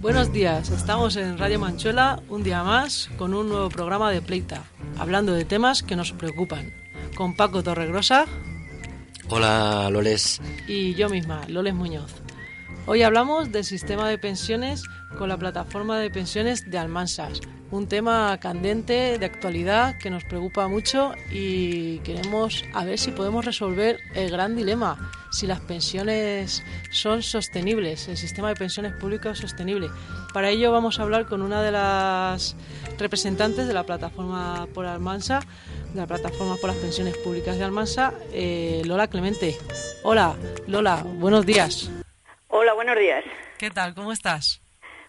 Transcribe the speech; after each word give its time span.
Buenos 0.00 0.32
días, 0.32 0.70
estamos 0.70 1.16
en 1.16 1.36
Radio 1.36 1.60
Manchuela 1.60 2.22
un 2.30 2.42
día 2.42 2.64
más 2.64 3.10
con 3.18 3.34
un 3.34 3.50
nuevo 3.50 3.68
programa 3.68 4.10
de 4.10 4.22
Pleita, 4.22 4.64
hablando 4.98 5.34
de 5.34 5.44
temas 5.44 5.82
que 5.82 5.94
nos 5.94 6.12
preocupan, 6.12 6.72
con 7.14 7.36
Paco 7.36 7.62
Torregrosa. 7.62 8.24
Hola, 9.28 9.90
Loles. 9.90 10.40
Y 10.66 10.94
yo 10.94 11.10
misma, 11.10 11.42
Loles 11.48 11.74
Muñoz. 11.74 12.14
Hoy 12.86 13.02
hablamos 13.02 13.52
del 13.52 13.64
sistema 13.66 14.08
de 14.08 14.16
pensiones 14.16 14.84
con 15.18 15.28
la 15.28 15.36
plataforma 15.36 15.98
de 15.98 16.10
pensiones 16.10 16.70
de 16.70 16.78
Almansas, 16.78 17.42
un 17.70 17.86
tema 17.86 18.38
candente 18.40 19.18
de 19.18 19.26
actualidad 19.26 19.98
que 19.98 20.08
nos 20.08 20.24
preocupa 20.24 20.66
mucho 20.66 21.12
y 21.30 21.98
queremos 21.98 22.64
a 22.72 22.86
ver 22.86 22.98
si 22.98 23.10
podemos 23.10 23.44
resolver 23.44 23.98
el 24.14 24.30
gran 24.30 24.56
dilema, 24.56 25.10
si 25.30 25.46
las 25.46 25.60
pensiones 25.60 26.64
son 26.90 27.22
sostenibles, 27.22 28.08
el 28.08 28.16
sistema 28.16 28.48
de 28.48 28.56
pensiones 28.56 28.92
públicas 28.94 29.32
es 29.32 29.38
sostenible. 29.40 29.88
Para 30.32 30.50
ello 30.50 30.72
vamos 30.72 30.98
a 30.98 31.02
hablar 31.02 31.26
con 31.26 31.42
una 31.42 31.62
de 31.62 31.70
las 31.72 32.56
representantes 32.98 33.66
de 33.66 33.74
la 33.74 33.84
plataforma 33.84 34.66
por 34.74 34.86
Almansa, 34.86 35.40
de 35.92 36.00
la 36.00 36.06
plataforma 36.06 36.56
por 36.56 36.70
las 36.70 36.78
pensiones 36.78 37.16
públicas 37.18 37.56
de 37.56 37.64
Almansa, 37.64 38.12
eh, 38.32 38.82
Lola 38.84 39.08
Clemente. 39.08 39.56
Hola, 40.02 40.36
Lola, 40.66 41.02
buenos 41.04 41.46
días. 41.46 41.90
Hola, 42.48 42.74
buenos 42.74 42.98
días. 42.98 43.24
¿Qué 43.58 43.70
tal? 43.70 43.94
¿Cómo 43.94 44.12
estás? 44.12 44.60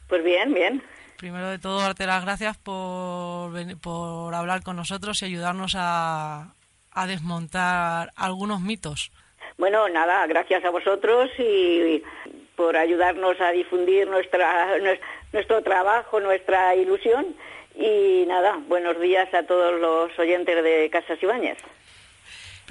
Pues 0.07 0.23
bien, 0.23 0.53
bien. 0.53 0.83
Primero 1.17 1.49
de 1.49 1.59
todo, 1.59 1.81
darte 1.81 2.05
las 2.05 2.23
gracias 2.23 2.57
por, 2.57 3.53
por 3.79 4.35
hablar 4.35 4.63
con 4.63 4.75
nosotros 4.75 5.21
y 5.21 5.25
ayudarnos 5.25 5.75
a, 5.77 6.55
a 6.91 7.07
desmontar 7.07 8.11
algunos 8.15 8.61
mitos. 8.61 9.11
Bueno, 9.61 9.87
nada, 9.89 10.25
gracias 10.25 10.65
a 10.65 10.71
vosotros 10.71 11.29
y 11.37 12.01
por 12.55 12.75
ayudarnos 12.75 13.39
a 13.39 13.51
difundir 13.51 14.07
nuestra, 14.07 14.75
nuestro 15.31 15.61
trabajo, 15.61 16.19
nuestra 16.19 16.75
ilusión. 16.75 17.35
Y 17.75 18.25
nada, 18.27 18.59
buenos 18.67 18.99
días 18.99 19.31
a 19.35 19.43
todos 19.43 19.79
los 19.79 20.17
oyentes 20.17 20.63
de 20.63 20.89
Casas 20.91 21.21
Ibáñez 21.21 21.59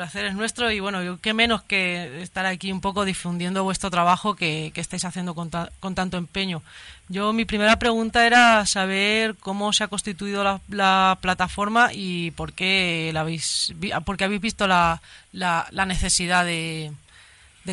placer 0.00 0.24
es 0.24 0.34
nuestro 0.34 0.70
y 0.70 0.80
bueno, 0.80 1.18
qué 1.22 1.34
menos 1.34 1.62
que 1.62 2.22
estar 2.22 2.46
aquí 2.46 2.72
un 2.72 2.80
poco 2.80 3.04
difundiendo 3.04 3.64
vuestro 3.64 3.90
trabajo 3.90 4.34
que, 4.34 4.72
estáis 4.74 5.04
haciendo 5.04 5.34
con, 5.34 5.50
tanto 5.50 6.16
empeño. 6.16 6.62
Yo 7.10 7.34
mi 7.34 7.44
primera 7.44 7.78
pregunta 7.78 8.26
era 8.26 8.64
saber 8.64 9.34
cómo 9.38 9.74
se 9.74 9.84
ha 9.84 9.88
constituido 9.88 10.42
la, 10.70 11.18
plataforma 11.20 11.90
y 11.92 12.30
por 12.30 12.54
qué, 12.54 13.10
la 13.12 13.20
habéis, 13.20 13.74
por 14.06 14.22
habéis 14.24 14.40
visto 14.40 14.66
la, 14.66 15.02
la, 15.32 15.84
necesidad 15.84 16.46
de, 16.46 16.92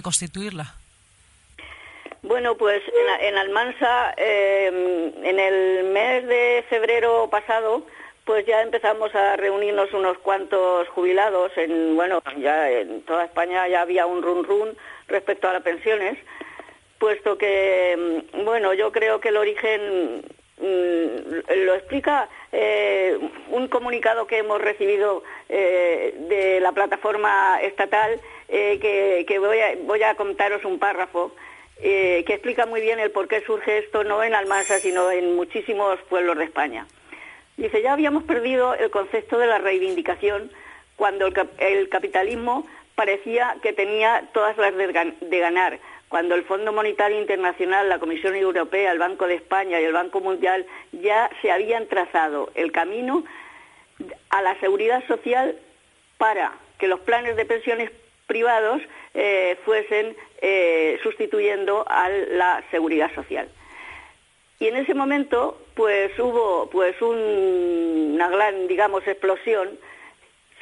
constituirla. 0.03 0.73
Bueno, 2.23 2.55
pues 2.57 2.81
en, 3.21 3.37
Almansa, 3.37 4.13
eh, 4.17 5.13
en 5.23 5.39
el 5.39 5.85
mes 5.93 6.27
de 6.27 6.65
febrero 6.69 7.29
pasado, 7.29 7.85
pues 8.27 8.45
ya 8.45 8.61
empezamos 8.61 9.15
a 9.15 9.37
reunirnos 9.37 9.93
unos 9.93 10.17
cuantos 10.17 10.87
jubilados. 10.89 11.53
En, 11.55 11.95
bueno, 11.95 12.21
ya 12.37 12.69
en 12.69 13.01
toda 13.03 13.23
España 13.23 13.67
ya 13.69 13.81
había 13.81 14.05
un 14.05 14.21
run 14.21 14.43
run 14.43 14.77
respecto 15.07 15.47
a 15.47 15.53
las 15.53 15.63
pensiones, 15.63 16.19
puesto 16.99 17.37
que, 17.37 18.21
mm, 18.33 18.43
bueno, 18.43 18.73
yo 18.73 18.91
creo 18.91 19.21
que 19.21 19.29
el 19.29 19.37
origen 19.37 20.25
mm, 20.59 21.65
lo 21.65 21.75
explica 21.75 22.27
eh, 22.51 23.17
un 23.49 23.69
comunicado 23.69 24.27
que 24.27 24.39
hemos 24.39 24.61
recibido 24.61 25.23
eh, 25.47 26.13
de 26.27 26.59
la 26.59 26.73
plataforma 26.73 27.61
estatal, 27.61 28.19
eh, 28.49 28.77
que, 29.25 29.39
voy, 29.39 29.59
a, 29.59 29.75
voy 29.83 30.03
a 30.03 30.15
contaros 30.15 30.65
un 30.65 30.79
párrafo. 30.79 31.31
que 31.79 32.33
explica 32.33 32.65
muy 32.65 32.81
bien 32.81 32.99
el 32.99 33.11
por 33.11 33.27
qué 33.27 33.41
surge 33.41 33.77
esto 33.77 34.03
no 34.03 34.21
en 34.23 34.33
Almansa, 34.33 34.79
sino 34.79 35.11
en 35.11 35.35
muchísimos 35.35 35.99
pueblos 36.09 36.37
de 36.37 36.45
España. 36.45 36.87
Dice, 37.57 37.81
ya 37.81 37.93
habíamos 37.93 38.23
perdido 38.23 38.75
el 38.75 38.91
concepto 38.91 39.39
de 39.39 39.47
la 39.47 39.57
reivindicación 39.57 40.51
cuando 40.95 41.27
el, 41.57 41.89
capitalismo 41.89 42.67
parecía 42.93 43.57
que 43.63 43.73
tenía 43.73 44.29
todas 44.31 44.55
las 44.57 44.75
de, 44.75 45.39
ganar, 45.39 45.79
cuando 46.07 46.35
el 46.35 46.43
Fondo 46.43 46.71
Monetario 46.71 47.19
Internacional, 47.19 47.89
la 47.89 47.97
Comisión 47.97 48.35
Europea, 48.35 48.91
el 48.91 48.99
Banco 48.99 49.25
de 49.25 49.35
España 49.35 49.81
y 49.81 49.85
el 49.85 49.93
Banco 49.93 50.21
Mundial 50.21 50.67
ya 50.91 51.31
se 51.41 51.51
habían 51.51 51.87
trazado 51.87 52.51
el 52.53 52.71
camino 52.71 53.23
a 54.29 54.41
la 54.43 54.59
seguridad 54.59 55.05
social 55.07 55.57
para 56.19 56.53
que 56.77 56.87
los 56.87 56.99
planes 56.99 57.35
de 57.35 57.45
pensiones 57.45 57.91
privados 58.27 58.81
eh, 59.15 59.57
fuesen 59.65 60.15
eh, 60.41 60.99
sustituyendo 61.01 61.85
a 61.87 62.07
la 62.09 62.63
seguridad 62.69 63.13
social. 63.15 63.49
Y 64.59 64.67
en 64.67 64.75
ese 64.75 64.93
momento, 64.93 65.59
pues 65.75 66.17
hubo 66.19 66.69
pues 66.71 66.99
una 67.01 68.29
gran, 68.29 68.67
digamos, 68.67 69.05
explosión, 69.07 69.77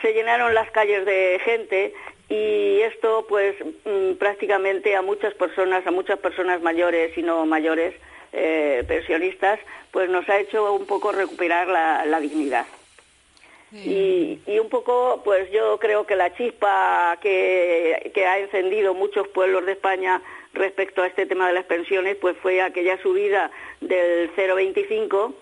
se 0.02 0.14
llenaron 0.14 0.54
las 0.54 0.70
calles 0.72 1.06
de 1.06 1.40
gente 1.44 1.94
y 2.28 2.82
esto 2.82 3.26
pues 3.30 3.56
mm, 3.86 4.16
prácticamente 4.18 4.96
a 4.96 5.02
muchas 5.02 5.34
personas, 5.36 5.86
a 5.88 5.92
muchas 5.92 6.20
personas 6.20 6.62
mayores 6.62 7.18
y 7.18 7.22
no 7.22 7.46
mayores, 7.46 7.96
eh, 8.34 8.84
pensionistas, 8.88 9.60
pues 9.92 10.10
nos 10.10 10.28
ha 10.28 10.40
hecho 10.40 10.74
un 10.74 10.86
poco 10.86 11.14
recuperar 11.14 11.68
la, 11.68 12.20
dignidad. 12.20 12.66
Y, 13.72 14.40
y, 14.46 14.60
un 14.60 14.70
poco, 14.70 15.22
pues 15.26 15.52
yo 15.52 15.80
creo 15.80 16.06
que 16.06 16.16
la 16.16 16.34
chispa 16.34 17.18
que, 17.22 18.12
que 18.14 18.26
ha 18.26 18.40
encendido 18.40 18.94
muchos 18.94 19.28
pueblos 19.30 19.66
de 19.66 19.74
España 19.74 20.22
respecto 20.56 21.02
a 21.04 21.08
este 21.08 21.26
tema 21.26 21.48
de 21.48 21.54
las 21.54 21.66
pensiones, 21.66 22.16
pues 22.16 22.36
fue 22.38 22.62
aquella 22.62 22.98
subida 23.02 23.52
del 23.82 24.32
0,25 24.36 25.34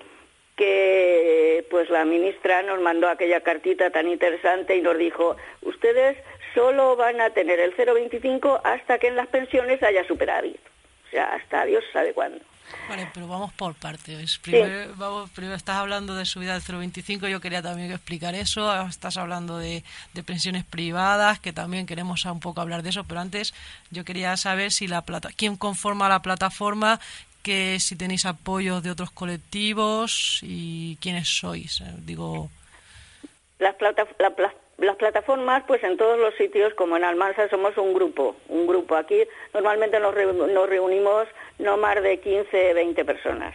que 0.55 1.65
pues 1.71 1.89
la 1.89 2.05
ministra 2.05 2.61
nos 2.61 2.79
mandó 2.79 3.07
aquella 3.07 3.41
cartita 3.41 3.89
tan 3.89 4.07
interesante 4.07 4.75
y 4.75 4.81
nos 4.81 4.97
dijo, 4.97 5.35
ustedes 5.61 6.17
solo 6.53 6.95
van 6.95 7.21
a 7.21 7.31
tener 7.31 7.59
el 7.59 7.75
0,25 7.75 8.61
hasta 8.63 8.99
que 8.99 9.07
en 9.07 9.15
las 9.15 9.27
pensiones 9.27 9.81
haya 9.81 10.03
superávit. 10.05 10.59
O 11.07 11.09
sea, 11.09 11.33
hasta 11.33 11.65
Dios 11.65 11.83
sabe 11.91 12.13
cuándo. 12.13 12.39
Vale, 12.89 13.07
pero 13.13 13.27
vamos 13.27 13.53
por 13.53 13.75
partes. 13.75 14.37
Primero, 14.39 14.93
vamos, 14.97 15.29
primero 15.31 15.55
estás 15.55 15.77
hablando 15.77 16.15
de 16.15 16.25
subida 16.25 16.53
del 16.53 16.61
0,25, 16.61 17.29
yo 17.29 17.39
quería 17.39 17.61
también 17.61 17.91
explicar 17.91 18.35
eso. 18.35 18.73
Estás 18.87 19.17
hablando 19.17 19.57
de, 19.57 19.83
pensiones 20.25 20.63
privadas, 20.65 21.39
que 21.39 21.53
también 21.53 21.85
queremos 21.85 22.25
un 22.25 22.39
poco 22.39 22.61
hablar 22.61 22.83
de 22.83 22.89
eso, 22.89 23.03
pero 23.05 23.21
antes 23.21 23.53
yo 23.91 24.03
quería 24.03 24.35
saber 24.37 24.71
si 24.71 24.87
la 24.87 25.01
plata, 25.01 25.29
quién 25.35 25.55
conforma 25.55 26.09
la 26.09 26.21
plataforma, 26.21 26.99
que 27.41 27.79
si 27.79 27.95
tenéis 27.95 28.25
apoyo 28.25 28.81
de 28.81 28.91
otros 28.91 29.11
colectivos 29.11 30.39
y 30.41 30.97
quiénes 31.01 31.27
sois. 31.27 31.81
Eh, 31.81 31.85
digo. 31.99 32.49
Las, 33.59 33.75
plata, 33.75 34.05
las 34.77 34.95
plataformas, 34.97 35.63
pues 35.67 35.83
en 35.83 35.97
todos 35.97 36.19
los 36.19 36.35
sitios, 36.35 36.73
como 36.73 36.97
en 36.97 37.03
Almansa, 37.03 37.49
somos 37.49 37.77
un 37.77 37.93
grupo, 37.93 38.35
un 38.49 38.67
grupo. 38.67 38.95
Aquí 38.95 39.23
normalmente 39.53 39.99
nos, 39.99 40.13
nos 40.15 40.69
reunimos 40.69 41.27
no 41.59 41.77
más 41.77 42.01
de 42.01 42.19
15, 42.19 42.73
20 42.73 43.05
personas. 43.05 43.53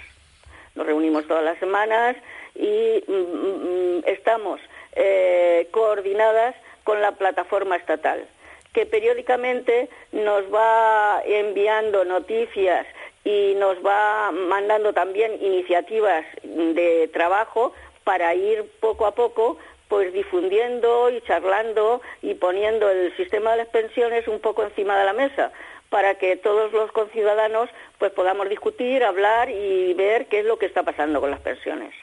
Nos 0.75 0.87
reunimos 0.87 1.27
todas 1.27 1.45
las 1.45 1.59
semanas 1.59 2.17
y 2.55 3.03
mm, 3.07 3.13
mm, 3.13 4.03
estamos 4.07 4.61
eh, 4.95 5.69
coordinadas 5.71 6.55
con 6.85 7.01
la 7.01 7.13
plataforma 7.13 7.77
estatal, 7.77 8.27
que 8.73 8.87
periódicamente 8.87 9.89
nos 10.13 10.45
va 10.53 11.23
enviando 11.25 12.05
noticias 12.05 12.87
y 13.25 13.55
nos 13.57 13.77
va 13.85 14.31
mandando 14.33 14.93
también 14.93 15.33
iniciativas 15.43 16.25
de 16.43 17.11
trabajo 17.13 17.75
para 18.05 18.35
ir 18.35 18.65
poco 18.81 19.07
a 19.07 19.15
poco 19.15 19.59
pues 19.89 20.13
difundiendo 20.13 21.11
y 21.11 21.21
charlando 21.23 22.01
y 22.23 22.35
poniendo 22.35 22.91
el 22.91 23.15
sistema 23.17 23.53
de 23.53 23.59
las 23.59 23.69
pensiones 23.69 24.29
un 24.29 24.39
poco 24.39 24.63
encima 24.63 24.99
de 24.99 25.05
la 25.05 25.13
mesa 25.13 25.53
para 25.91 26.17
que 26.17 26.37
todos 26.37 26.73
los 26.73 26.93
conciudadanos 26.93 27.69
pues 27.99 28.13
podamos 28.13 28.49
discutir, 28.49 29.05
hablar 29.05 29.51
y 29.51 29.95
ver 29.95 30.27
qué 30.27 30.41
es 30.41 30.47
lo 30.47 30.59
que 30.59 30.67
está 30.67 30.83
pasando 30.83 31.21
con 31.21 31.31
las 31.31 31.41
pensiones. 31.41 31.95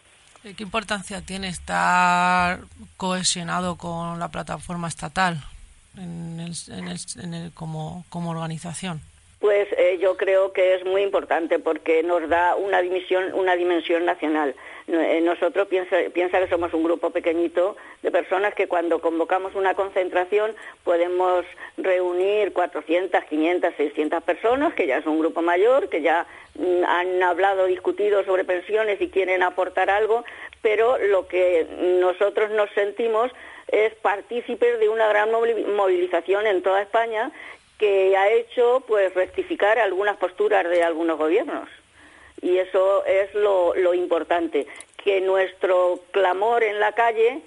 ¿Qué 0.44 0.62
importancia 0.62 1.22
tiene 1.22 1.48
estar 1.48 2.60
cohesionado 2.98 3.78
con 3.78 4.20
la 4.20 4.30
plataforma 4.30 4.88
estatal 4.88 5.38
en 5.98 6.40
el, 6.40 7.52
como, 7.54 8.06
como 8.10 8.30
organización? 8.30 9.02
Pues 9.40 9.68
eh, 9.78 9.98
yo 10.00 10.18
creo 10.18 10.54
que 10.54 10.76
es 10.76 10.86
muy 10.86 11.02
importante 11.02 11.58
porque 11.58 12.04
nos 12.04 12.30
da 12.30 12.56
una 12.56 12.82
dimensión, 12.82 13.34
una 13.34 13.56
dimensión 13.56 14.06
nacional. 14.06 14.56
Eh, 14.88 15.20
nosotros 15.22 15.68
piensa, 15.68 15.98
piensa 16.14 16.40
que 16.40 16.48
somos 16.48 16.72
un 16.76 16.84
grupo 16.84 17.10
pequeñito 17.10 17.76
de 18.04 18.12
personas 18.12 18.54
que 18.54 18.68
cuando 18.68 19.00
convocamos 19.00 19.56
una 19.56 19.74
concentración 19.74 20.54
podemos 20.84 21.44
reunir 21.78 22.54
400, 22.54 23.24
500, 23.24 23.74
600 23.76 24.24
personas, 24.24 24.76
que 24.76 24.86
ya 24.86 24.98
es 24.98 25.06
un 25.08 25.20
grupo 25.20 25.42
mayor, 25.42 25.90
que 25.90 26.04
ya 26.04 26.28
mm, 26.54 26.84
han 26.88 27.24
hablado, 27.24 27.66
discutido 27.66 28.24
sobre 28.26 28.44
pensiones 28.44 29.02
y 29.02 29.10
quieren 29.10 29.42
aportar 29.42 29.90
algo, 29.90 30.24
pero 30.62 31.00
lo 31.00 31.28
que 31.28 31.66
nosotros 32.00 32.52
nos 32.52 32.70
sentimos 32.72 33.32
es 33.68 33.96
partícipes 33.96 34.80
de 34.80 34.90
una 34.90 35.08
gran 35.08 35.32
movilización 35.32 36.46
en 36.46 36.62
toda 36.62 36.84
España 36.84 37.32
que 37.80 38.16
ha 38.16 38.30
hecho 38.32 38.84
pues 38.88 39.14
rectificar 39.16 39.80
algunas 39.80 40.18
posturas 40.18 40.70
de 40.70 40.84
algunos 40.84 41.18
gobiernos. 41.18 41.68
Y 42.42 42.58
eso 42.58 43.06
es 43.06 43.34
lo, 43.34 43.74
lo 43.76 43.94
importante, 43.94 44.68
que 45.04 45.22
nuestro 45.22 46.02
clamor 46.12 46.64
en 46.64 46.80
la 46.80 46.92
calle, 46.94 47.42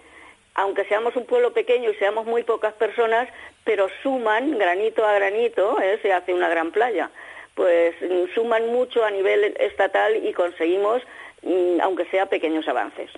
aunque 0.55 0.85
seamos 0.85 1.15
un 1.17 1.27
pueblo 1.27 1.53
pequeño 1.53 1.91
y 1.91 1.95
seamos 1.97 2.27
muy 2.27 2.43
pocas 2.43 2.75
personas, 2.75 3.29
pero 3.65 3.89
suman 4.03 4.59
granito 4.59 5.05
a 5.07 5.13
granito, 5.13 5.81
¿eh? 5.81 5.99
se 6.01 6.13
hace 6.13 6.33
una 6.33 6.49
gran 6.49 6.71
playa, 6.71 7.11
pues 7.55 7.95
mm, 8.01 8.35
suman 8.35 8.67
mucho 8.69 9.05
a 9.05 9.11
nivel 9.11 9.55
estatal 9.61 10.25
y 10.25 10.33
conseguimos, 10.33 11.03
mm, 11.43 11.81
aunque 11.83 12.07
sea 12.07 12.27
pequeños 12.27 12.67
avances. 12.67 13.11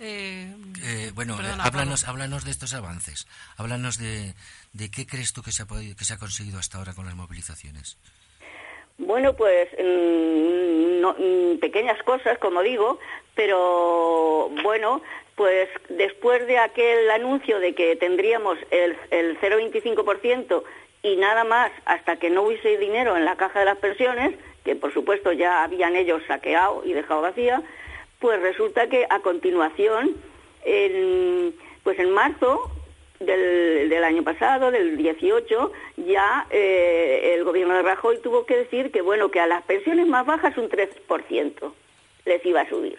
Eh, 0.00 0.52
eh, 0.82 1.10
bueno, 1.14 1.38
háblanos, 1.60 2.08
háblanos 2.08 2.44
de 2.44 2.50
estos 2.50 2.74
avances. 2.74 3.26
Háblanos 3.56 3.98
de, 3.98 4.34
de 4.72 4.90
qué 4.90 5.06
crees 5.06 5.32
tú 5.32 5.42
que 5.42 5.52
se, 5.52 5.62
ha 5.62 5.66
que 5.66 6.04
se 6.04 6.14
ha 6.14 6.18
conseguido 6.18 6.58
hasta 6.58 6.78
ahora 6.78 6.94
con 6.94 7.06
las 7.06 7.14
movilizaciones. 7.14 7.96
Bueno, 8.98 9.34
pues 9.34 9.68
mm, 11.12 11.58
pequeñas 11.58 12.02
cosas, 12.02 12.38
como 12.38 12.62
digo, 12.62 12.98
pero 13.34 14.50
bueno, 14.62 15.02
pues 15.36 15.68
después 15.90 16.46
de 16.46 16.58
aquel 16.58 17.10
anuncio 17.10 17.58
de 17.60 17.74
que 17.74 17.96
tendríamos 17.96 18.58
el, 18.70 18.96
el 19.10 19.38
0,25% 19.40 20.62
y 21.02 21.16
nada 21.16 21.44
más 21.44 21.70
hasta 21.84 22.16
que 22.16 22.30
no 22.30 22.42
hubiese 22.42 22.78
dinero 22.78 23.16
en 23.16 23.24
la 23.24 23.36
caja 23.36 23.58
de 23.58 23.66
las 23.66 23.78
pensiones, 23.78 24.34
que 24.64 24.74
por 24.74 24.92
supuesto 24.92 25.32
ya 25.32 25.62
habían 25.62 25.96
ellos 25.96 26.22
saqueado 26.26 26.82
y 26.84 26.94
dejado 26.94 27.20
vacía, 27.20 27.62
pues 28.18 28.40
resulta 28.40 28.88
que 28.88 29.06
a 29.10 29.20
continuación, 29.20 30.16
pues 31.82 31.98
en 31.98 32.10
marzo 32.10 32.70
del, 33.26 34.04
año 34.04 34.22
pasado, 34.22 34.70
del 34.70 34.96
18, 34.96 35.72
ya 35.96 36.46
eh, 36.50 37.34
el 37.34 37.44
gobierno 37.44 37.74
de 37.74 37.82
Rajoy 37.82 38.18
tuvo 38.18 38.46
que 38.46 38.56
decir 38.56 38.90
que 38.90 39.00
bueno 39.00 39.30
que 39.30 39.40
a 39.40 39.46
las 39.46 39.62
pensiones 39.62 40.06
más 40.06 40.26
bajas 40.26 40.56
un 40.58 40.68
3% 40.68 41.72
les 42.26 42.46
iba 42.46 42.60
a 42.60 42.68
subir. 42.68 42.98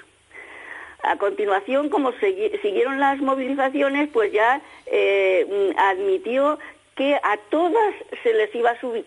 A 1.04 1.18
continuación, 1.18 1.90
como 1.90 2.14
siguieron 2.62 3.00
las 3.00 3.20
movilizaciones, 3.20 4.10
pues 4.12 4.32
ya 4.32 4.62
eh, 4.88 5.74
admitió 5.78 6.58
que 6.96 7.16
a 7.16 7.38
todas 7.50 7.94
se 8.24 8.34
les 8.34 8.54
iba 8.56 8.72
a 8.72 8.80
subir, 8.80 9.06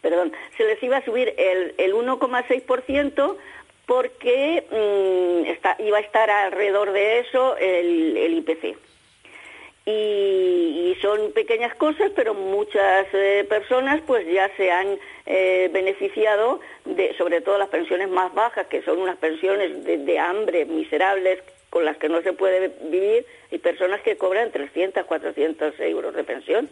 perdón, 0.00 0.32
se 0.56 0.64
les 0.64 0.82
iba 0.82 0.96
a 0.96 1.04
subir 1.04 1.34
el, 1.36 1.74
el 1.78 1.94
1,6% 1.94 3.36
porque 3.86 4.64
mm, 4.70 5.82
iba 5.82 5.98
a 5.98 6.00
estar 6.00 6.30
alrededor 6.30 6.92
de 6.92 7.20
eso 7.20 7.56
el 7.56 8.34
IPC. 8.34 8.87
Y, 9.90 10.94
son 11.00 11.32
pequeñas 11.32 11.74
cosas, 11.76 12.10
pero 12.16 12.34
muchas 12.34 13.06
eh, 13.12 13.46
personas 13.48 14.02
pues 14.06 14.26
ya 14.26 14.50
se 14.56 14.70
han 14.70 14.98
eh, 15.26 15.70
beneficiado 15.72 16.60
de, 16.84 17.14
sobre 17.16 17.40
todo 17.40 17.56
las 17.56 17.68
pensiones 17.68 18.08
más 18.10 18.34
bajas, 18.34 18.66
que 18.66 18.82
son 18.82 18.98
unas 18.98 19.16
pensiones 19.16 19.84
de, 19.84 19.98
de 19.98 20.18
hambre 20.18 20.64
miserables 20.66 21.38
con 21.70 21.84
las 21.84 21.96
que 21.98 22.08
no 22.08 22.20
se 22.22 22.32
puede 22.32 22.72
vivir, 22.82 23.24
y 23.50 23.58
personas 23.58 24.00
que 24.02 24.16
cobran 24.16 24.50
300, 24.50 25.06
400 25.06 25.78
euros 25.80 26.14
de 26.14 26.24
pensión 26.24 26.68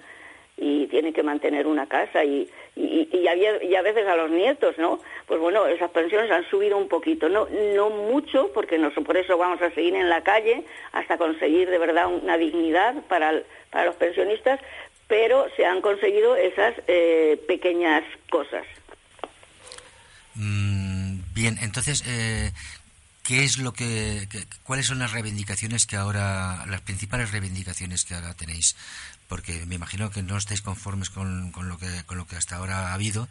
y 0.56 0.86
tienen 0.86 1.12
que 1.12 1.22
mantener 1.22 1.66
una 1.66 1.86
casa 1.86 2.24
y, 2.24 2.48
y, 2.74 3.08
y, 3.12 3.26
a, 3.28 3.82
veces 3.82 4.06
a 4.06 4.16
los 4.16 4.30
nietos, 4.30 4.78
¿no? 4.78 5.00
Pues 5.26 5.38
bueno, 5.38 5.66
esas 5.66 5.90
pensiones 5.90 6.30
han 6.30 6.48
subido 6.48 6.78
un 6.78 6.88
poquito, 6.88 7.28
no, 7.28 7.46
no 7.74 7.90
mucho, 7.90 8.50
porque 8.54 8.78
no, 8.78 8.90
por 8.90 9.16
eso 9.16 9.36
vamos 9.36 9.60
a 9.60 9.70
seguir 9.72 9.94
en 9.94 10.08
la 10.08 10.22
calle 10.22 10.64
hasta 10.92 11.18
conseguir 11.18 11.68
de 11.68 11.78
verdad 11.78 12.06
una 12.08 12.38
dignidad 12.38 12.94
para, 13.08 13.42
para 13.70 13.86
los 13.86 13.96
pensionistas, 13.96 14.60
pero 15.08 15.46
se 15.56 15.66
han 15.66 15.82
conseguido 15.82 16.36
esas 16.36 16.74
eh, 16.86 17.38
pequeñas 17.46 18.04
cosas. 18.30 18.64
Mm, 20.34 21.20
bien, 21.34 21.56
entonces, 21.62 22.02
eh, 22.08 22.50
¿qué 23.26 23.44
es 23.44 23.58
lo 23.58 23.72
que, 23.72 24.28
cuáles 24.62 24.86
son 24.86 25.00
las 25.00 25.12
reivindicaciones 25.12 25.86
que 25.86 25.96
ahora, 25.96 26.64
las 26.66 26.80
principales 26.80 27.32
reivindicaciones 27.32 28.04
que 28.04 28.14
ahora 28.14 28.34
tenéis 28.34 28.76
porque 29.28 29.64
me 29.66 29.74
imagino 29.74 30.10
que 30.10 30.22
no 30.22 30.36
estáis 30.36 30.62
conformes 30.62 31.10
con, 31.10 31.50
con, 31.52 31.68
lo, 31.68 31.78
que, 31.78 31.86
con 32.06 32.16
lo 32.18 32.26
que 32.26 32.36
hasta 32.36 32.56
ahora 32.56 32.88
ha 32.88 32.94
habido, 32.94 33.28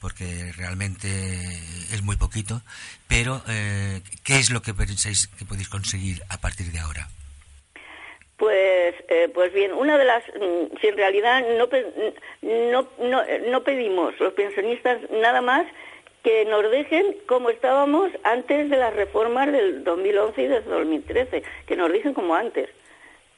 porque 0.00 0.52
realmente 0.56 1.06
es 1.92 2.02
muy 2.02 2.16
poquito, 2.16 2.60
pero 3.08 3.42
eh, 3.48 4.00
¿qué 4.24 4.36
es 4.36 4.50
lo 4.50 4.62
que 4.62 4.74
pensáis 4.74 5.28
que 5.28 5.44
podéis 5.44 5.68
conseguir 5.68 6.22
a 6.28 6.38
partir 6.38 6.66
de 6.72 6.78
ahora? 6.78 7.08
Pues, 8.36 8.94
eh, 9.08 9.30
pues 9.32 9.52
bien, 9.52 9.72
una 9.72 9.96
de 9.96 10.04
las, 10.04 10.24
mm, 10.28 10.76
si 10.80 10.88
en 10.88 10.96
realidad 10.96 11.44
no, 11.56 11.68
no, 12.42 12.88
no, 12.98 13.22
no 13.50 13.62
pedimos 13.62 14.18
los 14.18 14.32
pensionistas 14.32 14.98
nada 15.10 15.40
más 15.40 15.64
que 16.22 16.44
nos 16.44 16.70
dejen 16.70 17.16
como 17.26 17.50
estábamos 17.50 18.10
antes 18.22 18.70
de 18.70 18.76
las 18.76 18.94
reformas 18.94 19.50
del 19.50 19.84
2011 19.84 20.42
y 20.42 20.46
del 20.46 20.64
2013, 20.64 21.42
que 21.66 21.76
nos 21.76 21.90
dejen 21.90 22.14
como 22.14 22.34
antes 22.34 22.68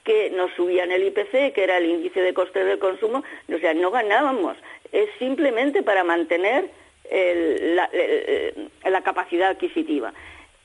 que 0.05 0.31
nos 0.31 0.53
subían 0.53 0.93
el 0.93 1.03
IPC, 1.03 1.55
que 1.55 1.65
era 1.65 1.79
el 1.79 1.87
índice 1.87 2.21
de 2.21 2.35
costes 2.35 2.67
del 2.67 2.79
consumo, 2.79 3.25
o 3.53 3.59
sea, 3.59 3.73
no 3.73 3.91
ganábamos. 3.91 4.57
Es 4.93 5.09
simplemente 5.19 5.83
para 5.83 6.05
mantener 6.05 6.69
la, 7.11 9.03
capacidad 9.03 9.51
adquisitiva. 9.51 10.13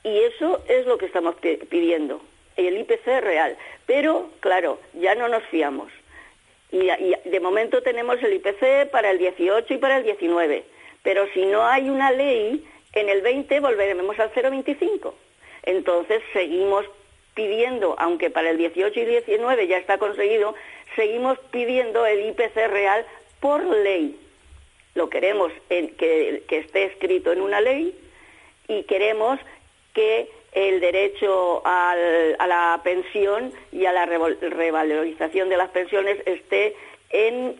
Y 0.04 0.18
eso 0.20 0.62
es 0.68 0.86
lo 0.86 0.98
que 0.98 1.06
estamos 1.06 1.34
pidiendo, 1.68 2.22
el 2.56 2.78
IPC 2.78 3.06
real. 3.20 3.56
Pero, 3.86 4.30
claro, 4.40 4.78
ya 4.94 5.14
no 5.14 5.28
nos 5.28 5.42
fiamos. 5.44 5.90
Y, 6.70 6.88
de 7.24 7.40
momento 7.40 7.82
tenemos 7.82 8.22
el 8.22 8.34
IPC 8.34 8.90
para 8.90 9.10
el 9.10 9.18
18 9.18 9.74
y 9.74 9.78
para 9.78 9.96
el 9.96 10.04
19. 10.04 10.64
Pero 11.02 11.26
si 11.32 11.46
no 11.46 11.66
hay 11.66 11.88
una 11.88 12.10
ley, 12.10 12.64
en 12.92 13.08
el 13.08 13.22
20 13.22 13.60
volveremos 13.60 14.18
al 14.18 14.32
0,25. 14.32 15.12
Entonces 15.62 16.22
seguimos 16.32 16.84
pidiendo, 17.34 17.94
aunque 17.98 18.30
para 18.30 18.50
el 18.50 18.58
18 18.58 19.00
y 19.00 19.04
19 19.04 19.66
ya 19.66 19.78
está 19.78 19.98
conseguido, 19.98 20.54
seguimos 20.96 21.38
pidiendo 21.50 22.06
el 22.06 22.28
IPC 22.30 22.56
real 22.68 23.06
por 23.40 23.64
ley. 23.64 24.18
Lo 24.94 25.08
queremos 25.08 25.52
que, 25.68 26.42
esté 26.50 26.84
escrito 26.84 27.32
en 27.32 27.40
una 27.40 27.60
ley 27.60 27.96
y 28.68 28.82
queremos 28.84 29.38
que 29.94 30.28
el 30.52 30.80
derecho 30.80 31.62
a 31.64 31.94
la 32.46 32.80
pensión 32.82 33.52
y 33.70 33.86
a 33.86 33.92
la 33.92 34.04
revalorización 34.04 35.48
de 35.48 35.56
las 35.56 35.70
pensiones 35.70 36.18
esté 36.26 36.74
en 37.10 37.56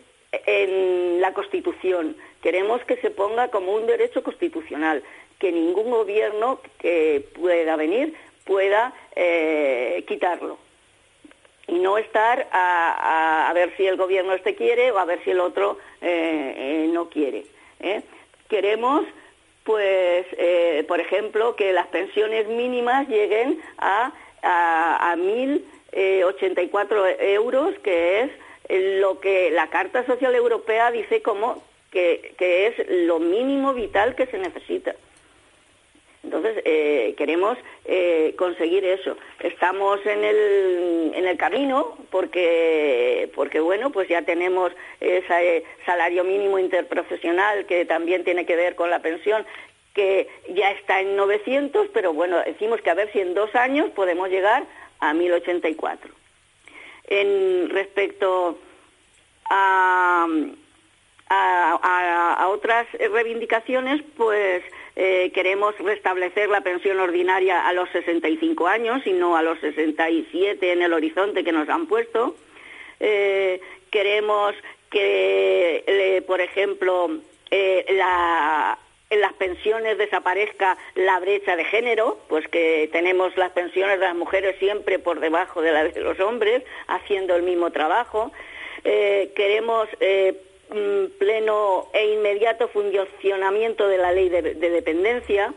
la 1.21 1.33
Constitución. 1.33 2.17
Queremos 2.41 2.83
que 2.85 2.97
se 2.97 3.11
ponga 3.11 3.49
como 3.49 3.73
un 3.73 3.85
derecho 3.85 4.23
constitucional, 4.23 5.03
que 5.39 5.51
ningún 5.51 5.91
gobierno 5.91 6.59
que 6.79 7.27
pueda 7.35 7.75
venir 7.75 8.15
pueda 8.45 8.93
eh, 9.15 10.03
quitarlo 10.07 10.57
y 11.67 11.77
no 11.79 11.97
estar 11.97 12.47
a, 12.51 13.51
ver 13.53 13.75
si 13.77 13.85
el 13.85 13.97
gobierno 13.97 14.33
este 14.33 14.55
quiere 14.55 14.91
o 14.91 14.97
a 14.97 15.05
ver 15.05 15.23
si 15.23 15.29
el 15.31 15.39
otro 15.39 15.77
eh, 16.01 16.53
eh, 16.57 16.89
no 16.91 17.07
quiere. 17.09 17.45
Queremos, 18.49 19.05
pues, 19.63 20.25
por 20.87 20.99
ejemplo, 20.99 21.55
que 21.55 21.71
las 21.71 21.87
pensiones 21.87 22.47
mínimas 22.47 23.07
lleguen 23.07 23.61
a 23.77 24.11
1.084 25.15 27.15
euros, 27.19 27.79
que 27.79 28.21
es 28.21 28.31
lo 28.99 29.19
que 29.19 29.51
la 29.51 29.69
Carta 29.69 30.05
Social 30.05 30.35
Europea 30.35 30.91
dice 30.91 31.21
como 31.21 31.63
que, 31.91 32.33
es 32.39 32.89
lo 33.07 33.19
mínimo 33.19 33.73
vital 33.73 34.15
que 34.15 34.25
se 34.25 34.37
necesita. 34.37 34.95
Entonces, 36.23 36.61
eh, 36.65 37.15
queremos 37.17 37.57
eh, 37.85 38.35
conseguir 38.37 38.85
eso. 38.85 39.17
Estamos 39.39 40.05
en 40.05 40.23
el, 40.23 41.11
en 41.15 41.25
el 41.25 41.35
camino 41.35 41.97
porque, 42.11 43.31
porque, 43.35 43.59
bueno, 43.59 43.91
pues 43.91 44.07
ya 44.07 44.21
tenemos 44.21 44.71
ese 44.99 45.63
salario 45.85 46.23
mínimo 46.23 46.59
interprofesional 46.59 47.65
que 47.65 47.85
también 47.85 48.23
tiene 48.23 48.45
que 48.45 48.55
ver 48.55 48.75
con 48.75 48.91
la 48.91 49.01
pensión, 49.01 49.45
que 49.95 50.27
ya 50.49 50.71
está 50.71 51.01
en 51.01 51.15
900, 51.15 51.87
pero 51.91 52.13
bueno, 52.13 52.37
decimos 52.45 52.81
que 52.81 52.91
a 52.91 52.95
ver 52.95 53.11
si 53.11 53.19
en 53.19 53.33
dos 53.33 53.53
años 53.55 53.89
podemos 53.89 54.29
llegar 54.29 54.63
a 54.99 55.13
1084. 55.13 56.11
En 57.07 57.69
respecto 57.69 58.59
a, 59.49 60.27
a, 61.31 62.47
otras 62.49 62.87
reivindicaciones, 62.91 64.01
pues 64.17 64.63
eh, 64.95 65.31
queremos 65.33 65.77
restablecer 65.79 66.49
la 66.49 66.61
pensión 66.61 66.99
ordinaria 66.99 67.67
a 67.67 67.73
los 67.73 67.89
65 67.91 68.67
años 68.67 69.01
y 69.05 69.13
no 69.13 69.37
a 69.37 69.41
los 69.41 69.59
67 69.59 70.71
en 70.71 70.81
el 70.81 70.93
horizonte 70.93 71.43
que 71.43 71.51
nos 71.51 71.69
han 71.69 71.87
puesto. 71.87 72.35
Eh, 72.99 73.61
queremos 73.89 74.53
que, 74.89 76.23
por 76.27 76.41
ejemplo, 76.41 77.09
eh, 77.49 77.85
en 79.09 79.21
las 79.21 79.33
pensiones 79.33 79.97
desaparezca 79.97 80.77
la 80.95 81.19
brecha 81.19 81.55
de 81.55 81.63
género, 81.65 82.19
pues 82.27 82.47
que 82.49 82.89
tenemos 82.91 83.35
las 83.37 83.51
pensiones 83.51 83.99
de 83.99 84.05
las 84.05 84.15
mujeres 84.15 84.57
siempre 84.59 84.99
por 84.99 85.21
debajo 85.21 85.61
de 85.61 85.71
las 85.71 85.93
de 85.93 86.01
los 86.01 86.19
hombres, 86.19 86.63
haciendo 86.87 87.35
el 87.35 87.43
mismo 87.43 87.71
trabajo. 87.71 88.31
queremos 88.83 89.87
pleno 91.17 91.89
e 91.93 92.13
inmediato 92.13 92.69
funcionamiento 92.69 93.87
de 93.87 93.97
la 93.97 94.11
ley 94.11 94.29
de, 94.29 94.41
dependencia. 94.41 95.53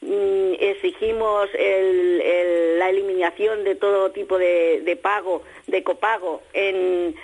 mm, 0.00 0.54
exigimos 0.60 1.48
la 1.52 2.90
eliminación 2.90 3.64
de 3.64 3.74
todo 3.74 4.10
tipo 4.10 4.38
de, 4.38 4.98
pago, 5.02 5.42
de 5.66 5.82
copago 5.82 6.42
en, 6.52 7.14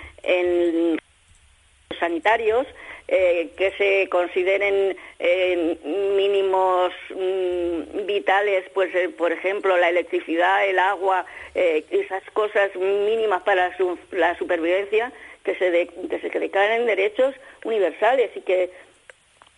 sanitarios, 1.99 2.65
eh, 3.07 3.49
que 3.57 3.71
se 3.71 4.07
consideren 4.09 4.95
eh, 5.19 5.77
mínimos 6.15 6.93
mm, 7.09 8.05
vitales, 8.05 8.63
pues 8.73 8.93
eh, 8.95 9.09
por 9.09 9.31
ejemplo 9.31 9.77
la 9.77 9.89
electricidad, 9.89 10.65
el 10.65 10.79
agua, 10.79 11.25
esas 11.53 12.23
cosas 12.31 12.73
mínimas 12.75 13.41
para 13.41 13.75
la 14.11 14.37
supervivencia, 14.37 15.11
que 15.43 15.55
se, 15.55 15.87
que 16.07 16.19
se 16.19 16.39
declaren 16.39 16.85
derechos 16.85 17.35
universales 17.63 18.31
y 18.35 18.41
que 18.41 18.71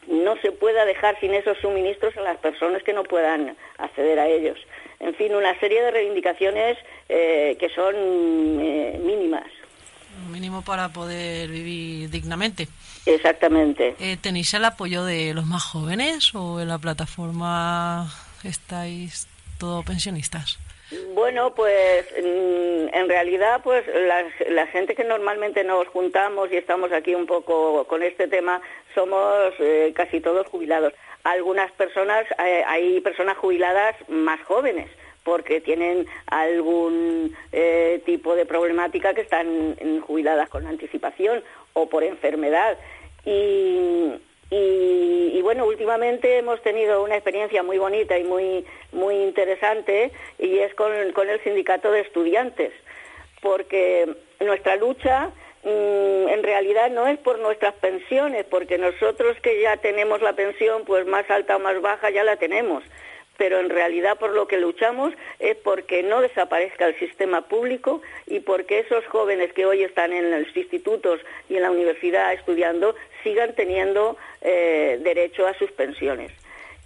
no 0.08 0.36
se 0.38 0.52
pueda 0.52 0.86
dejar 0.86 1.20
sin 1.20 1.34
esos 1.34 1.58
suministros 1.60 2.16
a 2.18 2.22
las 2.22 2.38
personas 2.38 2.84
que 2.84 2.94
no 2.94 3.04
puedan 3.04 3.56
acceder 3.78 4.20
a 4.20 4.28
ellos. 4.28 4.60
En 5.00 5.16
fin, 5.16 5.34
una 5.34 5.58
serie 5.60 5.82
de 5.82 5.92
reivindicaciones 5.92 6.78
que 7.08 7.72
son 7.74 8.58
mínimas. 9.06 9.46
Mínimo 10.30 10.62
para 10.62 10.90
poder 10.90 11.50
vivir 11.50 12.10
dignamente. 12.10 12.68
Exactamente. 13.06 13.96
Eh, 14.00 14.18
¿Tenéis 14.18 14.54
el 14.54 14.66
apoyo 14.66 15.04
de 15.04 15.34
los 15.34 15.46
más 15.46 15.64
jóvenes 15.64 16.34
o 16.34 16.62
en 16.62 16.70
la 16.70 16.78
plataforma 16.78 18.12
estáis 18.44 19.28
todos 19.58 19.86
pensionistas? 19.86 20.60
Bueno, 21.14 21.54
pues 21.56 22.06
mm, 22.12 22.94
en 22.94 23.10
realidad, 23.10 23.62
pues 23.64 23.84
la, 24.50 24.68
gente 24.68 24.96
que 24.96 25.04
normalmente 25.04 25.64
nos 25.64 25.88
juntamos 25.88 26.52
y 26.52 26.58
estamos 26.58 26.92
aquí 26.92 27.16
un 27.16 27.26
poco 27.26 27.86
con 27.86 28.04
este 28.04 28.28
tema, 28.28 28.62
somos 28.94 29.54
eh, 29.60 29.92
casi 29.96 30.20
todos 30.20 30.48
jubilados. 30.48 30.94
Algunas 31.24 31.72
personas, 31.74 32.26
eh, 32.44 32.64
hay 32.68 33.00
personas 33.02 33.38
jubiladas 33.38 33.96
más 34.10 34.42
jóvenes 34.44 34.90
porque 35.24 35.62
tienen 35.62 36.06
algún 36.28 37.34
tipo 38.06 38.36
de 38.36 38.46
problemática 38.46 39.14
que 39.14 39.22
están 39.22 40.02
jubiladas 40.02 40.50
con 40.50 40.68
anticipación 40.68 41.42
o 41.72 41.88
por 41.88 42.04
enfermedad. 42.04 42.78
Y, 43.26 44.12
y, 44.56 45.42
bueno, 45.42 45.66
últimamente 45.66 46.38
hemos 46.38 46.62
tenido 46.62 47.04
una 47.04 47.16
experiencia 47.16 47.64
muy 47.64 47.80
bonita 47.80 48.20
y 48.20 48.24
muy, 48.24 48.66
muy 48.92 49.16
interesante 49.16 50.12
y 50.38 50.60
es 50.60 50.76
con, 50.76 50.94
el 50.94 51.44
sindicato 51.44 51.92
de 51.92 52.02
estudiantes, 52.02 52.72
porque 53.42 54.16
nuestra 54.40 54.76
lucha 54.76 55.32
mm, 55.64 56.28
en 56.30 56.44
realidad 56.44 56.92
no 56.92 57.08
es 57.08 57.18
por 57.18 57.40
nuestras 57.40 57.74
pensiones, 57.76 58.46
porque 58.46 58.78
nosotros 58.78 59.36
que 59.42 59.60
ya 59.60 59.78
tenemos 59.78 60.22
la 60.22 60.34
pensión, 60.34 60.84
pues 60.86 61.08
más 61.08 61.28
alta 61.32 61.56
o 61.56 61.60
más 61.60 61.82
baja 61.82 62.12
ya 62.12 62.24
la 62.24 62.36
tenemos. 62.36 62.84
Pero 63.36 63.60
en 63.60 63.72
realidad 63.72 64.20
por 64.20 64.30
lo 64.30 64.48
que 64.48 64.60
luchamos 64.60 65.16
es 65.40 65.56
porque 65.56 66.04
no 66.04 66.22
desaparezca 66.22 66.86
el 66.86 67.00
sistema 67.00 67.48
público 67.48 68.04
y 68.28 68.42
porque 68.42 68.80
esos 68.80 69.04
jóvenes 69.08 69.52
que 69.54 69.66
hoy 69.66 69.82
están 69.82 70.14
en 70.14 70.30
los 70.30 70.56
institutos 70.56 71.20
y 71.50 71.56
en 71.56 71.64
la 71.64 71.72
universidad 71.72 72.32
estudiando 72.34 72.94
sigan 73.24 73.56
teniendo 73.56 74.18
eh, 74.42 75.00
derecho 75.02 75.48
a 75.48 75.54
sus 75.56 75.72
pensiones. 75.72 76.32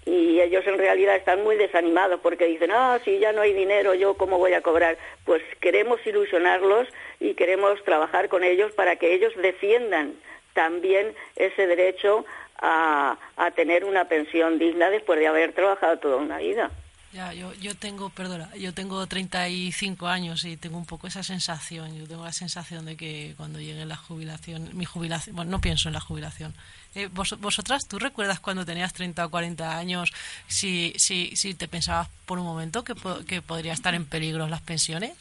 Y 0.06 0.40
ellos 0.40 0.66
en 0.66 0.78
realidad 0.78 1.18
están 1.18 1.44
muy 1.44 1.58
desanimados 1.58 2.22
porque 2.22 2.46
dicen, 2.46 2.72
ah, 2.72 2.98
si 3.04 3.20
ya 3.20 3.34
no 3.34 3.42
hay 3.42 3.52
dinero, 3.52 3.94
¿yo 3.94 4.14
cómo 4.14 4.38
voy 4.38 4.54
a 4.54 4.62
cobrar? 4.62 4.98
Pues 5.26 5.42
queremos 5.60 6.00
ilusionarlos 6.06 6.88
y 7.20 7.34
queremos 7.34 7.84
trabajar 7.84 8.30
con 8.30 8.46
ellos 8.46 8.72
para 8.72 8.96
que 8.96 9.14
ellos 9.14 9.34
defiendan 9.36 10.14
también 10.54 11.14
ese 11.36 11.68
derecho 11.68 12.26
a, 12.60 13.18
a 13.36 13.52
tener 13.52 13.84
una 13.84 14.06
pensión 14.06 14.60
digna 14.60 14.90
después 14.90 15.20
de 15.20 15.28
haber 15.28 15.52
trabajado 15.52 16.00
toda 16.00 16.16
una 16.18 16.38
vida. 16.38 16.72
Ya, 17.14 17.34
yo, 17.34 17.54
yo 17.54 17.76
tengo, 17.76 18.10
perdona, 18.10 18.54
yo 18.56 18.74
tengo 18.74 19.06
35 19.08 20.08
años 20.08 20.44
y 20.44 20.58
tengo 20.58 20.78
un 20.78 20.86
poco 20.86 21.08
esa 21.08 21.24
sensación. 21.24 21.98
Yo 21.98 22.08
tengo 22.08 22.26
la 22.26 22.34
sensación 22.34 22.86
de 22.86 22.98
que 22.98 23.34
cuando 23.38 23.60
llegue 23.60 23.86
la 23.86 23.96
jubilación, 23.96 24.70
mi 24.74 24.86
jubilación, 24.86 25.36
bueno, 25.36 25.52
no 25.52 25.62
pienso 25.62 25.90
en 25.90 25.94
la 25.94 26.02
jubilación. 26.02 26.54
Eh, 26.96 27.10
vos, 27.12 27.40
vosotras, 27.40 27.88
¿tú 27.88 27.98
recuerdas 27.98 28.40
cuando 28.40 28.66
tenías 28.66 28.94
30 28.94 29.26
o 29.26 29.30
40 29.30 29.78
años 29.78 30.12
si, 30.48 30.94
si, 30.98 31.36
si 31.36 31.54
te 31.54 31.68
pensabas 31.68 32.10
por 32.26 32.40
un 32.40 32.46
momento 32.46 32.84
que, 32.84 32.94
que 33.28 33.42
podría 33.42 33.74
estar 33.74 33.94
en 33.94 34.06
peligro 34.06 34.48
las 34.48 34.62
pensiones? 34.62 35.14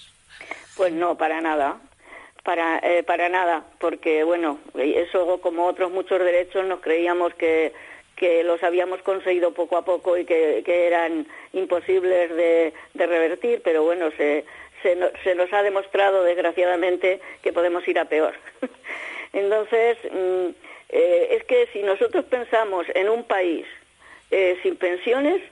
Pues 0.76 0.92
no, 0.92 1.16
para 1.16 1.40
nada 1.40 1.78
para, 2.46 2.78
eh, 2.78 3.02
para 3.02 3.28
nada, 3.28 3.64
porque 3.80 4.22
bueno, 4.22 4.60
eso 4.76 5.40
como 5.40 5.66
otros 5.66 5.90
muchos 5.90 6.20
derechos 6.20 6.64
nos 6.64 6.78
creíamos 6.78 7.34
que, 7.34 7.72
que 8.16 8.42
los 8.42 8.62
habíamos 8.62 9.02
conseguido 9.02 9.52
poco 9.52 9.76
a 9.76 9.84
poco 9.84 10.16
y 10.16 10.24
que, 10.24 10.64
eran 10.66 11.26
imposibles 11.52 12.34
de, 12.34 12.72
revertir, 12.94 13.60
pero 13.62 13.82
bueno, 13.84 14.10
se, 14.16 14.44
se, 14.82 14.98
se, 15.22 15.34
nos 15.34 15.52
ha 15.52 15.62
demostrado 15.62 16.24
desgraciadamente 16.24 17.20
que 17.42 17.52
podemos 17.52 17.86
ir 17.86 17.98
a 17.98 18.06
peor. 18.06 18.34
Entonces, 19.32 19.98
mm, 20.10 20.48
eh, 20.88 21.28
es 21.32 21.44
que 21.44 21.68
si 21.72 21.82
nosotros 21.82 22.24
pensamos 22.24 22.86
en 22.94 23.08
un 23.08 23.24
país 23.24 23.66
eh, 24.30 24.58
sin 24.62 24.76
pensiones, 24.76 25.42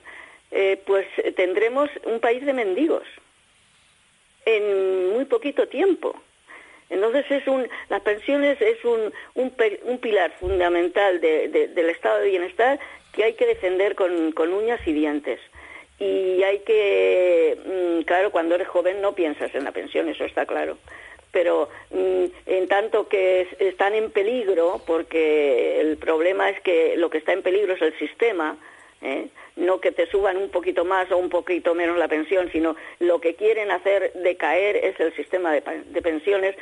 pues 0.85 1.05
tendremos 1.35 1.89
un 2.05 2.21
país 2.21 2.45
de 2.45 2.53
mendigos 2.53 3.03
en 4.45 5.13
muy 5.13 5.25
poquito 5.25 5.67
tiempo. 5.67 6.15
Entonces 6.89 7.25
es 7.29 7.47
un, 7.47 7.67
las 7.89 8.01
pensiones 8.01 8.61
es 8.61 8.83
un, 8.85 9.11
un, 9.33 9.97
pilar 9.99 10.31
fundamental 10.39 11.19
del 11.19 11.89
estado 11.89 12.19
de 12.19 12.29
bienestar 12.29 12.79
que 13.11 13.23
hay 13.23 13.33
que 13.33 13.45
defender 13.45 13.95
con, 13.95 14.53
uñas 14.53 14.79
y 14.85 14.93
dientes. 14.93 15.39
Y 15.97 16.43
hay 16.43 16.59
que, 16.59 17.57
mm, 17.65 18.03
claro, 18.03 18.31
cuando 18.31 18.55
eres 18.55 18.67
joven 18.67 19.01
no 19.01 19.15
piensas 19.15 19.55
en 19.55 19.63
la 19.63 19.71
pensión, 19.71 20.09
eso 20.09 20.25
está 20.25 20.45
claro. 20.45 20.77
Pero 21.31 21.69
mm, 21.89 22.25
en 22.45 22.67
tanto 22.67 23.07
que 23.07 23.47
están 23.59 23.93
en 23.95 24.11
peligro, 24.11 24.81
porque 24.85 25.79
el 25.79 25.97
problema 25.97 26.49
es 26.49 26.59
que 26.61 26.97
lo 26.97 27.09
que 27.09 27.19
está 27.19 27.33
en 27.33 27.41
peligro 27.41 27.73
es 27.73 27.81
el 27.81 27.97
sistema, 27.97 28.57
¿eh? 29.01 29.29
no 29.55 29.79
que 29.79 29.91
te 29.91 30.07
suban 30.07 30.37
un 30.37 30.49
poquito 30.49 30.85
más 30.85 31.11
o 31.11 31.17
un 31.17 31.29
poquito 31.29 31.73
menos 31.73 31.97
la 31.97 32.07
pensión, 32.07 32.49
sino 32.51 32.75
lo 32.99 33.21
que 33.21 33.35
quieren 33.35 33.71
hacer 33.71 34.11
decaer 34.13 34.77
es 34.77 34.99
el 34.99 35.15
sistema 35.15 35.51
de, 35.51 35.61
pensiones. 36.01 36.55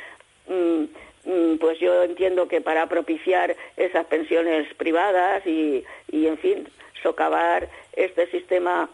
Mm, 0.48 0.84
mm, 1.24 1.58
pues 1.58 1.78
yo 1.80 2.02
entiendo 2.04 2.48
que 2.48 2.60
para 2.60 2.88
propiciar 2.88 3.56
esas 3.76 4.06
pensiones 4.06 4.72
privadas 4.74 5.44
y, 5.46 5.84
y, 6.10 6.26
en 6.26 6.38
fin, 6.38 6.68
socavar 7.02 7.68
este 7.94 8.30
sistema 8.30 8.88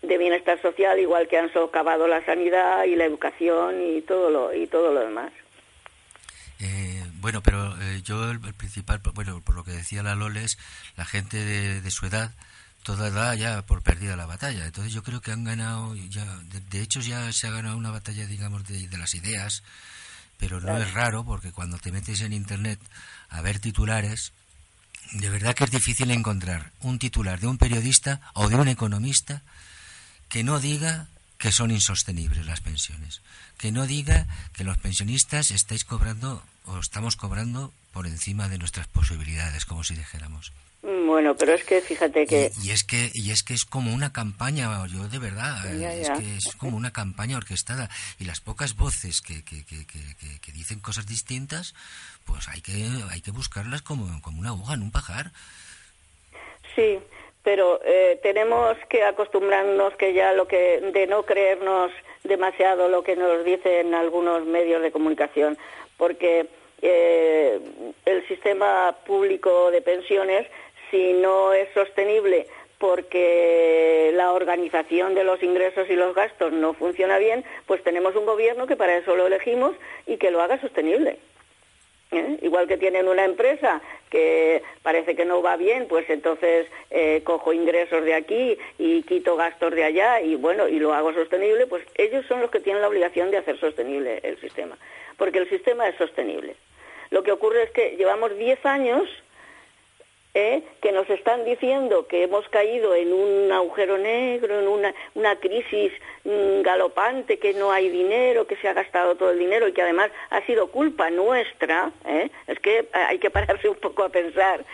de 0.00 0.18
bienestar 0.18 0.60
social 0.60 0.98
igual 0.98 1.28
que 1.28 1.38
han 1.38 1.52
socavado 1.52 2.08
la 2.08 2.24
sanidad 2.24 2.84
y 2.84 2.96
la 2.96 3.04
educación 3.04 3.80
y 3.82 4.02
todo 4.02 4.30
lo 4.30 4.54
y 4.54 4.66
todo 4.66 4.92
lo 4.92 5.00
demás. 5.00 5.32
Eh, 6.58 7.02
bueno, 7.20 7.40
pero 7.42 7.74
eh, 7.82 8.00
yo 8.02 8.30
el, 8.30 8.40
principal, 8.40 9.00
bueno, 9.14 9.42
por 9.44 9.54
lo 9.54 9.64
que 9.64 9.72
decía 9.72 10.02
la 10.02 10.14
Loles, 10.14 10.58
la 10.96 11.04
gente 11.04 11.36
de 11.36 11.90
su 11.90 12.06
edad 12.06 12.30
toda 12.82 13.08
edad 13.08 13.34
ya 13.34 13.62
por 13.62 13.82
perdida 13.82 14.16
la 14.16 14.26
batalla. 14.26 14.66
Entonces 14.66 14.92
yo 14.92 15.02
creo 15.02 15.20
que 15.20 15.32
han 15.32 15.44
ganado, 15.44 15.94
ya 15.94 16.24
de, 16.70 16.82
hecho 16.82 17.00
ya 17.00 17.32
se 17.32 17.46
ha 17.46 17.50
ganado 17.50 17.76
una 17.76 17.90
batalla, 17.90 18.26
digamos, 18.26 18.64
de, 18.64 18.88
las 18.96 19.14
ideas, 19.14 19.62
pero 20.38 20.60
no 20.60 20.76
es 20.76 20.92
raro 20.92 21.24
porque 21.24 21.52
cuando 21.52 21.78
te 21.78 21.92
metes 21.92 22.20
en 22.20 22.32
Internet 22.32 22.80
a 23.28 23.40
ver 23.40 23.58
titulares, 23.60 24.32
de 25.12 25.30
verdad 25.30 25.54
que 25.54 25.64
es 25.64 25.70
difícil 25.70 26.10
encontrar 26.10 26.72
un 26.80 26.98
titular 26.98 27.40
de 27.40 27.46
un 27.46 27.58
periodista 27.58 28.20
o 28.34 28.48
de 28.48 28.56
un 28.56 28.68
economista 28.68 29.42
que 30.28 30.42
no 30.42 30.58
diga 30.58 31.08
que 31.38 31.52
son 31.52 31.70
insostenibles 31.70 32.46
las 32.46 32.60
pensiones, 32.60 33.20
que 33.58 33.72
no 33.72 33.86
diga 33.86 34.26
que 34.52 34.64
los 34.64 34.78
pensionistas 34.78 35.50
estáis 35.50 35.84
cobrando 35.84 36.42
o 36.66 36.78
estamos 36.78 37.16
cobrando 37.16 37.72
por 37.92 38.06
encima 38.06 38.48
de 38.48 38.58
nuestras 38.58 38.86
posibilidades, 38.86 39.64
como 39.66 39.84
si 39.84 39.94
dijéramos. 39.94 40.52
Bueno, 40.82 41.36
pero 41.36 41.52
es 41.52 41.62
que 41.62 41.80
fíjate 41.80 42.26
que... 42.26 42.50
Y, 42.64 42.70
es 42.70 42.82
que 42.82 43.10
y 43.14 43.30
es 43.30 43.44
que 43.44 43.54
es 43.54 43.64
como 43.64 43.94
una 43.94 44.12
campaña, 44.12 44.84
yo 44.88 45.06
de 45.06 45.20
verdad, 45.20 45.64
es 45.72 46.10
que 46.10 46.36
es 46.36 46.56
como 46.56 46.76
una 46.76 46.92
campaña 46.92 47.36
orquestada. 47.36 47.88
Y 48.18 48.24
las 48.24 48.40
pocas 48.40 48.76
voces 48.76 49.22
que, 49.22 49.44
que, 49.44 49.64
que, 49.64 49.86
que, 49.86 50.52
dicen 50.52 50.80
cosas 50.80 51.06
distintas, 51.06 51.74
pues 52.26 52.48
hay 52.48 52.60
que, 52.62 52.72
hay 53.10 53.20
que 53.20 53.30
buscarlas 53.30 53.82
como, 53.82 54.20
como 54.22 54.40
una 54.40 54.50
aguja 54.50 54.74
en 54.74 54.82
un 54.82 54.90
pajar. 54.90 55.30
Sí, 56.74 56.98
pero 57.44 57.80
eh, 57.84 58.18
tenemos 58.22 58.76
que 58.88 59.04
acostumbrarnos 59.04 59.94
que 59.94 60.14
ya 60.14 60.32
lo 60.32 60.48
que 60.48 60.80
de 60.92 61.06
no 61.06 61.24
creernos 61.24 61.92
demasiado 62.24 62.88
lo 62.88 63.04
que 63.04 63.14
nos 63.14 63.44
dicen 63.44 63.94
algunos 63.94 64.44
medios 64.46 64.82
de 64.82 64.90
comunicación, 64.90 65.56
porque 65.96 66.48
eh, 66.80 67.60
el 68.04 68.26
sistema 68.26 68.96
público 69.06 69.70
de 69.70 69.82
pensiones 69.82 70.46
si 70.92 71.14
no 71.14 71.52
es 71.52 71.68
sostenible 71.74 72.46
porque 72.78 74.10
la 74.14 74.32
organización 74.32 75.14
de 75.14 75.24
los 75.24 75.42
ingresos 75.42 75.88
y 75.88 75.94
los 75.94 76.14
gastos 76.14 76.52
no 76.52 76.74
funciona 76.74 77.18
bien, 77.18 77.44
pues 77.66 77.82
tenemos 77.82 78.16
un 78.16 78.26
gobierno 78.26 78.66
que 78.66 78.76
para 78.76 78.96
eso 78.96 79.16
lo 79.16 79.28
elegimos 79.28 79.74
y 80.06 80.16
que 80.16 80.32
lo 80.32 80.42
haga 80.42 80.60
sostenible. 80.60 81.18
¿Eh? 82.10 82.38
Igual 82.42 82.68
que 82.68 82.76
tienen 82.76 83.08
una 83.08 83.24
empresa 83.24 83.80
que 84.10 84.62
parece 84.82 85.14
que 85.14 85.24
no 85.24 85.40
va 85.40 85.56
bien, 85.56 85.86
pues 85.88 86.10
entonces 86.10 86.66
eh, 86.90 87.22
cojo 87.24 87.52
ingresos 87.54 88.04
de 88.04 88.14
aquí 88.14 88.58
y 88.78 89.02
quito 89.04 89.36
gastos 89.36 89.72
de 89.74 89.84
allá 89.84 90.20
y 90.20 90.34
bueno, 90.34 90.68
y 90.68 90.78
lo 90.78 90.92
hago 90.92 91.14
sostenible, 91.14 91.66
pues 91.66 91.84
ellos 91.94 92.26
son 92.26 92.40
los 92.40 92.50
que 92.50 92.60
tienen 92.60 92.82
la 92.82 92.88
obligación 92.88 93.30
de 93.30 93.38
hacer 93.38 93.58
sostenible 93.58 94.20
el 94.24 94.38
sistema, 94.40 94.76
porque 95.16 95.38
el 95.38 95.48
sistema 95.48 95.88
es 95.88 95.96
sostenible. 95.96 96.56
Lo 97.10 97.22
que 97.22 97.32
ocurre 97.32 97.62
es 97.62 97.70
que 97.70 97.96
llevamos 97.96 98.36
10 98.36 98.66
años 98.66 99.08
¿eh? 100.34 100.62
que 100.80 100.92
nos 100.92 101.08
están 101.10 101.44
diciendo 101.44 102.06
que 102.06 102.24
hemos 102.24 102.48
caído 102.48 102.94
en 102.94 103.12
un 103.12 103.52
agujero 103.52 103.98
negro, 103.98 104.60
en 104.60 104.68
una, 104.68 104.94
una 105.14 105.36
crisis 105.36 105.92
mm, 106.24 106.62
galopante, 106.62 107.38
que 107.38 107.52
no 107.54 107.70
hay 107.70 107.88
dinero, 107.88 108.46
que 108.46 108.56
se 108.56 108.68
ha 108.68 108.72
gastado 108.72 109.16
todo 109.16 109.30
el 109.30 109.38
dinero 109.38 109.68
y 109.68 109.72
que 109.72 109.82
además 109.82 110.10
ha 110.30 110.40
sido 110.46 110.68
culpa 110.68 111.10
nuestra, 111.10 111.92
¿eh? 112.06 112.30
es 112.46 112.58
que 112.60 112.88
hay 112.92 113.18
que 113.18 113.30
pararse 113.30 113.68
un 113.68 113.76
poco 113.76 114.04
a 114.04 114.08
pensar. 114.08 114.64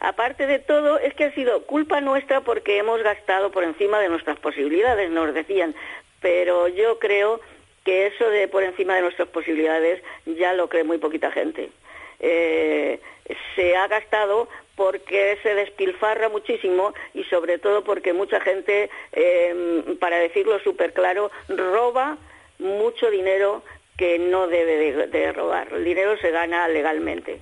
aparte 0.00 0.46
de 0.46 0.58
todo, 0.58 0.98
es 0.98 1.14
que 1.14 1.24
ha 1.24 1.34
sido 1.34 1.62
culpa 1.66 2.00
nuestra 2.00 2.40
porque 2.40 2.78
hemos 2.78 3.02
gastado 3.02 3.50
por 3.50 3.64
encima 3.64 3.98
de 4.00 4.08
nuestras 4.08 4.38
posibilidades, 4.38 5.10
nos 5.10 5.32
decían, 5.32 5.74
pero 6.20 6.68
yo 6.68 6.98
creo 6.98 7.40
que 7.84 8.06
eso 8.06 8.28
de 8.30 8.48
por 8.48 8.62
encima 8.62 8.96
de 8.96 9.02
nuestras 9.02 9.28
posibilidades 9.28 10.02
ya 10.26 10.52
lo 10.54 10.68
cree 10.68 10.84
muy 10.84 10.98
poquita 10.98 11.30
gente. 11.30 11.70
Eh, 12.20 12.98
se 13.54 13.76
ha 13.76 13.86
gastado 13.88 14.48
porque 14.76 15.38
se 15.42 15.54
despilfarra 15.54 16.28
muchísimo 16.28 16.92
y 17.12 17.24
sobre 17.24 17.58
todo 17.58 17.84
porque 17.84 18.12
mucha 18.12 18.40
gente, 18.40 18.90
em, 19.12 19.96
para 19.98 20.18
decirlo 20.18 20.58
súper 20.60 20.92
claro, 20.92 21.30
roba 21.48 22.18
mucho 22.58 23.10
dinero 23.10 23.62
que 23.96 24.18
no 24.18 24.48
debe 24.48 25.06
de, 25.06 25.32
robar. 25.32 25.72
El 25.72 25.84
dinero 25.84 26.16
se 26.18 26.30
gana 26.30 26.66
legalmente. 26.68 27.40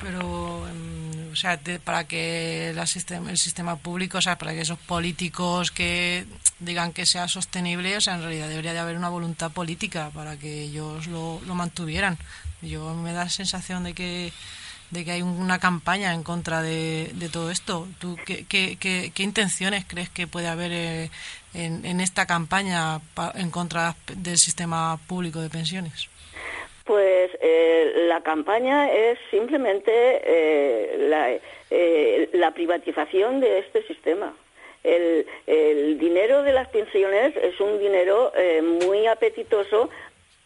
Pero, 0.00 0.68
em, 0.68 1.32
o 1.32 1.36
sea, 1.36 1.58
para 1.84 2.06
que 2.06 2.70
el 2.70 3.36
sistema 3.36 3.76
público, 3.76 4.18
o 4.18 4.22
sea, 4.22 4.38
para 4.38 4.52
que 4.52 4.60
esos 4.60 4.78
políticos 4.78 5.72
que 5.72 6.24
digan 6.60 6.92
que 6.92 7.06
sea 7.06 7.26
sostenible, 7.26 7.96
o 7.96 8.00
sea, 8.00 8.14
en 8.14 8.22
realidad 8.22 8.48
debería 8.48 8.72
de 8.72 8.78
haber 8.78 8.96
una 8.96 9.08
voluntad 9.08 9.50
política 9.50 10.10
para 10.14 10.38
que 10.38 10.62
ellos 10.62 11.08
lo, 11.08 11.40
lo 11.44 11.54
mantuvieran. 11.54 12.18
Yo 12.62 12.94
me 12.94 13.12
da 13.12 13.24
la 13.24 13.30
sensación 13.30 13.84
de 13.84 13.94
que 13.94 14.32
de 14.90 15.04
que 15.04 15.12
hay 15.12 15.22
una 15.22 15.58
campaña 15.58 16.14
en 16.14 16.22
contra 16.22 16.62
de, 16.62 17.10
todo 17.32 17.50
esto. 17.50 17.86
¿Tú 18.00 18.16
qué, 18.24 19.12
intenciones 19.18 19.84
crees 19.86 20.08
que 20.08 20.26
puede 20.26 20.48
haber 20.48 20.72
eh, 20.72 21.10
en, 21.54 22.00
esta 22.00 22.26
campaña 22.26 23.00
en 23.34 23.50
contra 23.50 23.94
del 24.16 24.38
sistema 24.38 24.98
público 25.06 25.40
de 25.40 25.50
pensiones? 25.50 26.08
Pues 26.84 27.30
eh, 27.42 28.06
la 28.08 28.22
campaña 28.22 28.90
es 28.90 29.18
simplemente 29.30 29.92
eh, 29.92 31.40
la, 32.32 32.50
privatización 32.52 33.40
de 33.40 33.58
este 33.58 33.86
sistema. 33.86 34.34
El, 34.82 35.26
dinero 35.98 36.42
de 36.42 36.52
las 36.52 36.68
pensiones 36.68 37.36
es 37.36 37.60
un 37.60 37.78
dinero 37.78 38.32
muy 38.62 39.06
apetitoso 39.06 39.90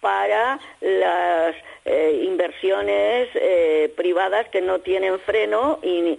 para 0.02 0.58
las 0.80 1.54
eh, 1.84 2.22
inversiones 2.24 3.28
eh, 3.34 3.92
privadas 3.96 4.48
que 4.48 4.60
no 4.60 4.80
tienen 4.80 5.20
freno 5.20 5.78
y, 5.80 6.18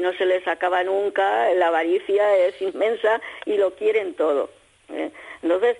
no 0.00 0.14
se 0.14 0.24
les 0.24 0.48
acaba 0.48 0.82
nunca, 0.82 1.52
la 1.52 1.66
avaricia 1.68 2.34
es 2.46 2.62
inmensa 2.62 3.20
y 3.44 3.58
lo 3.58 3.74
quieren 3.74 4.14
todo. 4.14 4.48
¿eh? 4.88 5.10
Entonces, 5.42 5.76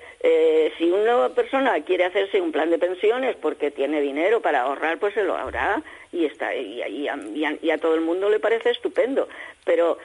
si 0.76 0.90
una 0.90 1.30
persona 1.30 1.82
quiere 1.84 2.04
hacerse 2.04 2.38
un 2.38 2.52
plan 2.52 2.68
de 2.68 2.78
pensiones 2.78 3.34
porque 3.36 3.70
tiene 3.70 4.02
dinero 4.02 4.42
para 4.42 4.62
ahorrar, 4.62 4.98
pues 4.98 5.14
se 5.14 5.24
lo 5.24 5.34
hará 5.34 5.82
y, 6.12 6.26
está, 6.26 6.54
y, 6.54 7.08
a, 7.08 7.78
todo 7.78 7.94
el 7.94 8.02
mundo 8.02 8.28
le 8.28 8.40
parece 8.40 8.70
estupendo. 8.70 9.26
Pero 9.64 9.96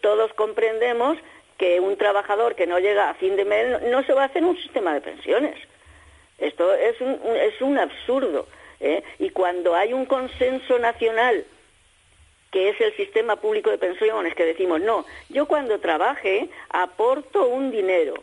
todos 0.00 0.32
comprendemos 0.32 1.18
que 1.58 1.80
un 1.80 1.98
trabajador 1.98 2.54
que 2.54 2.66
no 2.66 2.78
llega 2.78 3.10
a 3.10 3.14
fin 3.14 3.36
de 3.36 3.44
mes 3.44 3.82
no 3.82 4.02
se 4.04 4.14
va 4.14 4.22
a 4.22 4.26
hacer 4.26 4.42
un 4.42 4.56
sistema 4.56 4.94
de 4.94 5.02
pensiones. 5.02 5.58
Esto 6.40 6.74
es 6.74 7.00
un, 7.00 7.18
es 7.36 7.60
un 7.60 7.78
absurdo. 7.78 8.46
¿eh? 8.80 9.02
Y 9.18 9.30
cuando 9.30 9.74
hay 9.74 9.92
un 9.92 10.06
consenso 10.06 10.78
nacional 10.78 11.44
que 12.50 12.70
es 12.70 12.80
el 12.80 12.94
sistema 12.96 13.36
público 13.36 13.70
de 13.70 13.78
pensiones, 13.78 14.34
que 14.34 14.44
decimos, 14.44 14.80
no, 14.80 15.04
yo 15.28 15.46
cuando 15.46 15.78
trabaje 15.78 16.48
aporto 16.70 17.46
un 17.46 17.70
dinero, 17.70 18.14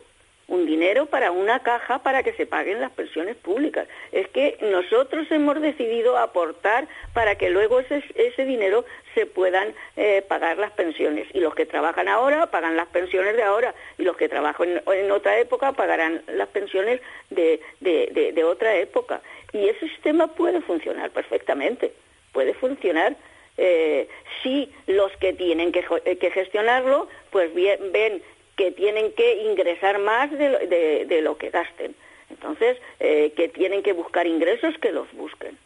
un 0.48 0.64
dinero 0.64 1.06
para 1.06 1.30
una 1.30 1.60
caja 1.60 2.02
para 2.02 2.22
que 2.22 2.32
se 2.32 2.46
paguen 2.46 2.80
las 2.80 2.90
pensiones 2.90 3.36
públicas. 3.36 3.86
Es 4.12 4.28
que 4.28 4.56
nosotros 4.62 5.30
hemos 5.30 5.60
decidido 5.60 6.16
aportar 6.16 6.88
para 7.12 7.36
que 7.36 7.50
luego 7.50 7.80
ese, 7.80 8.44
dinero 8.44 8.84
se 9.14 9.26
puedan 9.26 9.74
eh, 9.96 10.22
pagar 10.26 10.56
las 10.56 10.72
pensiones. 10.72 11.28
Y 11.34 11.40
los 11.40 11.54
que 11.54 11.66
trabajan 11.66 12.08
ahora 12.08 12.50
pagan 12.50 12.76
las 12.76 12.88
pensiones 12.88 13.36
de 13.36 13.42
ahora 13.42 13.74
y 13.98 14.04
los 14.04 14.16
que 14.16 14.28
trabajan 14.28 14.80
en, 14.86 15.10
otra 15.10 15.38
época 15.38 15.72
pagarán 15.72 16.22
las 16.28 16.48
pensiones 16.48 17.00
de, 17.28 17.60
de, 17.80 18.44
otra 18.44 18.74
época. 18.76 19.20
Y 19.52 19.68
ese 19.68 19.88
sistema 19.88 20.28
puede 20.28 20.62
funcionar 20.62 21.10
perfectamente, 21.10 21.92
puede 22.32 22.54
funcionar 22.54 23.16
eh, 23.58 24.08
si 24.42 24.72
los 24.86 25.12
que 25.18 25.34
tienen 25.34 25.72
que, 25.72 25.82
que 25.82 26.30
gestionarlo 26.30 27.08
pues 27.30 27.52
bien, 27.54 27.92
ven 27.92 28.22
que 28.58 28.72
tienen 28.72 29.12
que 29.12 29.36
ingresar 29.44 29.98
más 30.00 30.30
de, 30.32 31.20
lo 31.22 31.38
que 31.38 31.50
gasten. 31.50 31.94
Entonces, 32.28 32.76
eh, 32.98 33.32
que 33.36 33.48
tienen 33.48 33.82
que 33.82 33.92
buscar 33.94 34.26
ingresos, 34.26 34.76
que 34.78 34.90
los 34.90 35.10
busquen. 35.12 35.56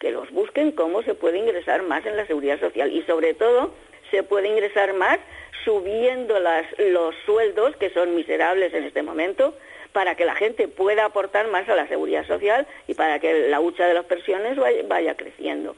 Que 0.00 0.10
los 0.10 0.30
busquen 0.30 0.72
cómo 0.72 1.02
se 1.02 1.14
puede 1.14 1.38
ingresar 1.38 1.82
más 1.82 2.04
en 2.06 2.16
la 2.16 2.26
seguridad 2.26 2.58
social. 2.58 2.90
Y 2.90 3.02
sobre 3.02 3.34
todo, 3.34 3.74
se 4.10 4.22
puede 4.22 4.48
ingresar 4.48 4.94
más 4.94 5.18
subiendo 5.64 6.40
los 6.40 7.14
sueldos, 7.26 7.76
que 7.76 7.90
son 7.90 8.16
miserables 8.16 8.72
en 8.72 8.84
este 8.84 9.02
momento, 9.02 9.54
para 9.92 10.14
que 10.14 10.24
la 10.24 10.34
gente 10.34 10.68
pueda 10.68 11.04
aportar 11.04 11.48
más 11.48 11.68
a 11.68 11.76
la 11.76 11.86
seguridad 11.86 12.26
social 12.26 12.66
y 12.88 12.94
para 12.94 13.18
que 13.18 13.48
la 13.48 13.60
hucha 13.60 13.86
de 13.86 13.94
las 13.94 14.06
pensiones 14.06 14.56
vaya 14.88 15.16
creciendo. 15.16 15.76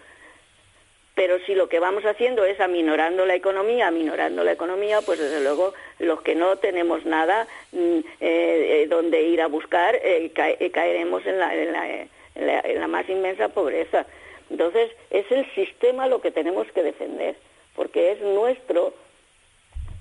Pero 1.14 1.38
si 1.46 1.55
lo 1.55 1.68
que 1.68 1.79
vamos 1.79 2.05
haciendo 2.05 2.44
es 2.44 2.61
aminorando 2.61 3.24
la 3.24 3.37
economía, 3.37 3.87
aminorando 3.87 4.42
la 4.42 4.53
economía, 4.53 5.00
pues 5.00 5.20
desde 5.20 5.42
luego 5.42 5.72
los 6.00 6.22
que 6.22 6.35
no 6.35 6.57
tenemos 6.57 7.05
nada 7.05 7.46
mm, 7.72 7.98
eh, 7.98 8.03
eh, 8.20 8.87
donde 8.88 9.22
ir 9.22 9.40
a 9.40 9.46
buscar, 9.46 9.94
eh, 10.03 10.33
caeremos 10.72 11.22
en 11.24 11.38
la, 11.38 12.88
más 12.88 13.09
inmensa 13.09 13.48
pobreza. 13.48 14.07
Entonces, 14.50 14.90
es 15.11 15.31
el 15.31 15.46
sistema 15.55 16.09
lo 16.09 16.20
que 16.20 16.33
tenemos 16.33 16.66
que 16.72 16.83
defender, 16.83 17.37
porque 17.77 18.12
es 18.12 18.20
nuestro, 18.20 18.92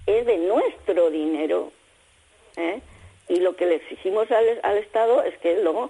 es 0.07 0.25
de 0.25 0.37
nuestro 0.37 1.11
dinero. 1.11 1.71
Y 3.29 3.39
lo 3.39 3.55
que 3.55 3.65
le 3.65 3.75
exigimos 3.75 4.29
al, 4.31 4.77
Estado 4.77 5.23
es 5.23 5.37
que 5.37 5.61
luego 5.61 5.89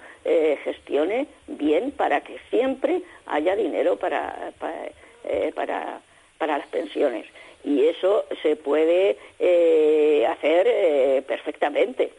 gestione 0.64 1.28
bien 1.48 1.92
para 1.92 2.22
que 2.22 2.40
siempre 2.50 3.02
haya 3.26 3.56
dinero 3.56 3.98
para, 3.98 4.54
para 4.60 4.88
eh, 5.24 5.52
para, 5.56 6.02
para 6.38 6.58
las 6.58 6.68
pensiones. 6.68 7.26
Y 7.64 7.86
eso 7.86 8.26
se 8.42 8.56
puede 8.56 9.18
eh, 9.40 10.28
hacer 10.28 10.68
eh, 10.68 11.24
perfectamente. 11.28 12.12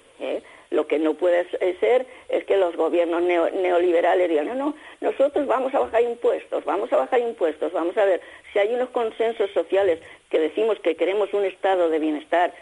Lo 0.71 0.87
que 0.87 0.99
no 0.99 1.15
puede 1.15 1.47
ser 1.79 2.07
es 2.29 2.45
que 2.45 2.57
los 2.57 2.77
gobiernos 2.77 3.23
neoliberales 3.23 4.29
digan, 4.29 4.47
no, 4.47 4.55
no, 4.55 4.75
nosotros 5.01 5.47
vamos 5.47 5.75
a 5.75 5.81
bajar 5.81 6.03
impuestos, 6.03 6.65
vamos 6.65 6.93
a 6.93 6.97
bajar 6.97 7.21
impuestos, 7.21 7.73
vamos 7.73 7.97
a 7.99 8.05
ver, 8.05 8.21
si 8.53 8.59
hay 8.59 8.75
unos 8.75 8.89
consensos 8.91 9.51
sociales 9.51 10.01
que 10.31 10.39
decimos 10.39 10.79
que 10.81 10.97
queremos 10.97 11.33
un 11.35 11.45
estado 11.45 11.91
de 11.91 11.99
bienestar 11.99 12.55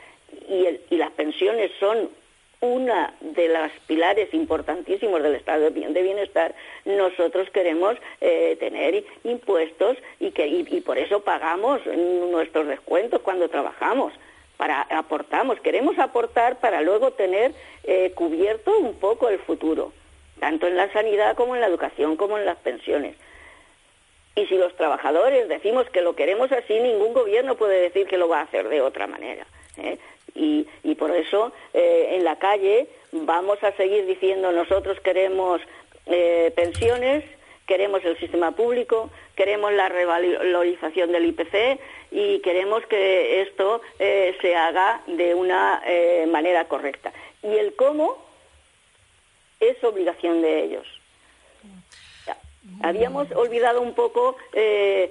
y, 0.49 0.67
y 0.91 0.97
las 0.97 1.11
pensiones 1.13 1.71
son 1.79 2.11
una 2.63 3.13
de 3.21 3.49
las 3.49 3.73
pilares 3.89 4.33
importantísimos 4.33 5.21
del 5.21 5.35
estado 5.35 5.71
de 5.71 6.03
bienestar, 6.03 6.55
nosotros 6.85 7.51
queremos 7.51 7.97
eh, 8.21 8.57
tener 8.59 9.05
impuestos 9.25 9.99
y, 10.21 10.31
que, 10.31 10.47
y, 10.47 10.81
por 10.81 10.97
eso 10.97 11.21
pagamos 11.21 11.81
nuestros 12.31 12.69
descuentos 12.69 13.21
cuando 13.21 13.49
trabajamos. 13.49 14.15
Para, 14.57 14.83
aportamos, 14.83 15.59
queremos 15.61 15.99
aportar 15.99 16.61
para 16.61 16.83
luego 16.83 17.15
tener 17.15 17.53
eh, 17.83 18.13
cubierto 18.15 18.79
un 18.79 18.95
poco 18.95 19.29
el 19.29 19.41
futuro, 19.41 19.93
tanto 20.39 20.69
en 20.69 20.77
la 20.77 20.93
sanidad 20.93 21.35
como 21.35 21.57
en 21.57 21.63
la 21.63 21.67
educación, 21.67 22.17
como 22.17 22.39
en 22.39 22.47
las 22.47 22.59
pensiones. 22.59 23.17
Y 24.37 24.47
si 24.47 24.57
los 24.57 24.75
trabajadores 24.77 25.49
decimos 25.49 25.91
que 25.91 26.01
lo 26.01 26.15
queremos 26.15 26.53
así, 26.53 26.79
ningún 26.79 27.13
gobierno 27.13 27.57
puede 27.57 27.81
decir 27.81 28.07
que 28.07 28.19
lo 28.19 28.29
va 28.29 28.39
a 28.39 28.45
hacer 28.45 28.69
de 28.69 28.81
otra 28.83 29.09
manera. 29.09 29.47
¿eh? 29.79 29.99
Y, 30.35 30.67
y 30.83 30.95
por 30.95 31.11
eso 31.11 31.53
eh, 31.75 32.11
en 32.13 32.25
la 32.25 32.39
calle 32.39 32.89
vamos 33.13 33.63
a 33.63 33.73
seguir 33.73 34.07
diciendo 34.07 34.51
nosotros 34.53 34.99
queremos 35.01 35.61
eh, 36.07 36.53
pensiones, 36.57 37.25
queremos 37.67 38.05
el 38.05 38.19
sistema 38.19 38.53
público, 38.53 39.11
queremos 39.37 39.73
la 39.73 39.89
revalorización 39.89 41.13
del 41.13 41.27
IPC 41.27 41.81
y 42.11 42.41
queremos 42.41 42.85
que 42.87 43.43
esto 43.43 43.83
eh, 43.99 44.37
se 44.41 44.57
haga 44.57 45.03
de 45.07 45.35
una 45.35 45.83
manera 46.29 46.67
correcta. 46.67 47.13
Y 47.43 47.57
el 47.57 47.75
cómo 47.75 48.17
es 49.61 49.83
obligación 49.85 50.43
de 50.43 50.65
ellos. 50.65 50.87
Habíamos 52.83 53.31
olvidado 53.33 53.81
un 53.81 53.95
poco 53.95 54.37
eh, 54.53 55.11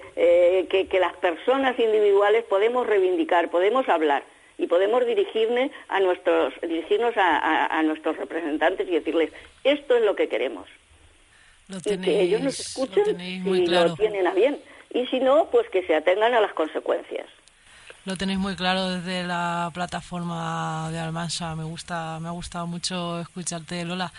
que, 0.70 1.00
las 1.00 1.14
personas 1.18 1.78
individuales 1.80 2.44
podemos 2.46 2.88
reivindicar, 2.88 3.50
podemos 3.50 3.88
hablar 3.90 4.24
y 4.62 4.68
podemos 4.68 5.04
dirigirnos 5.08 5.72
a 5.90 6.00
nuestros, 6.00 6.54
dirigirnos 6.62 7.16
a, 7.18 7.82
nuestros 7.84 8.16
representantes 8.18 8.88
y 8.88 8.92
decirles 8.92 9.32
esto 9.64 9.96
es 9.96 10.04
lo 10.04 10.16
que 10.16 10.30
queremos. 10.30 10.70
y 11.68 11.98
que 11.98 12.22
ellos 12.22 12.42
nos 12.42 12.60
escuchen 12.60 13.20
y 13.20 13.66
lo 13.66 13.96
tienen 13.96 14.28
a 14.28 14.34
bien. 14.34 14.60
Y 14.94 15.08
si 15.08 15.20
no, 15.20 15.50
pues 15.50 15.68
que 15.70 15.82
se 15.88 15.96
atengan 15.96 16.36
a 16.36 16.42
las 16.42 16.54
consecuencias. 16.54 17.26
Lo 18.06 18.16
tenéis 18.16 18.38
muy 18.38 18.56
claro 18.56 18.88
desde 18.90 19.24
la 19.24 19.72
plataforma 19.74 20.90
de 20.92 21.00
Almansa. 21.00 21.56
Me 21.56 21.64
gusta, 21.64 22.20
me 22.20 22.28
ha 22.28 22.32
gustado 22.32 22.68
mucho 22.68 23.20
escucharte, 23.20 23.84
Lola. 23.84 24.12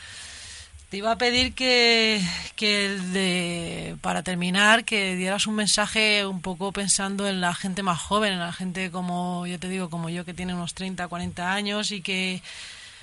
Te 0.93 0.99
iba 0.99 1.11
a 1.11 1.17
pedir 1.17 1.55
que, 1.55 2.21
que 2.55 3.97
para 4.03 4.23
terminar, 4.23 4.85
que 4.85 5.17
dieras 5.17 5.47
un 5.47 5.55
mensaje 5.55 6.27
un 6.27 6.43
poco 6.43 6.71
pensando 6.71 7.27
en 7.27 7.41
la 7.41 7.55
gente 7.55 7.83
más 7.83 7.99
joven, 7.99 8.35
en 8.35 8.41
la 8.41 8.53
gente 8.53 8.91
como, 8.91 9.47
yo 9.47 9.59
te 9.59 9.71
digo, 9.71 9.89
como 9.89 10.11
yo, 10.11 10.27
que 10.27 10.35
tiene 10.35 10.53
unos 10.53 10.75
30, 10.75 11.09
40 11.09 11.51
años 11.51 11.93
y 11.93 12.03
que 12.03 12.43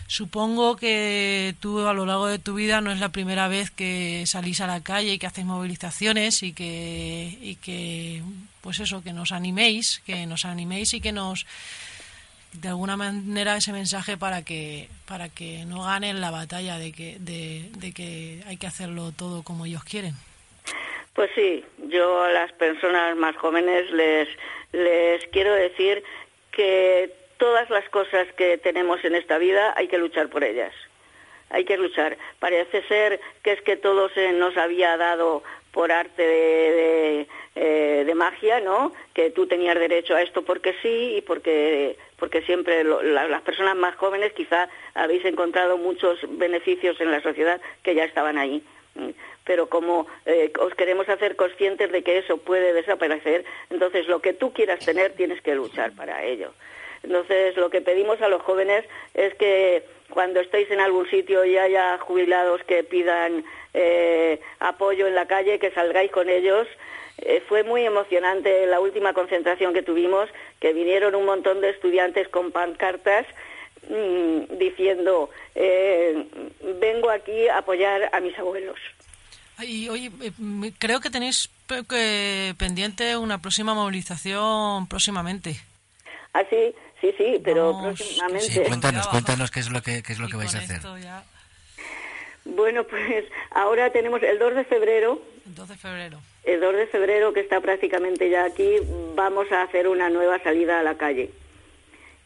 supongo 0.05 0.75
que 0.75 1.55
tú 1.59 1.79
a 1.87 1.93
lo 1.93 2.05
largo 2.05 2.27
de 2.27 2.37
tu 2.37 2.53
vida 2.53 2.79
no 2.79 2.91
es 2.91 2.99
la 2.99 3.09
primera 3.09 3.47
vez 3.47 3.71
que 3.71 4.23
salís 4.27 4.61
a 4.61 4.67
la 4.67 4.81
calle 4.81 5.13
y 5.13 5.17
que 5.17 5.25
hacéis 5.25 5.47
movilizaciones 5.47 6.43
y 6.43 6.53
que, 6.53 7.39
y 7.41 7.55
que 7.55 8.21
pues 8.61 8.79
eso, 8.81 9.01
que 9.01 9.13
nos 9.13 9.31
animéis, 9.31 10.03
que 10.05 10.27
nos 10.27 10.45
animéis 10.45 10.93
y 10.93 11.01
que 11.01 11.11
nos 11.11 11.47
de 12.53 12.67
alguna 12.69 12.97
manera 12.97 13.57
ese 13.57 13.71
mensaje 13.71 14.17
para 14.17 14.43
que 14.43 14.89
para 15.07 15.29
que 15.29 15.65
no 15.65 15.83
ganen 15.83 16.21
la 16.21 16.31
batalla 16.31 16.77
de 16.77 16.91
que 16.91 17.17
de, 17.19 17.93
que 17.93 18.41
hay 18.47 18.57
que 18.57 18.67
hacerlo 18.67 19.11
todo 19.11 19.43
como 19.43 19.65
ellos 19.65 19.83
quieren. 19.83 20.13
Pues 21.13 21.29
sí 21.35 21.63
yo 21.89 22.23
a 22.23 22.29
las 22.29 22.51
personas 22.53 23.15
más 23.15 23.35
jóvenes 23.37 23.91
les 23.91 24.27
les 24.71 25.25
quiero 25.27 25.53
decir 25.53 26.03
que 26.51 27.13
todas 27.37 27.69
las 27.69 27.87
cosas 27.89 28.27
que 28.37 28.57
tenemos 28.57 29.03
en 29.03 29.15
esta 29.15 29.37
vida 29.37 29.73
hay 29.75 29.87
que 29.87 29.97
luchar 29.97 30.29
por 30.29 30.43
ellas. 30.43 30.73
Hay 31.51 31.65
que 31.65 31.77
luchar. 31.77 32.15
Parece 32.39 32.83
ser 32.83 33.19
que 33.41 33.53
es 33.53 33.61
que 33.61 33.75
todo 33.75 34.09
se 34.09 34.33
nos 34.33 34.55
había 34.55 34.97
dado 34.97 35.43
por 35.71 35.91
arte 35.91 36.23
de, 36.23 37.27
eh, 37.55 38.03
de, 38.05 38.15
magia, 38.15 38.59
¿no? 38.59 38.93
Que 39.13 39.29
tú 39.29 39.47
tenías 39.47 39.77
derecho 39.77 40.15
a 40.15 40.21
esto 40.21 40.43
porque 40.43 40.73
sí 40.81 41.15
y 41.17 41.21
porque, 41.21 41.97
porque 42.17 42.41
siempre 42.41 42.83
las 42.83 43.41
personas 43.43 43.75
más 43.75 43.95
jóvenes 43.95 44.33
quizá 44.33 44.69
habéis 44.93 45.23
encontrado 45.25 45.77
muchos 45.77 46.19
beneficios 46.37 46.99
en 47.01 47.11
la 47.11 47.21
sociedad 47.21 47.61
que 47.83 47.95
ya 47.95 48.03
estaban 48.03 48.37
ahí. 48.37 48.63
Pero 49.45 49.69
como 49.69 50.07
eh, 50.25 50.51
os 50.59 50.73
queremos 50.75 51.07
hacer 51.07 51.35
conscientes 51.35 51.91
de 51.91 52.03
que 52.03 52.17
eso 52.17 52.37
puede 52.37 52.73
desaparecer, 52.73 53.45
entonces 53.69 54.07
lo 54.07 54.21
que 54.21 54.33
tú 54.33 54.51
quieras 54.53 54.79
tener 54.79 55.13
tienes 55.13 55.41
que 55.41 55.55
luchar 55.55 55.91
para 55.95 56.23
ello. 56.23 56.53
Entonces 57.03 57.55
lo 57.55 57.69
que 57.69 57.81
pedimos 57.81 58.21
a 58.21 58.27
los 58.27 58.41
jóvenes 58.41 58.85
es 59.13 59.33
que 59.35 59.83
cuando 60.09 60.39
estéis 60.39 60.69
en 60.71 60.79
algún 60.79 61.09
sitio 61.09 61.45
y 61.45 61.57
haya 61.57 61.97
jubilados 61.99 62.61
que 62.63 62.83
pidan 62.83 63.43
eh, 63.73 64.39
apoyo 64.59 65.07
en 65.07 65.15
la 65.15 65.27
calle, 65.27 65.59
que 65.59 65.71
salgáis 65.71 66.11
con 66.11 66.29
ellos. 66.29 66.67
Eh, 67.19 67.43
fue 67.47 67.63
muy 67.63 67.85
emocionante 67.85 68.65
la 68.65 68.79
última 68.79 69.13
concentración 69.13 69.73
que 69.73 69.83
tuvimos, 69.83 70.29
que 70.59 70.73
vinieron 70.73 71.15
un 71.15 71.25
montón 71.25 71.61
de 71.61 71.69
estudiantes 71.69 72.27
con 72.29 72.51
pancartas 72.51 73.25
mm, 73.89 74.57
diciendo, 74.57 75.29
eh, 75.55 76.25
vengo 76.79 77.09
aquí 77.09 77.47
a 77.47 77.59
apoyar 77.59 78.09
a 78.13 78.19
mis 78.19 78.37
abuelos. 78.39 78.79
Y 79.61 79.89
oye, 79.89 80.09
creo 80.79 81.01
que 81.01 81.09
tenéis 81.09 81.49
pendiente 82.57 83.17
una 83.17 83.41
próxima 83.41 83.73
movilización 83.73 84.87
próximamente. 84.87 85.57
Ah, 86.33 86.43
sí, 87.01 87.13
sí, 87.17 87.17
sí, 87.17 87.41
pero 87.43 87.77
próximamente. 87.81 88.63
cuéntanos, 88.63 89.07
cuéntanos 89.07 89.51
qué 89.51 89.59
es 89.59 89.69
lo 89.69 89.81
que, 89.81 90.03
qué 90.03 90.13
es 90.13 90.19
lo 90.19 90.27
que 90.27 90.37
vais 90.37 90.55
a 90.55 90.59
hacer. 90.59 90.81
Bueno, 92.45 92.83
pues 92.85 93.25
ahora 93.51 93.91
tenemos 93.91 94.23
el 94.23 94.39
2 94.39 94.55
de 94.55 94.63
febrero. 94.65 95.21
El 95.45 95.55
2 95.55 95.69
de 95.69 95.75
febrero. 95.77 96.19
El 96.43 96.61
2 96.61 96.75
de 96.75 96.87
febrero, 96.87 97.33
que 97.33 97.41
está 97.41 97.61
prácticamente 97.61 98.29
ya 98.29 98.45
aquí, 98.45 98.77
vamos 99.15 99.51
a 99.51 99.61
hacer 99.61 99.87
una 99.87 100.09
nueva 100.09 100.39
salida 100.39 100.79
a 100.79 100.83
la 100.83 100.97
calle. 100.97 101.31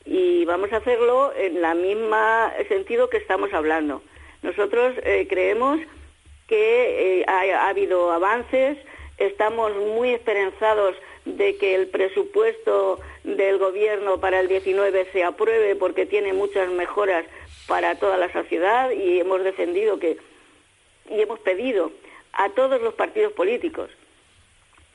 Y 0.06 0.46
vamos 0.46 0.72
a 0.74 0.78
hacerlo 0.78 1.34
en 1.36 1.62
la 1.62 1.74
misma 1.74 2.52
sentido 2.68 3.10
que 3.10 3.18
estamos 3.18 3.54
hablando. 3.54 4.04
Nosotros 4.42 4.94
eh, 5.04 5.26
creemos 5.30 5.80
que 6.48 7.22
eh, 7.22 7.26
ha, 7.28 7.70
habido 7.70 8.12
avances, 8.12 8.78
estamos 9.18 9.74
muy 9.96 10.10
esperanzados 10.10 10.96
de 11.26 11.58
que 11.58 11.76
el 11.76 11.88
presupuesto 11.88 13.00
del 13.24 13.58
gobierno 13.58 14.20
para 14.20 14.40
el 14.40 14.48
19 14.48 15.08
se 15.12 15.24
apruebe 15.24 15.76
porque 15.76 16.06
tiene 16.06 16.34
muchas 16.34 16.70
mejoras 16.70 17.26
para 17.68 17.96
toda 17.96 18.18
la 18.18 18.32
sociedad 18.32 18.92
y 18.92 19.20
hemos 19.20 19.44
defendido 19.44 20.00
que 20.00 20.18
y 21.10 21.22
hemos 21.22 21.40
pedido 21.40 21.92
a 22.34 22.50
todos 22.50 22.82
los 22.82 22.94
partidos 22.94 23.34
políticos 23.34 23.90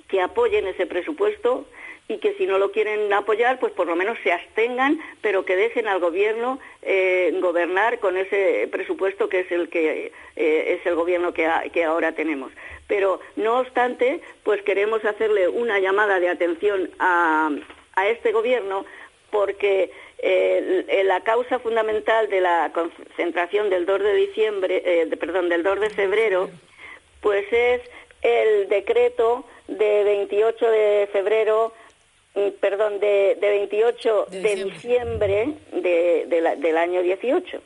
que 0.08 0.20
apoyen 0.20 0.66
ese 0.66 0.86
presupuesto 0.86 1.66
y 2.08 2.18
que 2.18 2.32
si 2.34 2.46
no 2.46 2.58
lo 2.58 2.72
quieren 2.72 3.12
apoyar, 3.12 3.60
pues 3.60 3.72
por 3.74 3.86
lo 3.86 3.94
menos 3.94 4.16
se 4.22 4.32
abstengan, 4.32 4.98
pero 5.20 5.44
que 5.44 5.56
dejen 5.56 5.86
al 5.86 6.00
gobierno 6.00 6.58
eh, 6.80 7.36
gobernar 7.42 7.98
con 7.98 8.16
ese 8.16 8.66
presupuesto 8.72 9.28
que 9.28 9.40
es 9.40 9.52
el 9.52 9.68
que 9.68 10.12
eh, 10.36 10.78
es 10.78 10.86
el 10.86 10.94
gobierno 10.94 11.34
que, 11.34 11.46
que 11.72 11.84
ahora 11.84 12.12
tenemos. 12.12 12.50
Pero 12.86 13.20
no 13.36 13.58
obstante, 13.58 14.22
pues 14.42 14.62
queremos 14.62 15.04
hacerle 15.04 15.48
una 15.48 15.78
llamada 15.80 16.18
de 16.18 16.30
atención 16.30 16.90
a, 16.98 17.50
a 17.98 18.08
este 18.08 18.32
gobierno 18.32 18.84
porque 19.30 19.90
eh, 20.18 21.02
la 21.04 21.20
causa 21.20 21.58
fundamental 21.58 22.28
de 22.28 22.40
la 22.40 22.72
concentración 22.72 23.70
del 23.70 23.86
2 23.86 24.02
de 24.02 24.14
diciembre, 24.14 24.82
eh, 24.84 25.16
perdón, 25.18 25.48
del 25.48 25.62
2 25.62 25.80
de 25.80 25.90
febrero, 25.90 26.50
pues 27.20 27.44
es 27.52 27.82
el 28.22 28.68
decreto 28.68 29.44
de 29.66 30.04
28 30.04 30.70
de 30.70 31.08
febrero, 31.12 31.72
mm, 32.34 32.48
perdón, 32.60 33.00
de, 33.00 33.36
28 33.40 34.26
de 34.30 34.56
diciembre, 34.64 35.54
del 35.72 36.76
año 36.76 37.02
18. 37.02 37.62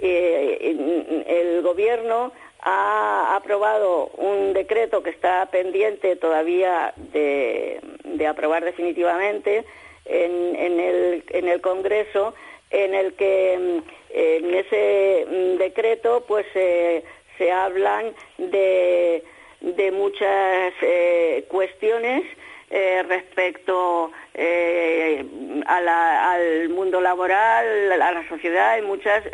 Eh, 0.00 1.24
el 1.26 1.62
gobierno 1.62 2.32
ha 2.60 3.36
aprobado 3.36 4.06
un 4.16 4.52
decreto 4.52 5.02
que 5.02 5.10
está 5.10 5.46
pendiente 5.50 6.16
todavía 6.16 6.92
de 6.96 8.26
aprobar 8.26 8.64
definitivamente, 8.64 9.64
en, 10.08 10.80
el, 10.80 11.24
en 11.28 11.48
el 11.48 11.60
Congreso 11.60 12.34
en 12.70 12.94
el 12.94 13.14
que 13.14 13.58
mm, 13.58 13.90
en 14.10 14.54
ese 14.54 15.26
mm, 15.28 15.58
decreto 15.58 16.24
pues 16.26 16.46
se 16.52 17.52
hablan 17.52 18.14
de, 18.38 19.22
de 19.60 19.92
muchas 19.92 20.72
eh, 20.82 21.44
cuestiones 21.48 22.24
eh, 22.70 23.02
respecto 23.08 24.12
eh, 24.34 25.24
al 25.66 26.68
mundo 26.68 27.00
laboral, 27.00 27.92
a 27.92 28.12
la 28.12 28.28
sociedad, 28.28 28.72
hay 28.72 28.82
muchas 28.82 29.24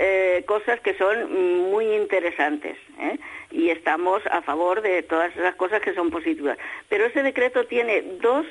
cosas 0.47 0.81
que 0.81 0.95
son 0.95 1.71
muy 1.71 1.95
interesantes 1.95 2.77
y 3.51 3.71
estamos 3.71 4.21
a 4.27 4.43
favor 4.43 4.83
de 4.83 5.03
todas 5.03 5.35
esas 5.37 5.55
cosas 5.55 5.81
que 5.81 5.95
son 5.95 6.11
positivas. 6.11 6.59
Pero 6.89 7.07
ese 7.07 7.23
decreto 7.23 7.67
tiene 7.67 8.03
dos 8.21 8.47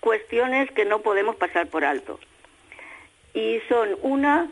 cuestiones 0.00 0.70
que 0.70 0.84
no 0.84 1.02
podemos 1.02 1.36
pasar 1.36 1.66
por 1.68 1.84
alto. 1.84 2.18
Y 3.34 3.60
son 3.68 3.98
una 4.02 4.50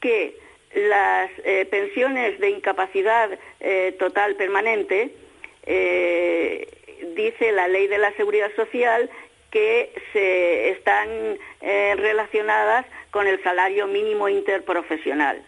que 0.00 0.38
las 0.74 1.30
eh, 1.44 1.66
pensiones 1.70 2.38
de 2.40 2.50
incapacidad 2.50 3.38
eh, 3.60 3.94
total 3.98 4.36
permanente, 4.36 5.10
eh, 5.64 6.66
dice 7.14 7.52
la 7.52 7.68
ley 7.68 7.86
de 7.86 7.98
la 7.98 8.12
seguridad 8.14 8.50
social 8.56 9.10
que 9.50 9.92
se 10.12 10.70
están 10.70 11.08
relacionadas 11.60 12.84
con 13.10 13.26
el 13.26 13.42
salario 13.42 13.86
mínimo 13.86 14.28
interprofesional. 14.28 15.42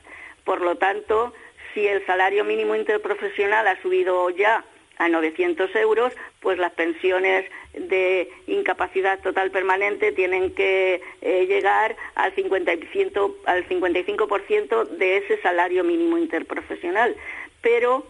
Por 0.44 0.62
lo 0.62 0.76
tanto, 0.76 1.34
si 1.74 1.86
el 1.86 2.04
salario 2.06 2.44
mínimo 2.44 2.74
interprofesional 2.74 3.66
ha 3.66 3.80
subido 3.82 4.30
ya 4.30 4.64
a 4.98 5.08
900 5.08 5.74
euros, 5.76 6.12
pues 6.40 6.58
las 6.58 6.72
pensiones 6.72 7.44
de 7.74 8.28
incapacidad 8.46 9.20
total 9.20 9.50
permanente 9.50 10.12
tienen 10.12 10.54
que 10.54 11.00
eh, 11.22 11.46
llegar 11.46 11.96
al, 12.16 12.34
50%, 12.34 13.34
al 13.46 13.68
55% 13.68 14.88
de 14.88 15.18
ese 15.18 15.40
salario 15.40 15.84
mínimo 15.84 16.18
interprofesional. 16.18 17.14
Pero 17.62 18.06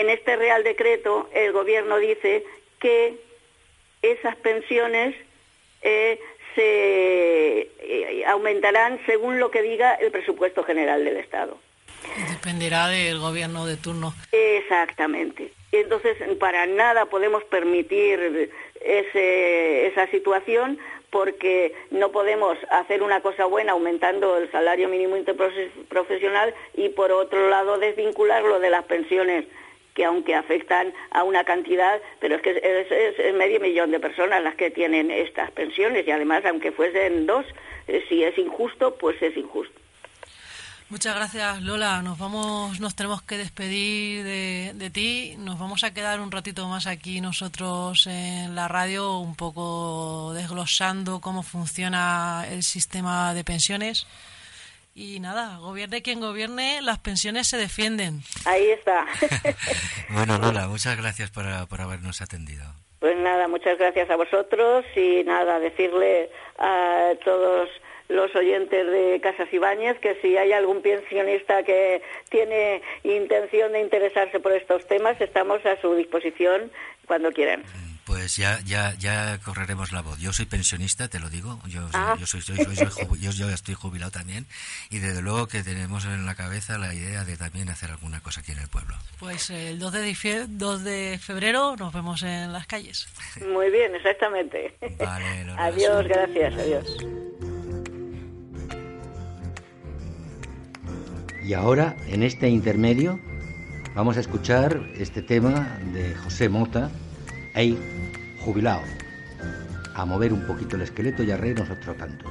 en 0.00 0.10
este 0.10 0.36
Real 0.36 0.62
Decreto 0.62 1.28
el 1.32 1.52
Gobierno 1.52 1.98
dice 1.98 2.44
que 2.78 3.16
esas 4.02 4.36
pensiones 4.36 5.14
eh, 5.82 6.18
se 6.54 7.60
eh, 7.80 8.24
aumentarán 8.26 8.98
según 9.06 9.38
lo 9.38 9.50
que 9.50 9.62
diga 9.62 9.94
el 9.94 10.10
presupuesto 10.10 10.64
general 10.64 11.04
del 11.04 11.16
Estado. 11.16 11.58
Dependerá 12.30 12.88
del 12.88 13.18
gobierno 13.18 13.66
de 13.66 13.76
turno. 13.76 14.14
Exactamente. 14.32 15.52
Entonces, 15.72 16.16
para 16.38 16.66
nada 16.66 17.06
podemos 17.06 17.42
permitir 17.44 18.50
ese, 18.80 19.86
esa 19.88 20.06
situación 20.08 20.78
porque 21.10 21.74
no 21.90 22.12
podemos 22.12 22.56
hacer 22.70 23.02
una 23.02 23.20
cosa 23.20 23.46
buena 23.46 23.72
aumentando 23.72 24.38
el 24.38 24.50
salario 24.50 24.88
mínimo 24.88 25.16
interprofesional 25.16 26.54
y 26.74 26.90
por 26.90 27.12
otro 27.12 27.48
lado 27.48 27.78
desvincularlo 27.78 28.60
de 28.60 28.70
las 28.70 28.84
pensiones 28.84 29.46
que 29.96 30.04
aunque 30.04 30.34
afectan 30.34 30.92
a 31.10 31.24
una 31.24 31.42
cantidad, 31.44 32.00
pero 32.20 32.36
es 32.36 32.42
que 32.42 32.50
es, 32.52 33.34
medio 33.34 33.58
millón 33.58 33.90
de 33.90 33.98
personas 33.98 34.42
las 34.42 34.54
que 34.54 34.70
tienen 34.70 35.10
estas 35.10 35.50
pensiones 35.50 36.06
y 36.06 36.10
además 36.10 36.44
aunque 36.44 36.70
fuesen 36.70 37.26
dos, 37.26 37.46
eh, 37.88 38.04
si 38.08 38.22
es 38.22 38.36
injusto, 38.38 38.96
pues 38.96 39.20
es 39.22 39.36
injusto. 39.36 39.80
Muchas 40.88 41.16
gracias, 41.16 41.62
Lola. 41.62 42.00
Nos 42.02 42.16
vamos, 42.16 42.78
nos 42.78 42.94
tenemos 42.94 43.22
que 43.22 43.38
despedir 43.38 44.22
de, 44.22 44.90
ti. 44.90 45.34
Nos 45.38 45.58
vamos 45.58 45.82
a 45.82 45.92
quedar 45.92 46.20
un 46.20 46.30
ratito 46.30 46.68
más 46.68 46.86
aquí 46.86 47.20
nosotros 47.20 48.06
en 48.06 48.54
la 48.54 48.68
radio, 48.68 49.18
un 49.18 49.34
poco 49.34 50.32
desglosando 50.34 51.20
cómo 51.20 51.42
funciona 51.42 52.44
el 52.48 52.62
sistema 52.62 53.34
de 53.34 53.42
pensiones. 53.42 54.06
Y 54.98 55.20
nada, 55.20 55.58
gobierne 55.58 56.00
quien 56.00 56.20
gobierne, 56.20 56.80
las 56.80 56.98
pensiones 57.00 57.48
se 57.48 57.58
defienden. 57.58 58.22
Ahí 58.46 58.70
está. 58.70 59.04
bueno, 60.08 60.38
Lola, 60.42 60.68
muchas 60.68 60.96
gracias 60.96 61.30
por, 61.30 61.44
por 61.68 61.82
habernos 61.82 62.22
atendido. 62.22 62.64
Pues 62.98 63.14
nada, 63.18 63.46
muchas 63.46 63.76
gracias 63.76 64.08
a 64.08 64.16
vosotros 64.16 64.86
y 64.96 65.22
nada, 65.22 65.60
decirle 65.60 66.30
a 66.58 67.12
todos 67.22 67.68
los 68.08 68.34
oyentes 68.34 68.86
de 68.86 69.20
Casas 69.22 69.52
Ibáñez 69.52 69.98
que 69.98 70.14
si 70.22 70.38
hay 70.38 70.52
algún 70.52 70.80
pensionista 70.80 71.62
que 71.62 72.00
tiene 72.30 72.80
intención 73.02 73.72
de 73.72 73.80
interesarse 73.80 74.40
por 74.40 74.52
estos 74.52 74.86
temas, 74.86 75.20
estamos 75.20 75.64
a 75.66 75.78
su 75.82 75.94
disposición 75.94 76.70
cuando 77.06 77.32
quieran. 77.32 77.64
Pues 78.06 78.36
ya, 78.36 78.60
ya, 78.64 78.94
ya 78.94 79.40
correremos 79.44 79.90
la 79.90 80.00
voz. 80.00 80.20
Yo 80.20 80.32
soy 80.32 80.46
pensionista, 80.46 81.08
te 81.08 81.18
lo 81.18 81.28
digo. 81.28 81.58
Yo, 81.66 81.88
ah. 81.92 82.16
yo, 82.20 82.24
soy, 82.24 82.40
yo, 82.40 83.32
yo, 83.32 83.50
estoy 83.50 83.74
jubilado 83.74 84.12
también. 84.12 84.46
Y 84.90 85.00
desde 85.00 85.22
luego 85.22 85.48
que 85.48 85.64
tenemos 85.64 86.04
en 86.04 86.24
la 86.24 86.36
cabeza 86.36 86.78
la 86.78 86.94
idea 86.94 87.24
de 87.24 87.36
también 87.36 87.68
hacer 87.68 87.90
alguna 87.90 88.20
cosa 88.20 88.42
aquí 88.42 88.52
en 88.52 88.60
el 88.60 88.68
pueblo. 88.68 88.94
Pues 89.18 89.50
el 89.50 89.80
2 89.80 89.92
de, 89.92 90.46
2 90.48 90.84
de 90.84 91.18
febrero 91.20 91.74
nos 91.76 91.92
vemos 91.92 92.22
en 92.22 92.52
las 92.52 92.68
calles. 92.68 93.08
Muy 93.52 93.70
bien, 93.70 93.92
exactamente. 93.96 94.76
Vale, 95.00 95.52
adiós, 95.58 96.06
gracias, 96.06 96.54
adiós. 96.54 96.96
Y 101.42 101.54
ahora, 101.54 101.96
en 102.06 102.22
este 102.22 102.48
intermedio, 102.48 103.18
vamos 103.96 104.16
a 104.16 104.20
escuchar 104.20 104.80
este 104.96 105.22
tema 105.22 105.78
de 105.92 106.14
José 106.14 106.48
Mota, 106.48 106.90
Hey, 107.58 107.74
jubilado, 108.44 108.82
a 109.94 110.04
mover 110.04 110.30
un 110.30 110.46
poquito 110.46 110.76
el 110.76 110.82
esqueleto 110.82 111.22
y 111.22 111.30
a 111.30 111.38
reírnos 111.38 111.70
otro 111.70 111.94
tanto. 111.94 112.26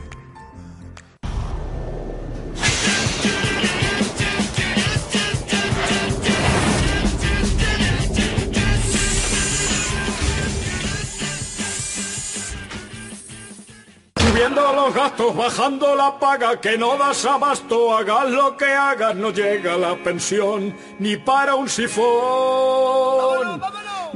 Subiendo 14.17 14.73
los 14.73 14.93
gastos, 14.93 15.35
bajando 15.35 15.95
la 15.95 16.19
paga, 16.19 16.61
que 16.61 16.77
no 16.77 16.97
das 16.97 17.25
abasto, 17.25 17.97
hagas 17.97 18.29
lo 18.29 18.55
que 18.55 18.65
hagas, 18.65 19.15
no 19.15 19.31
llega 19.31 19.75
la 19.75 19.95
pensión, 20.03 20.75
ni 20.99 21.17
para 21.17 21.55
un 21.55 21.67
sifón. 21.67 23.59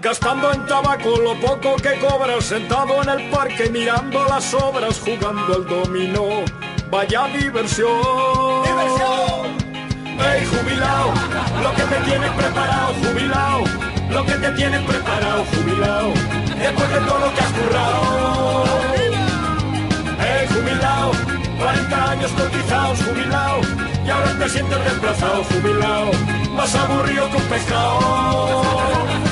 Gastando 0.01 0.51
en 0.53 0.65
tabaco 0.65 1.17
lo 1.17 1.39
poco 1.39 1.75
que 1.75 1.99
cobras, 1.99 2.45
sentado 2.45 3.03
en 3.03 3.09
el 3.09 3.29
parque 3.29 3.69
mirando 3.69 4.23
las 4.25 4.53
obras, 4.53 4.99
jugando 4.99 5.55
al 5.55 5.67
dominó. 5.67 6.45
Vaya 6.89 7.27
diversión. 7.27 8.01
¡Diversión! 8.63 9.57
¡Ey, 10.05 10.45
jubilado! 10.45 11.13
Lo 11.61 11.73
que 11.75 11.83
te 11.83 11.95
tienes 12.09 12.31
preparado, 12.31 12.93
jubilado. 12.93 13.63
Lo 14.09 14.25
que 14.25 14.33
te 14.33 14.51
tienes 14.53 14.81
preparado, 14.81 15.45
jubilado. 15.45 16.13
Después 16.57 16.89
de 16.91 16.99
todo 16.99 17.19
lo 17.19 17.33
que 17.33 17.41
has 17.41 17.51
currado 17.51 18.59
jubilado, 20.47 21.11
40 21.59 22.11
años 22.11 22.31
cotizados, 22.31 22.99
jubilado, 23.03 23.61
y 24.05 24.09
ahora 24.09 24.37
te 24.37 24.49
sientes 24.49 24.83
desplazado, 24.83 25.43
jubilado, 25.43 26.11
más 26.55 26.75
aburrido 26.75 27.29
que 27.29 27.37
un 27.37 27.43
pescado. 27.43 29.28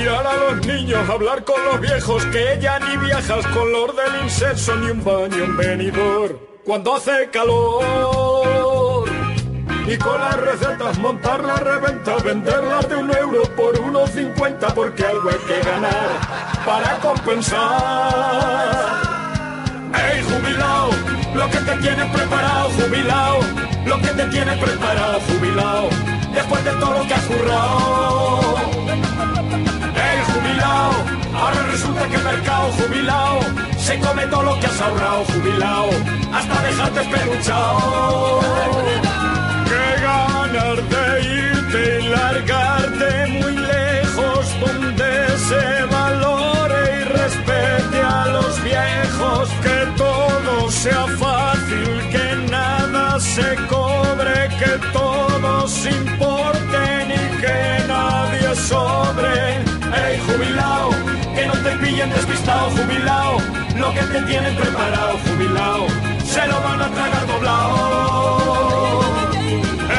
Mirar 0.00 0.26
a 0.26 0.34
los 0.34 0.66
niños, 0.66 1.06
hablar 1.10 1.44
con 1.44 1.62
los 1.62 1.78
viejos, 1.78 2.24
que 2.32 2.58
ya 2.58 2.78
ni 2.78 2.96
viajas 2.96 3.46
con 3.48 3.64
olor 3.64 3.94
del 3.94 4.22
incenso 4.22 4.74
ni 4.76 4.92
un 4.92 5.04
baño 5.04 5.44
en 5.44 5.56
venidor. 5.58 6.40
Cuando 6.64 6.94
hace 6.94 7.28
calor 7.30 9.04
y 9.86 9.98
con 9.98 10.18
las 10.18 10.36
recetas 10.38 10.98
montar 11.00 11.44
la 11.44 11.56
reventa, 11.56 12.16
venderlas 12.24 12.88
de 12.88 12.96
un 12.96 13.14
euro 13.14 13.42
por 13.54 13.78
unos 13.78 14.08
cincuenta 14.10 14.68
porque 14.68 15.04
algo 15.04 15.28
hay 15.28 15.36
que 15.36 15.60
ganar 15.68 16.08
para 16.64 16.96
compensar. 17.00 17.58
¡Ey, 19.92 20.22
jubilado! 20.22 20.90
Lo 21.34 21.50
que 21.50 21.58
te 21.58 21.76
tiene 21.76 22.06
preparado, 22.06 22.70
jubilado. 22.70 23.40
Lo 23.84 23.98
que 23.98 24.08
te 24.08 24.24
tiene 24.28 24.56
preparado, 24.56 25.20
jubilado. 25.20 25.90
Después 26.32 26.64
de 26.64 26.70
todo 26.70 26.98
lo 26.98 27.06
que 27.06 27.12
has 27.14 27.24
currado. 27.26 28.50
Ahora 30.62 31.62
resulta 31.70 32.06
que 32.08 32.16
el 32.16 32.24
mercado 32.24 32.72
jubilado 32.72 33.40
se 33.78 33.98
come 33.98 34.26
todo 34.26 34.42
lo 34.42 34.60
que 34.60 34.66
has 34.66 34.80
ahorrado, 34.80 35.24
jubilado. 35.24 35.90
Hasta 36.32 36.62
dejarte 36.62 37.00
espeluchado. 37.00 38.40
¡Qué 39.70 40.02
ganas 40.02 40.76
de 40.92 41.22
irte 41.22 42.00
y 42.00 42.08
largarte 42.08 43.26
muy 43.38 43.56
lejos 43.56 44.60
donde 44.60 45.38
se 45.48 45.84
valore 45.86 47.00
y 47.00 47.04
respete 47.04 48.00
a 48.02 48.26
los 48.26 48.62
viejos 48.62 49.48
que 49.62 49.80
sea 50.70 51.06
fácil, 51.18 52.08
que 52.10 52.50
nada 52.50 53.20
se 53.20 53.54
cobre, 53.68 54.48
que 54.58 54.78
todos 54.92 55.84
importen 55.84 57.10
y 57.10 57.40
que 57.42 57.84
nadie 57.86 58.54
sobre. 58.54 59.69
Jubilado, 60.30 60.90
que 61.34 61.46
no 61.46 61.52
te 61.54 61.70
pillen 61.78 62.10
despistado, 62.10 62.70
jubilado, 62.70 63.38
lo 63.76 63.92
que 63.92 64.00
te 64.00 64.22
tienen 64.22 64.54
preparado, 64.56 65.18
jubilado, 65.26 65.86
se 66.24 66.46
lo 66.46 66.60
van 66.62 66.82
a 66.82 66.88
tragar 66.88 67.26
doblado. 67.26 69.00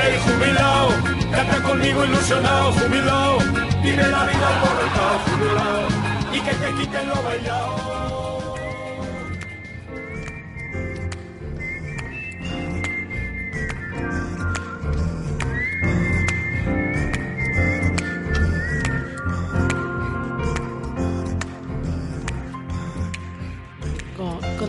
Ey, 0.02 0.20
jubilado, 0.26 0.90
canta 1.32 1.62
conmigo 1.64 2.06
ilusionado, 2.06 2.72
jubilado, 2.74 3.38
vive 3.84 4.08
la 4.08 4.24
vida 4.24 4.50
por 4.62 4.76
el 4.84 4.90
jubilado, 5.26 5.88
y 6.34 6.40
que 6.40 6.54
te 6.54 6.74
quiten 6.76 7.10
lo 7.10 7.22
bailado. 7.24 8.11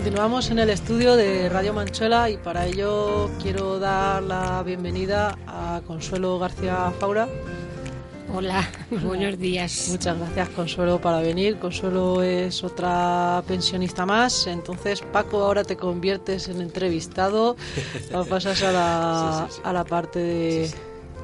Continuamos 0.03 0.51
en 0.51 0.59
el 0.59 0.69
estudio 0.71 1.15
de 1.15 1.49
Radio 1.49 1.73
Manchuela 1.73 2.29
y 2.29 2.37
para 2.37 2.67
ello 2.67 3.31
quiero 3.41 3.79
dar 3.79 4.21
la 4.21 4.61
bienvenida 4.65 5.38
a 5.47 5.81
Consuelo 5.87 6.41
García 6.41 6.93
Faura. 6.99 7.29
Hola, 8.35 8.69
buenos 8.91 9.38
días. 9.38 9.87
Muchas 9.91 10.19
gracias 10.19 10.49
Consuelo 10.49 11.01
para 11.01 11.21
venir. 11.21 11.57
Consuelo 11.61 12.21
es 12.21 12.65
otra 12.65 13.45
pensionista 13.47 14.05
más. 14.05 14.49
Entonces 14.49 15.03
Paco, 15.12 15.45
ahora 15.45 15.62
te 15.62 15.77
conviertes 15.77 16.49
en 16.49 16.61
entrevistado. 16.61 17.55
Pasas 18.29 18.61
a 18.65 18.73
la, 18.73 19.49
a 19.62 19.73
la 19.73 19.85
parte 19.85 20.19
de... 20.19 20.71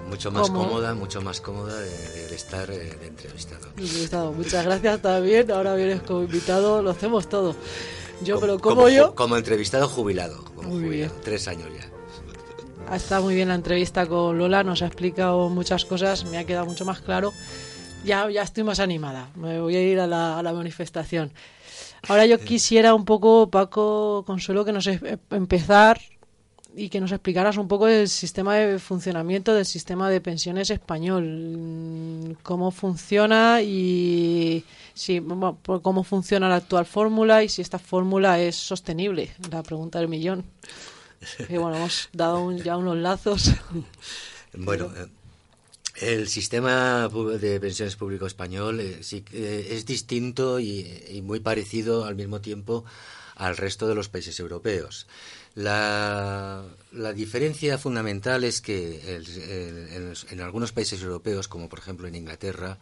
Mucho 0.09 0.31
más 0.31 0.49
cómoda, 0.51 0.95
mucho 0.95 1.21
más 1.21 1.41
cómoda 1.41 1.81
de, 1.81 2.33
estar 2.33 2.71
eh, 2.71 2.97
de 3.01 3.09
entrevistado. 3.09 4.33
Muchas 4.33 4.65
gracias 4.65 5.03
también. 5.03 5.51
Ahora 5.51 5.75
vienes 5.75 6.01
como 6.03 6.23
invitado. 6.23 6.81
Lo 6.81 6.91
hacemos 6.91 7.29
todo. 7.29 7.57
Yo, 8.23 8.41
pero 8.41 8.59
como, 8.59 8.89
yo. 8.89 9.15
Como 9.15 9.37
entrevistado 9.37 9.89
jubilado. 9.89 10.45
muy 10.63 10.89
bien. 10.89 11.13
Tres 11.23 11.49
años 11.49 11.69
ya. 11.75 11.89
Ha 12.91 12.97
estado 12.97 13.23
muy 13.23 13.35
bien 13.35 13.49
la 13.49 13.55
entrevista 13.55 14.07
con 14.07 14.39
Lola, 14.39 14.65
nos 14.65 14.81
ha 14.81 14.87
explicado 14.87 15.51
muchas 15.51 15.85
cosas, 15.85 16.25
me 16.25 16.39
ha 16.39 16.45
quedado 16.45 16.65
mucho 16.65 16.87
más 16.87 17.01
claro. 17.01 17.35
Ya, 18.03 18.31
ya 18.31 18.43
estoy 18.43 18.65
más 18.65 18.81
animada, 18.81 19.29
me 19.35 19.61
voy 19.61 19.77
a 19.77 19.83
ir 19.83 20.01
a 20.01 20.07
la, 20.07 20.53
manifestación. 20.55 21.33
Ahora 22.09 22.25
yo 22.25 22.39
quisiera 22.39 22.95
un 22.95 23.05
poco, 23.05 23.51
Paco 23.51 24.25
Consuelo, 24.27 24.65
que 24.65 24.73
nos 24.73 24.89
empezar 25.31 26.01
y 26.79 26.89
que 26.91 27.01
nos 27.01 27.11
explicaras 27.11 27.57
un 27.57 27.67
poco 27.67 27.89
el 27.89 28.09
sistema 28.09 28.55
de 28.55 28.79
funcionamiento 28.79 29.53
del 29.53 29.67
sistema 29.67 30.09
de 30.09 30.21
pensiones 30.21 30.71
español, 30.71 31.25
mm, 31.25 32.33
cómo 32.45 32.71
funciona 32.71 33.61
y 33.63 34.65
si, 34.95 35.21
cómo 35.83 36.05
funciona 36.05 36.49
la 36.49 36.57
actual 36.57 36.87
fórmula 36.87 37.43
y 37.43 37.49
si 37.49 37.63
esta 37.63 37.81
fórmula 37.81 38.41
es 38.41 38.55
sostenible, 38.55 39.35
la 39.51 39.63
pregunta 39.65 39.99
del 39.99 40.09
millón. 40.09 40.45
Y 41.49 41.57
bueno, 41.57 41.77
hemos 41.77 42.09
dado 42.13 42.51
ya 42.53 42.77
unos 42.77 42.97
lazos. 42.97 43.51
Bueno, 44.55 44.91
eh, 44.97 45.07
el 46.01 46.27
sistema 46.27 47.07
de 47.39 47.61
pensiones 47.61 47.97
público 47.97 48.27
español 48.27 48.81
eh, 48.81 49.01
sí, 49.03 49.23
es 49.31 49.85
distinto 49.85 50.59
y, 50.59 51.21
muy 51.23 51.41
parecido 51.41 52.07
al 52.07 52.17
mismo 52.17 52.41
tiempo 52.41 52.87
al 53.37 53.59
resto 53.59 53.87
de 53.87 53.95
los 53.95 54.09
países 54.09 54.41
europeos. 54.41 55.07
La, 55.59 56.63
diferencia 57.17 57.79
fundamental 57.79 58.45
es 58.45 58.61
que 58.61 59.21
en, 60.31 60.41
algunos 60.41 60.71
países 60.71 61.03
europeos, 61.03 61.49
como 61.49 61.69
por 61.69 61.81
ejemplo 61.81 62.07
en 62.07 62.15
Inglaterra 62.15 62.79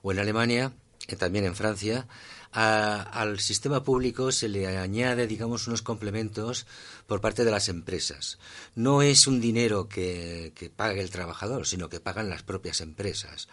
o 0.00 0.10
en 0.10 0.18
Alemania, 0.18 0.72
y 1.06 1.16
también 1.16 1.44
en 1.44 1.54
Francia, 1.54 2.08
al 2.50 3.40
sistema 3.40 3.84
público 3.84 4.32
se 4.32 4.48
le 4.48 4.66
añade, 4.78 5.26
digamos, 5.26 5.66
unos 5.66 5.82
complementos 5.82 6.66
por 7.06 7.20
parte 7.20 7.44
de 7.44 7.50
las 7.50 7.68
empresas. 7.68 8.38
No 8.74 9.02
es 9.02 9.26
un 9.26 9.38
dinero 9.38 9.86
que, 9.86 10.52
que 10.54 10.70
pague 10.70 11.02
el 11.02 11.10
trabajador, 11.10 11.66
sino 11.66 11.90
que 11.90 12.00
pagan 12.00 12.30
las 12.30 12.42
propias 12.42 12.80
empresas. 12.80 13.48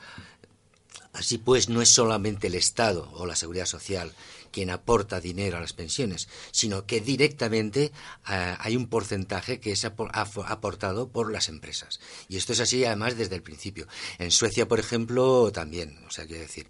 Así 1.12 1.38
pues, 1.38 1.68
no 1.68 1.82
es 1.82 1.90
solamente 1.90 2.48
el 2.48 2.56
Estado 2.56 3.12
o 3.16 3.26
la 3.26 3.36
Seguridad 3.36 3.66
Social 3.66 4.14
quien 4.52 4.70
aporta 4.70 5.20
dinero 5.20 5.58
a 5.58 5.62
las 5.62 5.74
pensiones, 5.74 6.28
sino 6.52 6.86
que 6.86 7.02
directamente 7.02 7.92
eh, 8.30 8.56
hay 8.60 8.76
un 8.76 8.88
porcentaje 8.88 9.60
que 9.60 9.72
es 9.72 9.86
aportado 9.86 11.10
por 11.10 11.32
las 11.32 11.50
empresas. 11.50 12.00
Y 12.28 12.38
esto 12.38 12.54
es 12.54 12.60
así 12.60 12.86
además 12.86 13.18
desde 13.18 13.36
el 13.36 13.44
principio. 13.44 13.88
En 14.20 14.32
Suecia, 14.32 14.68
por 14.68 14.80
ejemplo, 14.80 15.52
también. 15.52 16.00
O 16.08 16.12
sea, 16.12 16.26
quiero 16.26 16.42
decir, 16.42 16.68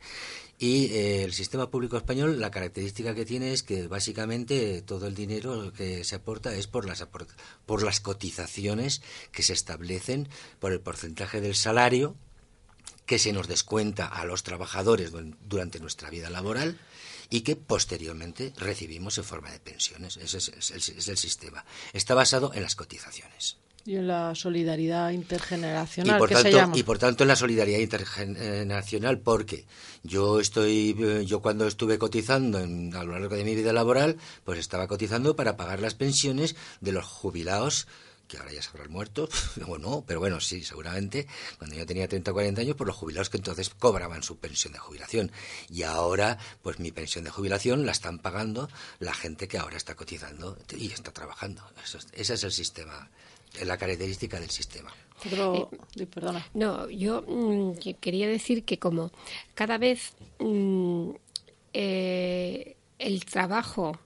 y 0.62 0.94
eh, 0.94 1.24
el 1.24 1.34
sistema 1.34 1.72
público 1.72 1.98
español, 1.98 2.40
la 2.40 2.52
característica 2.52 3.16
que 3.16 3.26
tiene 3.26 3.52
es 3.52 3.64
que 3.64 3.88
básicamente 3.88 4.84
todo 4.84 5.08
el 5.08 5.16
dinero 5.16 5.74
que 5.74 6.04
se 6.04 6.16
aporta 6.16 6.54
es 6.54 6.68
por 6.68 6.86
las, 6.86 7.04
por 7.66 7.82
las 7.82 8.00
cotizaciones 8.00 9.02
que 9.32 9.42
se 9.42 9.54
establecen 9.54 10.30
por 10.60 10.72
el 10.72 10.80
porcentaje 10.80 11.42
del 11.42 11.56
salario 11.56 12.16
que 13.08 13.18
se 13.18 13.34
nos 13.34 13.48
descuenta 13.48 14.06
a 14.06 14.24
los 14.24 14.44
trabajadores 14.44 15.12
durante 15.48 15.80
nuestra 15.80 16.10
vida 16.12 16.30
laboral 16.30 16.78
y 17.32 17.42
que 17.42 17.56
posteriormente 17.56 18.54
recibimos 18.58 19.18
en 19.18 19.24
forma 19.24 19.50
de 19.50 19.60
pensiones. 19.60 20.18
Ese 20.18 20.38
es 20.38 21.08
el 21.08 21.18
sistema. 21.18 21.66
Está 21.94 22.14
basado 22.14 22.54
en 22.54 22.62
las 22.62 22.76
cotizaciones. 22.76 23.58
Y 23.84 23.96
en 23.96 24.08
la 24.08 24.36
solidaridad 24.36 25.10
intergeneracional, 25.10 26.16
y 26.16 26.20
por 26.20 26.30
¿qué 26.30 26.36
tanto, 26.36 26.50
se 26.50 26.56
llama? 26.56 26.78
Y 26.78 26.84
por 26.84 27.00
tanto 27.00 27.24
en 27.24 27.30
la 27.30 27.36
solidaridad 27.36 27.80
intergeneracional, 27.80 29.20
porque 29.20 29.66
yo 30.04 30.40
estoy, 30.40 31.26
yo 31.26 31.42
cuando 31.42 31.66
estuve 31.66 31.98
cotizando 31.98 32.60
en, 32.60 32.94
a 32.96 33.04
lo 33.04 33.14
largo 33.14 33.36
de 33.36 33.44
mi 33.44 33.56
vida 33.56 33.74
laboral, 33.74 34.18
pues 34.44 34.60
estaba 34.60 34.88
cotizando 34.88 35.36
para 35.36 35.58
pagar 35.58 35.80
las 35.80 35.96
pensiones 35.96 36.56
de 36.80 36.92
los 36.92 37.06
jubilados 37.06 37.88
que 38.32 38.38
ahora 38.38 38.54
ya 38.54 38.62
se 38.62 38.70
habrán 38.70 38.92
muerto, 38.92 39.28
o 39.68 39.78
no, 39.78 40.06
pero 40.08 40.22
bueno, 40.22 40.40
sí, 40.40 40.64
seguramente, 40.64 41.28
cuando 41.58 41.76
yo 41.76 41.86
tenía 41.86 42.08
30 42.08 42.32
o 42.32 42.34
40 42.34 42.62
años, 42.62 42.76
por 42.78 42.88
los 42.88 42.96
jubilados 42.96 43.30
que 43.30 43.38
entonces 43.38 43.70
cobraban 43.70 44.24
su 44.24 44.38
pensión 44.38 44.72
de 44.72 44.80
jubilación. 44.80 45.32
Y 45.70 45.84
ahora, 45.84 46.38
pues 46.62 46.80
mi 46.80 46.92
pensión 46.92 47.26
de 47.26 47.32
jubilación 47.32 47.86
la 47.86 47.92
están 47.92 48.20
pagando 48.20 48.70
la 49.00 49.14
gente 49.14 49.50
que 49.50 49.58
ahora 49.58 49.76
está 49.76 49.96
cotizando 49.96 50.58
y 50.78 50.92
está 50.92 51.12
trabajando. 51.12 51.62
ese 52.14 52.34
es 52.34 52.44
el 52.44 52.52
sistema 52.52 53.10
la 53.66 53.78
característica 53.78 54.40
del 54.40 54.50
sistema. 54.50 54.94
Eh, 55.26 56.06
perdona. 56.08 56.48
No, 56.54 56.90
yo 56.90 57.22
mm, 57.28 57.74
quería 58.00 58.28
decir 58.28 58.64
que 58.64 58.80
como 58.80 59.12
cada 59.54 59.78
vez 59.78 60.14
mm, 60.40 61.10
eh, 61.74 62.78
el 62.98 63.26
trabajo 63.26 64.00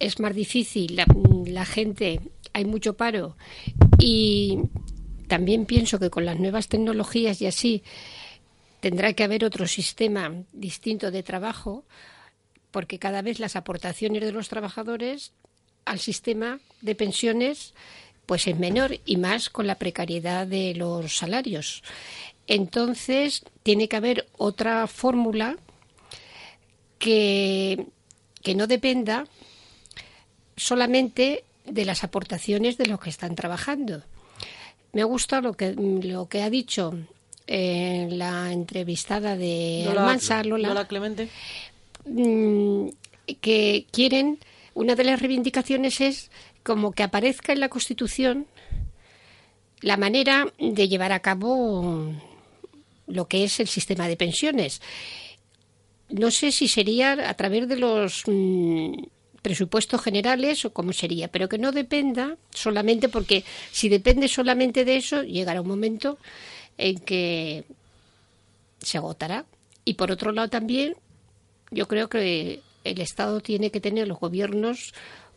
es 0.00 0.18
más 0.18 0.34
difícil, 0.34 0.96
la, 0.96 1.64
gente, 1.64 2.20
hay 2.52 2.64
mucho 2.64 2.96
paro 2.96 3.36
y 3.98 4.58
también 5.28 5.66
pienso 5.66 5.98
que 6.00 6.10
con 6.10 6.24
las 6.24 6.40
nuevas 6.40 6.68
tecnologías 6.68 7.40
y 7.40 7.46
así 7.46 7.82
tendrá 8.80 9.12
que 9.12 9.24
haber 9.24 9.44
otro 9.44 9.68
sistema 9.68 10.32
distinto 10.52 11.10
de 11.10 11.22
trabajo 11.22 11.84
porque 12.70 12.98
cada 12.98 13.22
vez 13.22 13.38
las 13.38 13.56
aportaciones 13.56 14.22
de 14.22 14.32
los 14.32 14.48
trabajadores 14.48 15.32
al 15.84 15.98
sistema 15.98 16.60
de 16.80 16.94
pensiones 16.94 17.74
pues 18.24 18.46
es 18.46 18.58
menor 18.58 18.98
y 19.04 19.16
más 19.16 19.50
con 19.50 19.66
la 19.66 19.74
precariedad 19.74 20.46
de 20.46 20.74
los 20.74 21.16
salarios. 21.16 21.82
Entonces, 22.46 23.42
tiene 23.64 23.88
que 23.88 23.96
haber 23.96 24.28
otra 24.38 24.86
fórmula 24.86 25.56
que, 26.98 27.86
que 28.42 28.54
no 28.54 28.68
dependa 28.68 29.26
solamente 30.60 31.44
de 31.64 31.84
las 31.86 32.04
aportaciones 32.04 32.76
de 32.76 32.86
los 32.86 33.00
que 33.00 33.08
están 33.08 33.34
trabajando. 33.34 34.02
Me 34.92 35.00
ha 35.00 35.06
gustado 35.06 35.42
lo 35.42 35.52
que, 35.54 35.72
lo 35.72 36.28
que 36.28 36.42
ha 36.42 36.50
dicho 36.50 36.92
en 37.46 38.18
la 38.18 38.52
entrevistada 38.52 39.36
de 39.36 39.84
Lola, 39.86 40.18
Lola 40.44 40.86
Clemente, 40.86 41.28
mm, 42.04 42.88
que 43.40 43.86
quieren 43.90 44.38
una 44.74 44.94
de 44.94 45.04
las 45.04 45.20
reivindicaciones 45.20 46.00
es 46.00 46.30
como 46.62 46.92
que 46.92 47.02
aparezca 47.02 47.52
en 47.52 47.60
la 47.60 47.70
Constitución 47.70 48.46
la 49.80 49.96
manera 49.96 50.46
de 50.58 50.88
llevar 50.88 51.12
a 51.12 51.20
cabo 51.20 52.12
lo 53.06 53.28
que 53.28 53.44
es 53.44 53.60
el 53.60 53.68
sistema 53.68 54.08
de 54.08 54.16
pensiones. 54.16 54.82
No 56.10 56.30
sé 56.30 56.52
si 56.52 56.68
sería 56.68 57.12
a 57.12 57.34
través 57.34 57.66
de 57.68 57.76
los 57.76 58.24
mm, 58.26 59.04
presupuestos 59.42 60.00
generales 60.02 60.64
o 60.64 60.72
cómo 60.72 60.92
sería, 60.92 61.28
pero 61.28 61.48
que 61.48 61.58
no 61.58 61.72
dependa 61.72 62.36
solamente 62.50 63.08
porque 63.08 63.44
si 63.72 63.88
depende 63.88 64.28
solamente 64.28 64.84
de 64.84 64.96
eso, 64.96 65.22
llegará 65.22 65.60
un 65.60 65.68
momento 65.68 66.18
en 66.76 66.98
que 66.98 67.64
se 68.80 68.98
agotará. 68.98 69.46
Y 69.84 69.94
por 69.94 70.10
otro 70.10 70.32
lado 70.32 70.48
también, 70.48 70.96
yo 71.70 71.88
creo 71.88 72.08
que 72.08 72.60
el 72.84 73.00
Estado 73.00 73.40
tiene 73.40 73.70
que 73.70 73.80
tener, 73.80 74.08
los 74.08 74.18
gobiernos, 74.18 74.94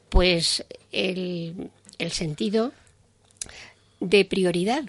pues 0.10 0.66
el, 0.92 1.72
sentido 2.12 2.74
de 4.00 4.26
prioridad, 4.26 4.84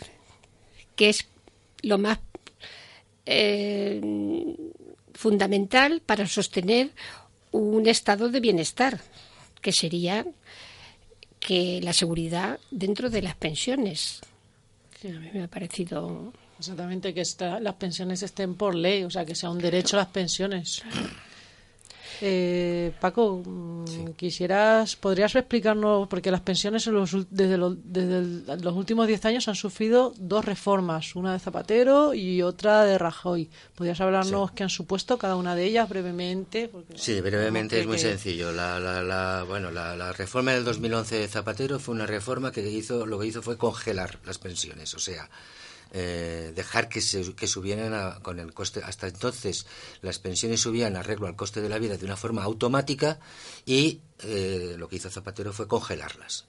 que 0.97 1.09
es 1.09 1.27
lo 1.83 1.99
más 1.99 2.19
eh, 3.27 4.01
fundamental 5.15 6.03
para 6.05 6.27
sostener 6.27 6.91
un 7.55 7.87
estado 7.87 8.29
de 8.29 8.41
bienestar, 8.41 9.01
que 9.61 9.73
sería 9.73 10.27
que 11.39 11.81
la 11.83 11.93
seguridad 11.93 12.59
dentro 12.71 13.11
de 13.11 13.23
las 13.23 13.37
pensiones. 13.37 14.21
a 15.05 15.09
mí 15.09 15.31
me 15.33 15.45
ha 15.45 15.49
parecido 15.49 16.33
Exactamente, 16.59 17.13
que 17.13 17.23
las 17.61 17.75
pensiones 17.75 18.23
estén 18.23 18.55
por 18.55 18.75
ley, 18.75 19.05
o 19.05 19.11
sea, 19.11 19.25
que 19.25 19.35
sea 19.35 19.51
un 19.51 19.59
derecho 19.59 19.97
a 19.97 20.01
las 20.01 20.09
pensiones. 20.09 20.83
Eh, 22.21 22.93
Paco, 23.01 23.43
mm, 23.45 24.13
quisieras, 24.17 24.97
podrías 24.97 25.35
explicarnos, 25.35 26.09
porque 26.09 26.31
las 26.31 26.41
pensiones 26.41 26.89
desde, 27.31 27.57
los 27.57 28.75
últimos 28.75 29.07
10 29.07 29.25
años 29.25 29.49
han 29.49 29.55
sufrido 29.55 30.15
dos 30.19 30.45
reformas, 30.45 31.17
una 31.17 31.33
de 31.33 31.39
Zapatero 31.39 32.15
y 32.15 32.43
otra 32.43 32.85
de 32.85 32.99
Rajoy. 32.99 33.51
¿Podrías 33.75 34.01
hablarnos 34.01 34.53
qué 34.53 34.63
han 34.63 34.71
supuesto 34.71 35.19
cada 35.19 35.37
una 35.37 35.55
de 35.55 35.65
ellas 35.65 35.89
brevemente? 35.89 36.71
sí, 36.95 37.21
brevemente 37.21 37.81
es 37.81 37.87
muy 37.87 37.99
sencillo. 37.99 38.53
La, 38.53 38.79
la, 38.79 39.45
bueno, 39.47 39.71
la, 39.71 40.13
reforma 40.13 40.53
del 40.53 40.65
2011 40.65 41.19
de 41.21 41.29
Zapatero 41.29 41.79
fue 41.79 41.95
una 41.95 42.07
reforma 42.07 42.53
que 42.53 42.69
hizo, 42.69 43.07
lo 43.07 43.19
que 43.19 43.27
hizo 43.27 43.43
fue 43.43 43.57
congelar 43.57 44.19
las 44.25 44.39
pensiones, 44.39 44.95
o 44.95 44.99
sea, 44.99 45.29
eh, 45.97 46.53
dejar 46.57 46.89
que, 46.89 47.01
se, 47.01 47.35
que 47.35 47.47
subieran 47.47 48.21
con 48.21 48.41
el 48.41 48.53
coste. 48.53 48.83
Hasta 48.83 49.07
entonces 49.07 49.65
las 50.03 50.19
pensiones 50.19 50.61
subían 50.61 50.97
arreglo 50.97 51.29
al 51.29 51.37
coste 51.37 51.61
de 51.63 51.69
la 51.69 51.79
vida 51.79 51.97
de 51.97 52.05
una 52.05 52.17
forma 52.17 52.43
automática 52.43 53.21
y 53.65 54.01
eh, 54.25 54.75
lo 54.77 54.89
que 54.89 54.97
hizo 54.97 55.09
Zapatero 55.09 55.53
fue 55.53 55.69
congelarlas 55.69 56.47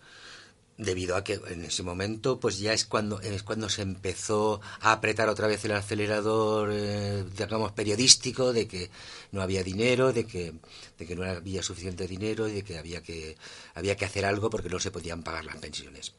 debido 0.78 1.16
a 1.16 1.24
que 1.24 1.40
en 1.48 1.64
ese 1.64 1.84
momento 1.84 2.40
pues 2.40 2.60
ya 2.60 2.74
es 2.74 2.86
cuando 2.86 3.22
es 3.22 3.44
cuando 3.44 3.70
se 3.70 3.84
empezó 3.84 4.60
a 4.82 4.92
apretar 4.94 5.30
otra 5.30 5.48
vez 5.48 5.64
el 5.64 5.72
acelerador 5.72 6.72
eh, 6.74 7.24
digamos 7.38 7.72
periodístico 7.72 8.52
de 8.52 8.68
que 8.68 8.90
no 9.32 9.42
había 9.42 9.64
dinero 9.64 10.12
de 10.12 10.26
que 10.26 10.54
de 10.98 11.06
que 11.06 11.16
no 11.16 11.24
había 11.24 11.64
suficiente 11.64 12.08
dinero 12.08 12.50
y 12.50 12.54
de 12.54 12.64
que 12.64 12.78
había 12.78 13.02
que 13.02 13.38
había 13.74 13.96
que 13.96 14.06
hacer 14.06 14.26
algo 14.26 14.50
porque 14.50 14.70
no 14.70 14.80
se 14.80 14.92
podían 14.92 15.24
pagar 15.24 15.46
las 15.46 15.58
pensiones 15.58 16.14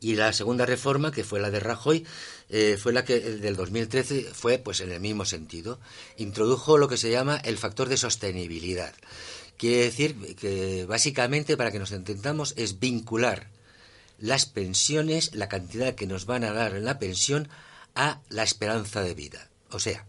y 0.00 0.14
la 0.14 0.32
segunda 0.32 0.64
reforma, 0.64 1.10
que 1.10 1.24
fue 1.24 1.40
la 1.40 1.50
de 1.50 1.60
Rajoy, 1.60 2.06
eh, 2.50 2.78
fue 2.80 2.92
la 2.92 3.04
que 3.04 3.16
el 3.16 3.40
del 3.40 3.56
2013 3.56 4.28
fue 4.32 4.58
pues 4.58 4.80
en 4.80 4.92
el 4.92 5.00
mismo 5.00 5.24
sentido. 5.24 5.80
Introdujo 6.16 6.78
lo 6.78 6.88
que 6.88 6.96
se 6.96 7.10
llama 7.10 7.36
el 7.36 7.58
factor 7.58 7.88
de 7.88 7.96
sostenibilidad. 7.96 8.94
Quiere 9.56 9.84
decir 9.84 10.36
que 10.36 10.86
básicamente, 10.86 11.56
para 11.56 11.72
que 11.72 11.80
nos 11.80 11.92
entendamos, 11.92 12.54
es 12.56 12.78
vincular 12.78 13.48
las 14.18 14.46
pensiones, 14.46 15.34
la 15.34 15.48
cantidad 15.48 15.94
que 15.94 16.06
nos 16.06 16.26
van 16.26 16.44
a 16.44 16.52
dar 16.52 16.76
en 16.76 16.84
la 16.84 16.98
pensión 16.98 17.48
a 17.94 18.20
la 18.28 18.44
esperanza 18.44 19.02
de 19.02 19.14
vida. 19.14 19.48
O 19.70 19.80
sea, 19.80 20.06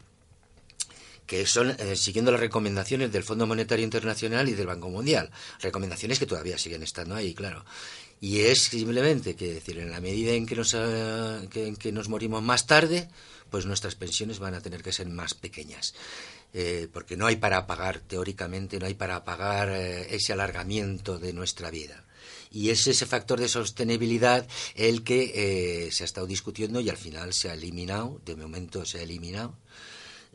que 1.26 1.46
son 1.46 1.72
eh, 1.72 1.96
siguiendo 1.96 2.32
las 2.32 2.40
recomendaciones 2.40 3.12
del 3.12 3.24
Fondo 3.24 3.46
Monetario 3.46 3.84
Internacional 3.84 4.50
y 4.50 4.54
del 4.54 4.68
Banco 4.68 4.90
Mundial. 4.90 5.30
Recomendaciones 5.62 6.18
que 6.20 6.26
todavía 6.26 6.58
siguen 6.58 6.82
estando 6.82 7.16
ahí, 7.16 7.34
claro. 7.34 7.66
Y 8.22 8.42
es 8.42 8.64
simplemente 8.64 9.36
que 9.36 9.54
decir, 9.54 9.80
en 9.80 9.92
la 9.92 10.02
medida 10.02 10.34
en 10.34 10.46
que 10.46 10.56
nos, 10.56 10.76
eh, 10.78 11.48
que, 11.50 11.92
nos 11.92 12.10
morimos 12.10 12.44
más 12.44 12.68
tarde, 12.68 13.10
pues 13.50 13.66
nuestras 13.66 13.96
pensiones 13.96 14.40
van 14.40 14.54
a 14.54 14.62
tener 14.62 14.84
que 14.84 14.92
ser 14.92 15.08
más 15.08 15.34
pequeñas. 15.34 15.94
Eh, 16.54 16.88
porque 16.92 17.16
no 17.16 17.28
hay 17.28 17.38
para 17.38 17.66
pagar, 17.68 18.00
teóricamente, 18.00 18.80
no 18.80 18.88
hay 18.88 18.96
para 18.96 19.24
pagar 19.24 19.70
ese 19.70 20.34
alargamiento 20.34 21.20
de 21.20 21.32
nuestra 21.32 21.70
vida. 21.70 22.04
Y 22.52 22.72
es 22.72 22.88
ese 22.88 23.06
factor 23.06 23.40
de 23.40 23.48
sostenibilidad 23.48 24.48
el 24.76 25.04
que 25.04 25.90
se 25.92 26.04
ha 26.04 26.06
estado 26.06 26.26
discutiendo 26.26 26.82
y 26.82 26.90
al 26.90 26.98
final 26.98 27.32
se 27.34 27.50
ha 27.50 27.54
eliminado, 27.54 28.20
de 28.26 28.36
momento 28.36 28.86
se 28.86 28.98
ha 28.98 29.04
eliminado, 29.04 29.56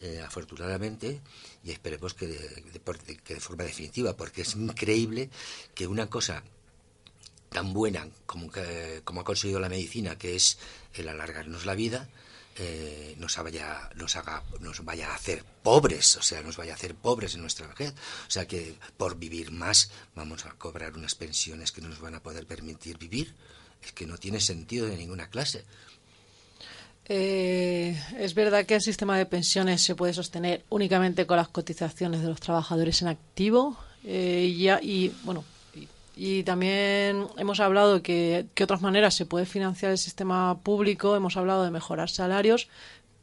eh, 0.01 0.21
afortunadamente, 0.21 1.23
y 1.63 1.71
esperemos 1.71 2.13
que 2.13 2.27
de, 2.27 3.17
que 3.25 3.35
de 3.35 3.41
forma 3.41 3.65
definitiva, 3.65 4.15
porque 4.15 4.43
es 4.43 4.55
increíble 4.55 5.31
que 5.75 5.87
una 5.87 6.11
cosa 6.11 6.43
tan 7.55 7.73
buena 7.73 8.09
como, 8.27 8.51
que, 8.51 9.01
como 9.05 9.21
ha 9.21 9.25
conseguido 9.25 9.61
la 9.61 9.69
medicina, 9.69 10.19
que 10.19 10.35
es 10.35 10.59
el 10.93 11.09
alargarnos 11.09 11.65
la 11.65 11.77
vida, 11.77 12.09
eh, 12.57 13.15
nos, 13.21 13.37
vaya, 13.37 13.89
nos, 13.95 14.17
haga, 14.17 14.43
nos 14.59 14.85
vaya 14.85 15.13
a 15.13 15.15
hacer 15.15 15.45
pobres, 15.63 16.17
o 16.17 16.23
sea, 16.23 16.43
nos 16.43 16.57
vaya 16.57 16.73
a 16.73 16.75
hacer 16.75 16.97
pobres 16.97 17.37
en 17.37 17.43
nuestra 17.43 17.69
vejez. 17.69 17.95
O 18.27 18.31
sea 18.31 18.49
que 18.49 18.75
por 18.97 19.17
vivir 19.17 19.53
más 19.53 19.93
vamos 20.17 20.45
a 20.47 20.51
cobrar 20.51 20.95
unas 20.95 21.15
pensiones 21.15 21.71
que 21.71 21.81
no 21.81 21.89
nos 21.89 22.01
van 22.01 22.17
a 22.17 22.23
poder 22.25 22.45
permitir 22.45 22.99
vivir. 22.99 23.33
Es 23.85 23.93
que 23.93 24.05
no 24.05 24.19
tiene 24.19 24.41
sentido 24.41 24.87
de 24.87 24.97
ninguna 24.97 25.31
clase. 25.31 25.65
Eh, 27.07 27.97
es 28.19 28.35
verdad 28.35 28.67
que 28.67 28.75
el 28.75 28.83
sistema 28.83 29.17
de 29.17 29.27
pensiones 29.27 29.81
se 29.81 29.95
puede 29.95 30.13
sostener 30.13 30.65
únicamente 30.71 31.25
con 31.25 31.37
las 31.37 31.49
cotizaciones 31.49 32.21
de 32.21 32.29
los 32.29 32.41
trabajadores 32.41 33.01
en 33.03 33.09
activo 33.09 33.79
eh, 34.03 34.51
y, 34.51 34.69
y, 34.71 35.15
bueno 35.23 35.45
y, 36.17 36.43
también 36.45 37.27
hemos 37.37 37.61
hablado 37.61 38.03
que, 38.03 38.47
que 38.55 38.65
otras 38.65 38.83
maneras 38.83 39.15
se 39.15 39.27
puede 39.27 39.47
financiar 39.47 39.93
el 39.93 39.99
sistema 39.99 40.59
público. 40.61 41.17
Hemos 41.17 41.37
hablado 41.37 41.65
de 41.65 41.71
mejorar 41.71 42.11
salarios 42.11 42.69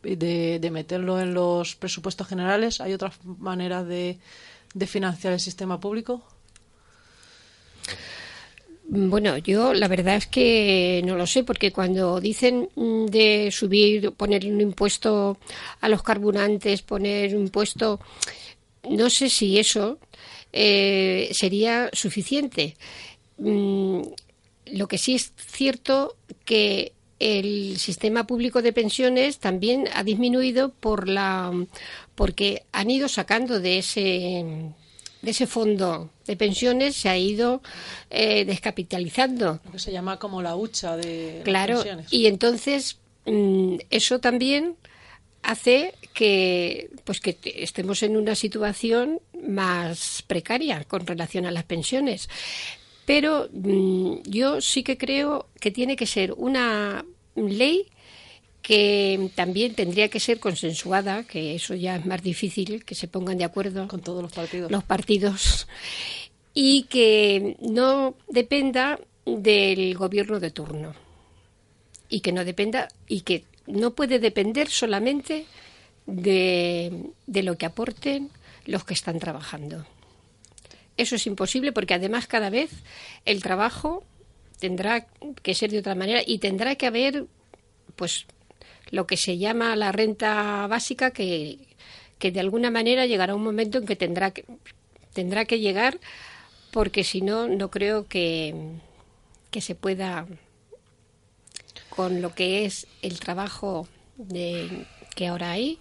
de, 0.03 0.59
de 0.59 0.71
meterlo 0.71 1.19
en 1.19 1.33
los 1.33 1.75
presupuestos 1.75 2.27
generales. 2.27 2.81
Hay 2.81 2.93
otras 2.93 3.13
maneras 3.23 3.87
de, 3.87 4.19
de 4.73 4.87
financiar 4.87 5.33
el 5.33 5.39
sistema 5.39 5.79
público 5.79 6.23
bueno, 8.93 9.37
yo 9.37 9.73
la 9.73 9.87
verdad 9.87 10.17
es 10.17 10.27
que 10.27 11.01
no 11.05 11.15
lo 11.15 11.25
sé, 11.25 11.45
porque 11.45 11.71
cuando 11.71 12.19
dicen 12.19 12.67
de 12.75 13.49
subir, 13.49 14.11
poner 14.11 14.45
un 14.45 14.59
impuesto 14.59 15.37
a 15.79 15.87
los 15.87 16.03
carburantes, 16.03 16.81
poner 16.81 17.33
un 17.33 17.43
impuesto, 17.43 18.01
no 18.89 19.09
sé 19.09 19.29
si 19.29 19.57
eso 19.59 19.97
eh, 20.53 21.29
sería 21.33 21.89
suficiente. 21.93 22.75
Mm, 23.37 24.01
lo 24.67 24.87
que 24.87 24.97
sí 24.97 25.15
es 25.15 25.33
cierto 25.35 26.15
que 26.45 26.93
el 27.19 27.77
sistema 27.77 28.25
público 28.25 28.61
de 28.61 28.73
pensiones 28.73 29.37
también 29.37 29.87
ha 29.93 30.03
disminuido 30.03 30.69
por 30.69 31.07
la 31.07 31.51
porque 32.15 32.63
han 32.71 32.89
ido 32.89 33.07
sacando 33.07 33.59
de 33.59 33.77
ese 33.77 34.73
de 35.21 35.31
ese 35.31 35.45
fondo 35.45 36.09
de 36.25 36.35
pensiones 36.35 36.95
se 36.95 37.09
ha 37.09 37.17
ido 37.17 37.61
eh, 38.09 38.43
descapitalizando. 38.45 39.59
Lo 39.63 39.71
que 39.71 39.79
se 39.79 39.91
llama 39.91 40.17
como 40.17 40.41
la 40.41 40.55
hucha 40.55 40.97
de 40.97 41.41
claro, 41.43 41.75
pensiones. 41.75 42.07
y 42.11 42.25
entonces 42.25 42.97
mm, 43.25 43.75
eso 43.91 44.19
también 44.19 44.75
hace 45.43 45.93
que 46.13 46.89
pues 47.03 47.19
que 47.19 47.37
estemos 47.43 48.03
en 48.03 48.17
una 48.17 48.35
situación 48.35 49.19
más 49.43 50.23
precaria 50.27 50.83
con 50.85 51.05
relación 51.05 51.45
a 51.45 51.51
las 51.51 51.63
pensiones. 51.63 52.29
Pero 53.05 53.49
mm, 53.51 54.21
yo 54.25 54.61
sí 54.61 54.83
que 54.83 54.97
creo 54.97 55.47
que 55.59 55.71
tiene 55.71 55.95
que 55.95 56.05
ser 56.05 56.33
una 56.33 57.05
ley 57.35 57.87
que 58.61 59.31
también 59.35 59.73
tendría 59.73 60.09
que 60.09 60.19
ser 60.19 60.39
consensuada, 60.39 61.23
que 61.23 61.55
eso 61.55 61.73
ya 61.73 61.95
es 61.95 62.05
más 62.05 62.21
difícil, 62.21 62.85
que 62.85 62.93
se 62.93 63.07
pongan 63.07 63.37
de 63.37 63.43
acuerdo 63.43 63.87
con 63.87 64.01
todos 64.01 64.21
los 64.21 64.31
partidos. 64.31 64.71
Los 64.71 64.83
partidos 64.83 65.67
y 66.53 66.83
que 66.83 67.57
no 67.61 68.15
dependa 68.27 68.99
del 69.25 69.95
gobierno 69.95 70.39
de 70.39 70.51
turno 70.51 70.93
y 72.09 72.19
que 72.19 72.31
no 72.31 72.43
dependa 72.43 72.89
y 73.07 73.21
que 73.21 73.45
no 73.71 73.91
puede 73.91 74.19
depender 74.19 74.69
solamente 74.69 75.45
de, 76.05 77.11
de 77.27 77.43
lo 77.43 77.57
que 77.57 77.65
aporten 77.65 78.29
los 78.65 78.83
que 78.83 78.93
están 78.93 79.19
trabajando. 79.19 79.85
Eso 80.97 81.15
es 81.15 81.25
imposible 81.25 81.71
porque 81.71 81.93
además 81.93 82.27
cada 82.27 82.49
vez 82.49 82.71
el 83.25 83.41
trabajo 83.41 84.03
tendrá 84.59 85.07
que 85.41 85.55
ser 85.55 85.71
de 85.71 85.79
otra 85.79 85.95
manera 85.95 86.21
y 86.25 86.37
tendrá 86.37 86.75
que 86.75 86.85
haber 86.85 87.25
pues 87.95 88.25
lo 88.91 89.07
que 89.07 89.17
se 89.17 89.37
llama 89.37 89.75
la 89.75 89.91
renta 89.91 90.67
básica 90.67 91.11
que, 91.11 91.57
que 92.19 92.31
de 92.31 92.39
alguna 92.39 92.69
manera 92.69 93.05
llegará 93.05 93.33
un 93.33 93.43
momento 93.43 93.79
en 93.79 93.85
que 93.85 93.95
tendrá 93.95 94.31
que, 94.31 94.45
tendrá 95.13 95.45
que 95.45 95.59
llegar 95.59 95.99
porque 96.71 97.03
si 97.03 97.21
no, 97.21 97.47
no 97.47 97.71
creo 97.71 98.07
que, 98.07 98.53
que 99.49 99.61
se 99.61 99.75
pueda 99.75 100.27
con 101.91 102.21
lo 102.21 102.33
que 102.33 102.65
es 102.65 102.87
el 103.03 103.19
trabajo 103.19 103.87
de, 104.17 104.87
que 105.15 105.27
ahora 105.27 105.51
hay, 105.51 105.77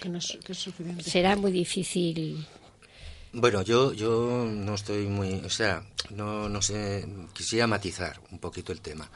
que 0.00 0.08
no 0.08 0.18
es, 0.18 0.38
que 0.44 0.52
es 0.52 0.68
será 1.04 1.36
muy 1.36 1.52
difícil. 1.52 2.46
Bueno, 3.32 3.62
yo, 3.62 3.92
yo 3.92 4.44
no 4.50 4.74
estoy 4.74 5.06
muy, 5.06 5.34
o 5.44 5.50
sea, 5.50 5.84
no, 6.10 6.48
no 6.48 6.60
sé, 6.62 7.06
quisiera 7.32 7.68
matizar 7.68 8.20
un 8.32 8.40
poquito 8.40 8.72
el 8.72 8.80
tema, 8.80 9.08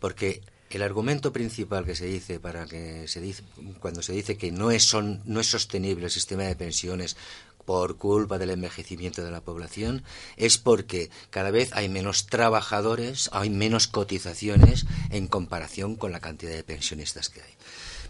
porque 0.00 0.42
el 0.76 0.82
argumento 0.82 1.32
principal 1.32 1.84
que 1.84 1.94
se 1.94 2.06
dice 2.06 2.40
para 2.40 2.66
que 2.66 3.06
se 3.06 3.20
dice 3.20 3.42
cuando 3.78 4.02
se 4.02 4.12
dice 4.12 4.36
que 4.36 4.50
no 4.50 4.70
es 4.70 4.84
son, 4.84 5.20
no 5.26 5.40
es 5.40 5.46
sostenible 5.46 6.06
el 6.06 6.10
sistema 6.10 6.44
de 6.44 6.56
pensiones 6.56 7.16
por 7.64 7.96
culpa 7.96 8.38
del 8.38 8.50
envejecimiento 8.50 9.22
de 9.24 9.30
la 9.30 9.40
población 9.40 10.02
es 10.36 10.58
porque 10.58 11.10
cada 11.30 11.50
vez 11.50 11.70
hay 11.72 11.88
menos 11.88 12.26
trabajadores, 12.26 13.30
hay 13.32 13.50
menos 13.50 13.86
cotizaciones 13.86 14.86
en 15.10 15.26
comparación 15.26 15.96
con 15.96 16.12
la 16.12 16.20
cantidad 16.20 16.52
de 16.52 16.64
pensionistas 16.64 17.28
que 17.28 17.42
hay. 17.42 17.54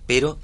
Pero 0.07 0.39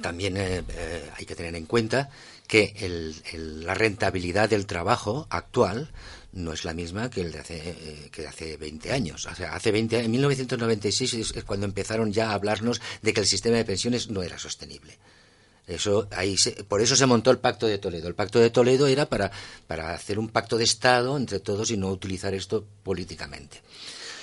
también 0.00 0.36
eh, 0.36 0.62
eh, 0.68 1.10
hay 1.16 1.26
que 1.26 1.36
tener 1.36 1.54
en 1.54 1.66
cuenta 1.66 2.10
que 2.46 2.74
el, 2.80 3.64
la 3.64 3.74
rentabilidad 3.74 4.48
del 4.48 4.66
trabajo 4.66 5.26
actual 5.30 5.92
no 6.32 6.52
es 6.52 6.64
la 6.64 6.74
misma 6.74 7.10
que 7.10 7.20
el 7.20 7.32
de 7.32 7.38
hace, 7.38 7.58
eh, 7.58 8.08
que 8.10 8.22
de 8.22 8.28
hace 8.28 8.56
20 8.56 8.92
años. 8.92 9.26
O 9.26 9.34
sea, 9.34 9.54
hace 9.54 9.72
20, 9.72 10.00
en 10.00 10.10
1996 10.10 11.14
es, 11.14 11.44
cuando 11.44 11.66
empezaron 11.66 12.12
ya 12.12 12.30
a 12.30 12.34
hablarnos 12.34 12.80
de 13.02 13.12
que 13.12 13.20
el 13.20 13.26
sistema 13.26 13.56
de 13.56 13.64
pensiones 13.64 14.10
no 14.10 14.22
era 14.22 14.38
sostenible. 14.38 14.98
Eso, 15.70 16.08
ahí 16.10 16.34
por 16.66 16.80
eso 16.80 16.96
se 16.96 17.06
montó 17.06 17.30
el 17.30 17.38
Pacto 17.38 17.66
de 17.66 17.78
Toledo. 17.78 18.08
El 18.08 18.16
Pacto 18.16 18.40
de 18.40 18.50
Toledo 18.50 18.88
era 18.88 19.06
para, 19.06 19.30
para 19.68 19.94
hacer 19.94 20.18
un 20.18 20.28
pacto 20.28 20.58
de 20.58 20.64
Estado 20.64 21.16
entre 21.16 21.38
todos 21.38 21.70
y 21.70 21.76
no 21.76 21.88
utilizar 21.90 22.34
esto 22.34 22.64
políticamente. 22.82 23.62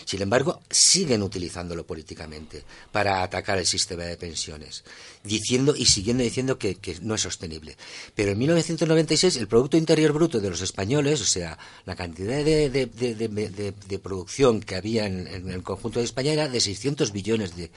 Sin 0.07 0.21
embargo, 0.21 0.61
siguen 0.69 1.21
utilizándolo 1.21 1.85
políticamente 1.85 2.63
para 2.93 3.23
atacar 3.23 3.57
el 3.57 3.65
sistema 3.65 4.03
de 4.03 4.15
pensiones, 4.15 4.85
diciendo 5.21 5.75
y 5.75 5.85
siguiendo 5.85 6.23
diciendo 6.23 6.57
que, 6.57 6.77
no 7.01 7.15
es 7.15 7.21
sostenible. 7.21 7.75
Pero 8.15 8.31
en 8.31 8.37
1996 8.37 9.35
el 9.35 9.49
Producto 9.49 9.75
Interior 9.75 10.13
Bruto 10.13 10.39
de 10.39 10.49
los 10.49 10.61
españoles, 10.61 11.19
o 11.19 11.25
sea, 11.25 11.57
la 11.85 11.97
cantidad 11.97 12.41
de, 12.41 13.99
producción 14.01 14.61
que 14.61 14.75
había 14.75 15.07
en, 15.07 15.27
el 15.49 15.61
conjunto 15.61 15.99
de 15.99 16.05
España 16.05 16.31
era 16.31 16.47
de 16.47 16.61
600 16.61 17.11
billones 17.11 17.53
de, 17.57 17.69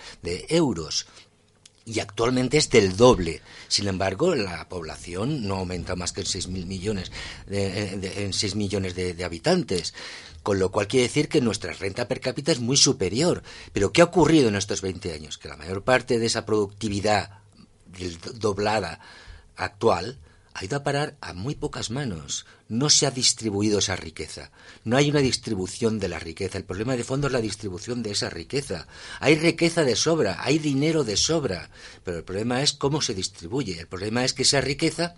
euros 0.51 1.07
y 1.91 1.99
actualmente 1.99 2.57
es 2.57 2.71
del 2.71 2.97
doble. 2.97 3.43
Sin 3.67 3.89
embargo, 3.89 4.37
la 4.37 4.69
población 4.69 5.49
no 5.49 5.57
aumenta 5.57 5.97
más 5.97 6.13
que 6.13 6.21
en 6.21 6.27
6 6.27 6.47
millones, 6.47 7.11
en 7.49 8.33
6 8.33 8.55
millones 8.55 8.95
de, 8.95 9.25
habitantes. 9.25 9.93
Con 10.45 10.61
lo 10.61 10.71
cual 10.71 10.87
quiere 10.87 11.09
decir 11.09 11.29
que 11.29 11.41
nuestra 11.41 11.73
renta 11.73 12.07
per 12.07 12.21
cápita 12.21 12.53
es 12.53 12.61
muy 12.61 12.77
superior. 12.77 13.43
Pero 13.73 13.93
¿qué 13.93 14.03
ha 14.03 14.05
ocurrido 14.05 14.49
en 14.49 14.55
estos 14.55 14.83
20 14.83 15.13
años? 15.13 15.37
Que 15.37 15.49
la 15.49 15.57
mayor 15.57 15.83
parte 15.83 16.19
de 16.21 16.27
esa 16.27 16.47
productividad 16.47 17.41
doblada 18.35 19.01
actual 19.57 20.19
ha 20.55 20.65
ido 20.65 20.77
a 20.77 20.83
parar 20.83 21.17
a 21.21 21.33
muy 21.33 21.55
pocas 21.55 21.91
manos. 21.91 22.47
No 22.69 22.91
se 22.91 23.07
ha 23.07 23.11
distribuido 23.11 23.79
esa 23.79 23.97
riqueza. 23.97 24.51
No 24.85 24.97
hay 24.97 25.11
una 25.11 25.21
distribución 25.21 25.99
de 25.99 26.09
la 26.09 26.19
riqueza. 26.19 26.59
El 26.59 26.65
problema 26.65 26.97
de 26.97 27.05
fondo 27.05 27.27
es 27.27 27.33
la 27.33 27.41
distribución 27.41 28.03
de 28.03 28.13
esa 28.13 28.31
riqueza. 28.31 28.87
Hay 29.21 29.37
riqueza 29.37 29.85
de 29.85 29.97
sobra, 29.97 30.39
hay 30.41 30.59
dinero 30.59 31.05
de 31.05 31.17
sobra, 31.17 31.71
pero 32.05 32.19
el 32.19 32.25
problema 32.25 32.63
es 32.63 32.73
cómo 32.73 33.01
se 33.01 33.15
distribuye. 33.15 33.79
El 33.79 33.89
problema 33.89 34.25
es 34.25 34.33
que 34.33 34.43
esa 34.43 34.61
riqueza 34.61 35.17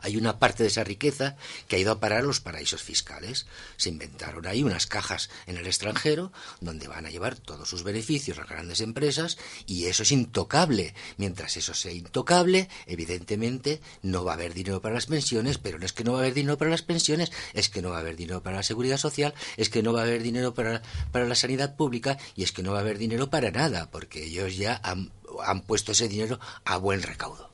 hay 0.00 0.16
una 0.16 0.38
parte 0.38 0.62
de 0.62 0.68
esa 0.68 0.84
riqueza 0.84 1.36
que 1.68 1.76
ha 1.76 1.78
ido 1.78 1.92
a 1.92 2.00
parar 2.00 2.20
a 2.20 2.22
los 2.22 2.40
paraísos 2.40 2.82
fiscales. 2.82 3.46
Se 3.76 3.88
inventaron 3.88 4.46
ahí 4.46 4.62
unas 4.62 4.86
cajas 4.86 5.30
en 5.46 5.56
el 5.56 5.66
extranjero 5.66 6.32
donde 6.60 6.88
van 6.88 7.06
a 7.06 7.10
llevar 7.10 7.36
todos 7.36 7.68
sus 7.68 7.82
beneficios 7.82 8.36
las 8.36 8.48
grandes 8.48 8.80
empresas 8.80 9.38
y 9.66 9.86
eso 9.86 10.02
es 10.02 10.12
intocable. 10.12 10.94
Mientras 11.16 11.56
eso 11.56 11.74
sea 11.74 11.92
intocable, 11.92 12.68
evidentemente 12.86 13.80
no 14.02 14.24
va 14.24 14.32
a 14.32 14.34
haber 14.34 14.54
dinero 14.54 14.80
para 14.80 14.94
las 14.94 15.06
pensiones, 15.06 15.58
pero 15.58 15.78
no 15.78 15.86
es 15.86 15.92
que 15.92 16.04
no 16.04 16.12
va 16.12 16.18
a 16.18 16.20
haber 16.22 16.34
dinero 16.34 16.58
para 16.58 16.70
las 16.70 16.82
pensiones, 16.82 17.32
es 17.52 17.68
que 17.68 17.82
no 17.82 17.90
va 17.90 17.96
a 17.96 18.00
haber 18.00 18.16
dinero 18.16 18.42
para 18.42 18.56
la 18.56 18.62
seguridad 18.62 18.98
social, 18.98 19.34
es 19.56 19.70
que 19.70 19.82
no 19.82 19.92
va 19.92 20.00
a 20.00 20.04
haber 20.04 20.22
dinero 20.22 20.54
para, 20.54 20.82
la 21.12 21.34
sanidad 21.34 21.76
pública 21.76 22.18
y 22.36 22.42
es 22.42 22.52
que 22.52 22.62
no 22.62 22.72
va 22.72 22.78
a 22.78 22.82
haber 22.82 22.98
dinero 22.98 23.30
para 23.30 23.50
nada, 23.50 23.90
porque 23.90 24.24
ellos 24.24 24.56
ya 24.56 24.80
han 24.84 25.62
puesto 25.62 25.92
ese 25.92 26.08
dinero 26.08 26.38
a 26.64 26.76
buen 26.76 27.02
recaudo. 27.02 27.53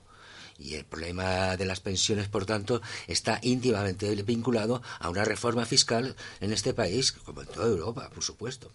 Y 0.60 0.74
el 0.74 0.84
problema 0.84 1.56
de 1.56 1.64
las 1.64 1.80
pensiones, 1.80 2.28
por 2.28 2.44
tanto, 2.44 2.82
está 3.06 3.40
íntimamente 3.42 4.14
vinculado 4.22 4.82
a 4.98 5.08
una 5.08 5.24
reforma 5.24 5.64
fiscal 5.64 6.14
en 6.40 6.52
este 6.52 6.74
país, 6.74 7.12
como 7.12 7.40
en 7.40 7.48
toda 7.48 7.66
Europa, 7.66 8.10
por 8.12 8.22
supuesto. 8.22 8.70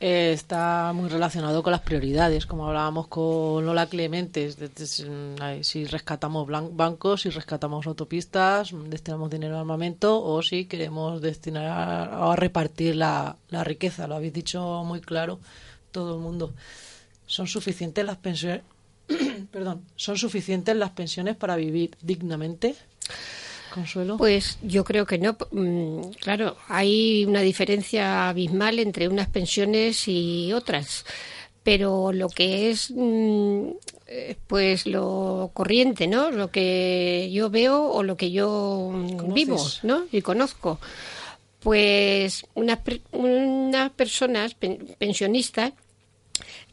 Eh, 0.00 0.32
está 0.32 0.92
muy 0.92 1.08
relacionado 1.08 1.62
con 1.62 1.70
las 1.70 1.82
prioridades, 1.82 2.44
como 2.44 2.66
hablábamos 2.66 3.06
con 3.06 3.64
Lola 3.64 3.86
Clementes, 3.86 4.56
si 5.60 5.84
rescatamos 5.84 6.48
bancos, 6.72 7.22
si 7.22 7.30
rescatamos 7.30 7.86
autopistas, 7.86 8.74
destinamos 8.88 9.30
dinero 9.30 9.54
al 9.54 9.60
armamento 9.60 10.20
o 10.20 10.42
si 10.42 10.64
queremos 10.64 11.22
destinar 11.22 11.66
a, 11.68 12.34
repartir 12.34 12.96
la 12.96 13.36
riqueza, 13.62 14.08
lo 14.08 14.16
habéis 14.16 14.32
dicho 14.32 14.82
muy 14.84 15.00
claro 15.00 15.38
todo 15.92 16.16
el 16.16 16.20
mundo. 16.20 16.52
¿Son 17.26 17.46
suficientes 17.46 18.04
las 18.04 18.16
pensiones? 18.16 18.62
Perdón, 19.52 19.84
¿son 19.94 20.16
suficientes 20.16 20.74
las 20.74 20.90
pensiones 20.90 21.36
para 21.36 21.54
vivir 21.56 21.96
dignamente? 22.00 22.74
Consuelo. 23.72 24.16
Pues 24.16 24.58
yo 24.62 24.84
creo 24.84 25.06
que 25.06 25.18
no. 25.18 25.36
Mm, 25.50 26.10
claro, 26.20 26.56
hay 26.68 27.24
una 27.26 27.40
diferencia 27.40 28.28
abismal 28.28 28.78
entre 28.78 29.08
unas 29.08 29.28
pensiones 29.28 30.08
y 30.08 30.52
otras. 30.52 31.04
Pero 31.62 32.12
lo 32.12 32.28
que 32.28 32.70
es, 32.70 32.90
mm, 32.90 33.68
pues 34.46 34.86
lo 34.86 35.52
corriente, 35.54 36.06
¿no? 36.06 36.30
Lo 36.30 36.50
que 36.50 37.30
yo 37.32 37.50
veo 37.50 37.84
o 37.84 38.02
lo 38.02 38.16
que 38.16 38.30
yo 38.30 38.90
mm, 38.92 39.32
vivo, 39.32 39.64
¿no? 39.84 40.04
Y 40.10 40.22
conozco. 40.22 40.80
Pues 41.60 42.44
unas, 42.54 42.80
unas 43.12 43.90
personas 43.92 44.56
pensionistas 44.98 45.72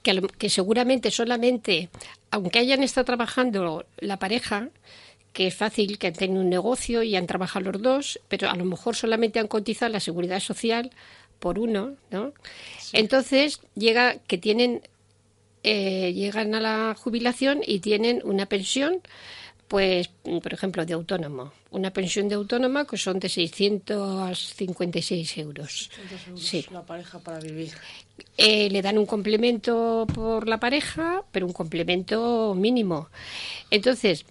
que, 0.01 0.21
que 0.37 0.49
seguramente 0.49 1.11
solamente, 1.11 1.89
aunque 2.31 2.59
hayan 2.59 2.83
estado 2.83 3.05
trabajando 3.05 3.85
la 3.97 4.17
pareja, 4.17 4.69
que 5.33 5.47
es 5.47 5.55
fácil 5.55 5.97
que 5.99 6.11
tengan 6.11 6.39
un 6.39 6.49
negocio 6.49 7.03
y 7.03 7.15
han 7.15 7.27
trabajado 7.27 7.71
los 7.71 7.81
dos, 7.81 8.19
pero 8.27 8.49
a 8.49 8.55
lo 8.55 8.65
mejor 8.65 8.95
solamente 8.95 9.39
han 9.39 9.47
cotizado 9.47 9.91
la 9.91 9.99
seguridad 9.99 10.39
social 10.39 10.91
por 11.39 11.59
uno, 11.59 11.95
¿no? 12.11 12.33
Entonces 12.93 13.61
llega 13.75 14.17
que 14.27 14.37
tienen 14.37 14.81
eh, 15.63 16.13
llegan 16.13 16.55
a 16.55 16.61
la 16.61 16.95
jubilación 16.97 17.61
y 17.65 17.79
tienen 17.79 18.21
una 18.23 18.45
pensión 18.45 19.01
pues, 19.69 20.07
por 20.07 20.51
ejemplo, 20.51 20.85
de 20.85 20.93
autónomo. 20.93 21.53
Una 21.69 21.93
pensión 21.93 22.27
de 22.27 22.35
autónoma 22.35 22.85
que 22.85 22.97
son 22.97 23.19
de 23.19 23.29
656 23.29 25.37
euros. 25.37 25.89
euros 26.01 26.21
sí. 26.41 26.65
La 26.71 26.83
pareja 26.83 27.19
para 27.19 27.39
vivir. 27.39 27.71
Eh, 28.35 28.69
le 28.71 28.81
dan 28.81 28.97
un 28.97 29.05
complemento 29.05 30.07
por 30.13 30.45
la 30.47 30.59
pareja, 30.59 31.23
pero 31.31 31.45
un 31.45 31.53
complemento 31.53 32.55
mínimo. 32.55 33.09
Entonces, 33.69 34.25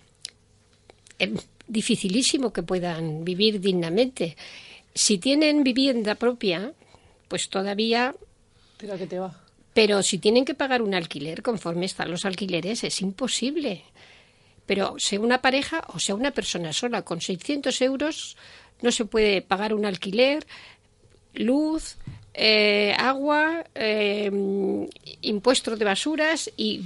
es 1.21 1.31
dificilísimo 1.69 2.53
que 2.53 2.65
puedan 2.65 3.25
vivir 3.25 3.61
dignamente. 3.61 4.37
Si 4.93 5.19
tienen 5.19 5.63
vivienda 5.63 6.17
propia, 6.17 6.73
pues 7.29 7.49
todavía. 7.49 8.13
Que 8.79 8.89
te 9.07 9.21
va. 9.21 9.41
Pero 9.73 10.03
si 10.03 10.19
tienen 10.19 10.45
que 10.45 10.55
pagar 10.55 10.83
un 10.83 10.95
alquiler 10.95 11.43
conforme 11.43 11.87
están 11.87 12.11
los 12.11 12.25
alquileres, 12.25 12.83
es 12.83 13.01
imposible. 13.03 13.85
Pero 14.69 14.95
sea 14.99 15.19
una 15.19 15.41
pareja 15.41 15.83
o 15.95 15.99
sea 15.99 16.15
una 16.15 16.31
persona 16.31 16.73
sola, 16.73 17.03
con 17.03 17.21
600 17.21 17.81
euros 17.83 18.37
no 18.83 18.93
se 18.93 19.07
puede 19.07 19.43
pagar 19.43 19.73
un 19.73 19.85
alquiler, 19.85 20.47
luz, 21.35 21.97
eh, 22.35 22.95
agua, 22.97 23.65
eh, 23.75 24.31
impuestos 25.23 25.79
de 25.79 25.85
basuras 25.85 26.51
y 26.57 26.83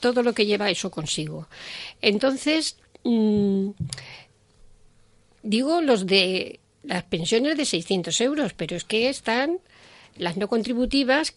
todo 0.00 0.22
lo 0.22 0.32
que 0.32 0.46
lleva 0.46 0.70
eso 0.70 0.90
consigo. 0.90 1.46
Entonces, 2.00 2.76
mm, 3.04 3.70
digo 5.42 5.82
los 5.82 6.06
de 6.06 6.58
las 6.82 7.04
pensiones 7.04 7.56
de 7.58 7.66
600 7.66 8.18
euros, 8.22 8.54
pero 8.54 8.76
es 8.76 8.84
que 8.84 9.10
están 9.10 9.58
las 10.16 10.36
no 10.36 10.48
contributivas, 10.48 11.34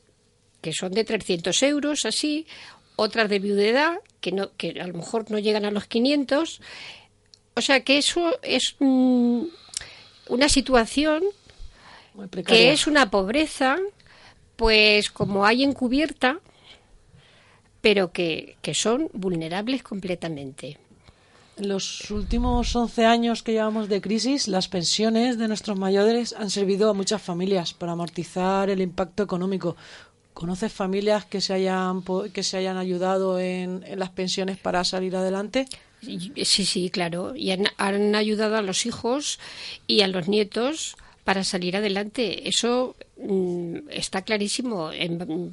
que 0.61 0.73
son 0.73 0.93
de 0.93 1.03
300 1.03 1.61
euros, 1.63 2.05
así, 2.05 2.47
otras 2.95 3.29
de 3.29 3.39
viudedad, 3.39 3.99
que, 4.21 4.31
no, 4.31 4.51
que 4.57 4.79
a 4.79 4.87
lo 4.87 4.93
mejor 4.93 5.29
no 5.31 5.39
llegan 5.39 5.65
a 5.65 5.71
los 5.71 5.85
500. 5.85 6.61
O 7.55 7.61
sea 7.61 7.81
que 7.81 7.97
eso 7.97 8.37
es 8.41 8.75
mm, 8.79 9.43
una 10.29 10.49
situación 10.49 11.23
que 12.45 12.71
es 12.71 12.87
una 12.87 13.09
pobreza, 13.09 13.77
pues 14.55 15.09
como 15.09 15.45
hay 15.45 15.63
encubierta, 15.63 16.39
pero 17.81 18.11
que, 18.11 18.57
que 18.61 18.73
son 18.73 19.09
vulnerables 19.13 19.83
completamente. 19.83 20.77
En 21.55 21.69
los 21.69 22.09
últimos 22.09 22.75
11 22.75 23.05
años 23.05 23.43
que 23.43 23.51
llevamos 23.51 23.87
de 23.87 24.01
crisis, 24.01 24.47
las 24.47 24.67
pensiones 24.67 25.37
de 25.37 25.47
nuestros 25.47 25.77
mayores 25.77 26.33
han 26.33 26.49
servido 26.49 26.89
a 26.89 26.93
muchas 26.93 27.21
familias 27.21 27.73
para 27.73 27.91
amortizar 27.91 28.69
el 28.69 28.81
impacto 28.81 29.21
económico. 29.21 29.75
¿Conoces 30.43 30.73
familias 30.73 31.23
que 31.23 31.39
se 31.39 31.53
hayan, 31.53 32.03
que 32.33 32.43
se 32.43 32.57
hayan 32.57 32.75
ayudado 32.75 33.39
en, 33.39 33.85
las 33.95 34.09
pensiones 34.09 34.57
para 34.57 34.83
salir 34.83 35.15
adelante? 35.15 35.67
Sí, 36.01 36.33
sí, 36.65 36.89
claro. 36.89 37.33
Y 37.33 37.51
han, 37.51 38.13
ayudado 38.13 38.57
a 38.57 38.61
los 38.61 38.85
hijos 38.85 39.39
y 39.87 40.01
a 40.01 40.07
los 40.09 40.27
nietos 40.27 40.97
para 41.23 41.45
salir 41.45 41.77
adelante. 41.77 42.49
Eso 42.49 42.97
mm, 43.15 43.87
está 43.89 44.23
clarísimo. 44.23 44.91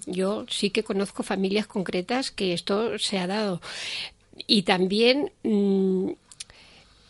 yo 0.07 0.45
sí 0.49 0.71
que 0.71 0.83
conozco 0.83 1.23
familias 1.23 1.69
concretas 1.69 2.33
que 2.33 2.53
esto 2.53 2.99
se 2.99 3.19
ha 3.19 3.29
dado. 3.29 3.61
Y 4.49 4.63
también 4.63 5.31
mm, 5.45 6.11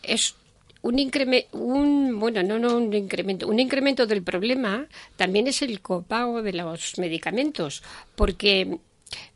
es 0.02 0.34
un 0.82 0.98
incremento, 0.98 1.58
un, 1.58 2.18
bueno, 2.18 2.42
no, 2.42 2.58
no 2.58 2.76
un 2.76 2.92
incremento, 2.94 3.46
un 3.48 3.58
incremento 3.58 4.06
del 4.06 4.22
problema 4.22 4.86
también 5.16 5.46
es 5.46 5.62
el 5.62 5.80
copago 5.80 6.42
de 6.42 6.52
los 6.52 6.98
medicamentos, 6.98 7.82
porque 8.14 8.78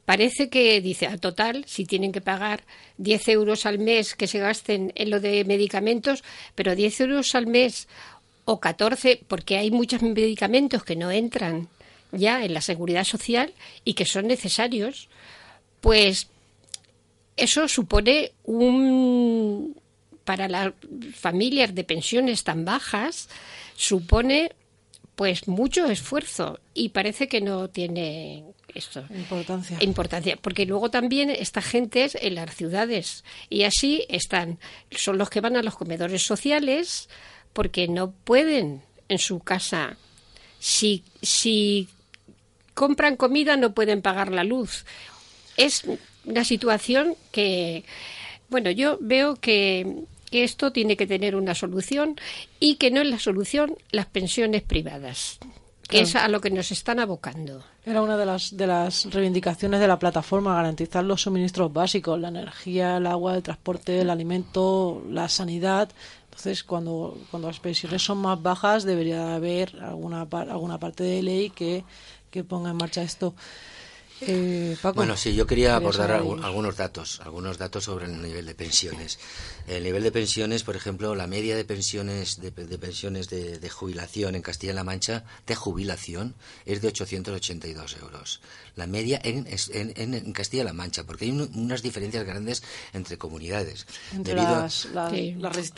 parece 0.04 0.48
que 0.48 0.80
dice, 0.80 1.06
a 1.06 1.18
total, 1.18 1.64
si 1.66 1.84
tienen 1.84 2.12
que 2.12 2.20
pagar 2.20 2.64
10 2.98 3.28
euros 3.28 3.66
al 3.66 3.78
mes 3.78 4.14
que 4.14 4.26
se 4.26 4.38
gasten 4.38 4.92
en 4.94 5.10
lo 5.10 5.20
de 5.20 5.44
medicamentos, 5.44 6.24
pero 6.54 6.74
10 6.74 7.00
euros 7.00 7.34
al 7.34 7.46
mes 7.46 7.88
o 8.46 8.60
14, 8.60 9.20
porque 9.28 9.56
hay 9.58 9.70
muchos 9.70 10.02
medicamentos 10.02 10.84
que 10.84 10.96
no 10.96 11.10
entran 11.10 11.68
ya 12.12 12.44
en 12.44 12.54
la 12.54 12.60
seguridad 12.60 13.04
social 13.04 13.52
y 13.84 13.94
que 13.94 14.04
son 14.04 14.26
necesarios, 14.26 15.08
pues 15.80 16.28
eso 17.36 17.66
supone 17.68 18.32
un 18.44 19.76
para 20.24 20.48
las 20.48 20.72
familias 21.14 21.74
de 21.74 21.84
pensiones 21.84 22.44
tan 22.44 22.64
bajas 22.64 23.28
supone 23.76 24.52
pues 25.14 25.46
mucho 25.46 25.86
esfuerzo 25.86 26.58
y 26.72 26.88
parece 26.88 27.28
que 27.28 27.40
no 27.40 27.68
tiene 27.68 28.44
esto 28.74 29.04
importancia. 29.10 29.78
importancia 29.80 30.36
porque 30.40 30.66
luego 30.66 30.90
también 30.90 31.30
esta 31.30 31.62
gente 31.62 32.04
es 32.04 32.16
en 32.20 32.34
las 32.34 32.54
ciudades 32.54 33.24
y 33.48 33.62
así 33.62 34.04
están. 34.08 34.58
Son 34.90 35.18
los 35.18 35.30
que 35.30 35.40
van 35.40 35.56
a 35.56 35.62
los 35.62 35.76
comedores 35.76 36.22
sociales 36.22 37.08
porque 37.52 37.86
no 37.86 38.10
pueden 38.10 38.82
en 39.08 39.18
su 39.18 39.38
casa. 39.40 39.96
Si 40.58 41.04
si 41.22 41.88
compran 42.74 43.16
comida 43.16 43.56
no 43.56 43.72
pueden 43.72 44.02
pagar 44.02 44.32
la 44.32 44.42
luz. 44.42 44.84
Es 45.56 45.84
una 46.24 46.42
situación 46.44 47.14
que 47.30 47.84
bueno 48.48 48.72
yo 48.72 48.98
veo 49.00 49.36
que 49.36 50.04
que 50.34 50.42
esto 50.42 50.72
tiene 50.72 50.96
que 50.96 51.06
tener 51.06 51.36
una 51.36 51.54
solución 51.54 52.16
y 52.58 52.74
que 52.74 52.90
no 52.90 53.00
es 53.02 53.06
la 53.06 53.20
solución 53.20 53.76
las 53.92 54.06
pensiones 54.06 54.62
privadas 54.62 55.38
que 55.88 56.00
es 56.00 56.16
a 56.16 56.26
lo 56.26 56.40
que 56.40 56.50
nos 56.50 56.72
están 56.72 56.98
abocando. 56.98 57.62
Era 57.84 58.02
una 58.02 58.16
de 58.16 58.26
las, 58.26 58.56
de 58.56 58.66
las 58.66 59.04
reivindicaciones 59.12 59.78
de 59.78 59.86
la 59.86 59.98
plataforma, 59.98 60.56
garantizar 60.56 61.04
los 61.04 61.22
suministros 61.22 61.72
básicos, 61.72 62.18
la 62.18 62.28
energía, 62.28 62.96
el 62.96 63.06
agua, 63.06 63.36
el 63.36 63.44
transporte, 63.44 64.00
el 64.00 64.10
alimento, 64.10 65.04
la 65.08 65.28
sanidad. 65.28 65.90
Entonces, 66.24 66.64
cuando, 66.64 67.16
cuando 67.30 67.46
las 67.46 67.60
pensiones 67.60 68.02
son 68.02 68.18
más 68.18 68.42
bajas, 68.42 68.82
debería 68.82 69.36
haber 69.36 69.76
alguna, 69.82 70.22
alguna 70.22 70.80
parte 70.80 71.04
de 71.04 71.22
ley 71.22 71.50
que, 71.50 71.84
que 72.30 72.42
ponga 72.42 72.70
en 72.70 72.76
marcha 72.76 73.02
esto. 73.02 73.34
Eh, 74.20 74.76
bueno, 74.94 75.16
sí, 75.16 75.34
yo 75.34 75.46
quería 75.46 75.74
abordar 75.76 76.12
algunos 76.12 76.76
datos, 76.76 77.20
algunos 77.24 77.58
datos 77.58 77.84
sobre 77.84 78.06
el 78.06 78.22
nivel 78.22 78.46
de 78.46 78.54
pensiones. 78.54 79.18
El 79.66 79.82
nivel 79.82 80.02
de 80.02 80.12
pensiones, 80.12 80.62
por 80.62 80.76
ejemplo, 80.76 81.14
la 81.14 81.26
media 81.26 81.56
de 81.56 81.64
pensiones 81.64 82.40
de, 82.40 82.52
pensiones 82.52 83.30
de, 83.30 83.70
jubilación 83.70 84.34
en 84.34 84.42
Castilla-La 84.42 84.84
Mancha 84.84 85.24
de 85.46 85.54
jubilación 85.54 86.34
es 86.66 86.82
de 86.82 86.88
882 86.88 87.96
euros. 88.02 88.40
La 88.76 88.86
media 88.86 89.20
en, 89.24 89.46
en, 89.48 90.32
Castilla-La 90.32 90.74
Mancha, 90.74 91.04
porque 91.04 91.24
hay 91.24 91.30
unas 91.30 91.82
diferencias 91.82 92.24
grandes 92.24 92.62
entre 92.92 93.16
comunidades. 93.16 93.86
Entre 94.12 94.34
las, 94.34 94.86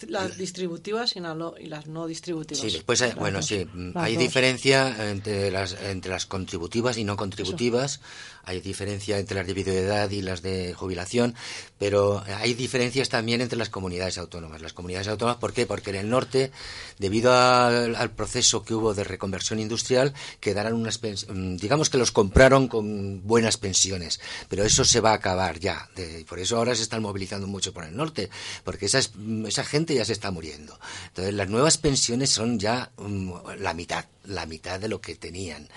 las, 0.09 0.37
distributivas 0.37 1.15
y, 1.15 1.21
las 1.21 1.87
no 1.87 2.07
distributivas. 2.07 2.63
Sí, 2.63 2.73
después, 2.73 3.03
hay, 3.03 3.13
bueno, 3.13 3.41
sí, 3.41 3.69
hay 3.95 4.17
diferencia 4.17 5.11
entre 5.11 5.53
las, 5.53 5.77
entre 5.81 6.11
las 6.11 6.27
contributivas 6.27 6.99
y 6.99 7.05
no 7.05 7.17
contributivas 7.17 8.01
hay 8.47 8.61
diferencia 8.61 9.19
entre 9.19 9.37
las 9.37 9.47
de 9.47 9.79
edad 9.79 10.09
y 10.11 10.23
las 10.23 10.41
de 10.41 10.73
jubilación, 10.73 11.35
pero 11.79 12.23
hay 12.27 12.55
diferencias 12.55 13.09
también 13.09 13.41
entre 13.41 13.59
las 13.59 13.71
comunidades 13.71 14.19
autónomas. 14.19 14.63
Las 14.63 14.73
comunidades 14.73 15.09
autónomas, 15.09 15.39
¿por 15.39 15.53
qué? 15.53 15.67
Porque 15.67 15.91
en 15.91 15.97
el 15.97 16.09
norte, 16.09 16.53
debido 16.99 17.33
al, 17.35 18.11
proceso 18.13 18.63
que 18.65 18.75
hubo 18.75 18.95
de 18.95 19.03
reconversión 19.03 19.59
industrial, 19.59 20.15
quedaron 20.39 20.75
unas 20.75 21.01
mm, 21.03 21.57
digamos 21.57 21.91
que 21.91 21.99
los 21.99 22.13
compraron 22.13 22.69
con 22.69 23.27
buenas 23.27 23.57
pensiones, 23.57 24.21
pero 24.49 24.65
eso 24.65 24.85
se 24.85 25.01
va 25.01 25.11
a 25.11 25.15
acabar 25.15 25.59
ya. 25.59 25.89
por 26.29 26.39
eso 26.39 26.57
ahora 26.57 26.77
se 26.77 26.83
están 26.83 27.03
movilizando 27.03 27.49
mucho 27.49 27.75
por 27.75 27.85
el 27.85 27.97
norte, 27.97 28.31
porque 28.63 28.87
esa, 28.87 29.01
esa 29.01 29.65
gente 29.65 29.95
ya 29.95 30.05
se 30.05 30.13
está 30.13 30.31
muriendo. 30.31 30.79
Entonces, 31.09 31.35
las 31.35 31.49
nuevas 31.49 31.79
pensiones 31.79 32.31
son 32.31 32.61
ya 32.61 32.93
mm, 32.97 33.33
la 33.59 33.75
mitad, 33.75 34.05
la 34.25 34.47
mitad 34.47 34.79
de 34.79 34.89
lo 34.89 35.01
que 35.01 35.17
tenían. 35.17 35.69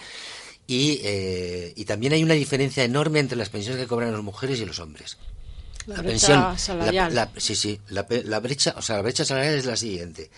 Y, 0.69 1.01
eh, 1.03 1.73
y 1.75 1.85
también 1.85 2.13
hay 2.13 2.21
una 2.21 2.35
diferencia 2.35 2.83
enorme 2.83 3.17
entre 3.17 3.35
las 3.35 3.49
pensiones 3.49 3.81
que 3.81 3.87
cobran 3.87 4.11
las 4.11 4.21
mujeres 4.21 4.59
y 4.59 4.65
los 4.67 4.77
hombres. 4.77 5.17
La, 5.87 6.03
brecha 6.03 6.55
salarial. 6.59 7.31
sí, 7.37 7.55
sí. 7.55 7.79
La, 7.89 8.03
brecha, 8.39 8.75
o 8.77 8.81
sea, 8.83 8.97
la 8.97 9.01
brecha 9.01 9.25
salarial 9.25 9.55
es 9.55 9.65
la 9.65 9.75
siguiente. 9.75 10.29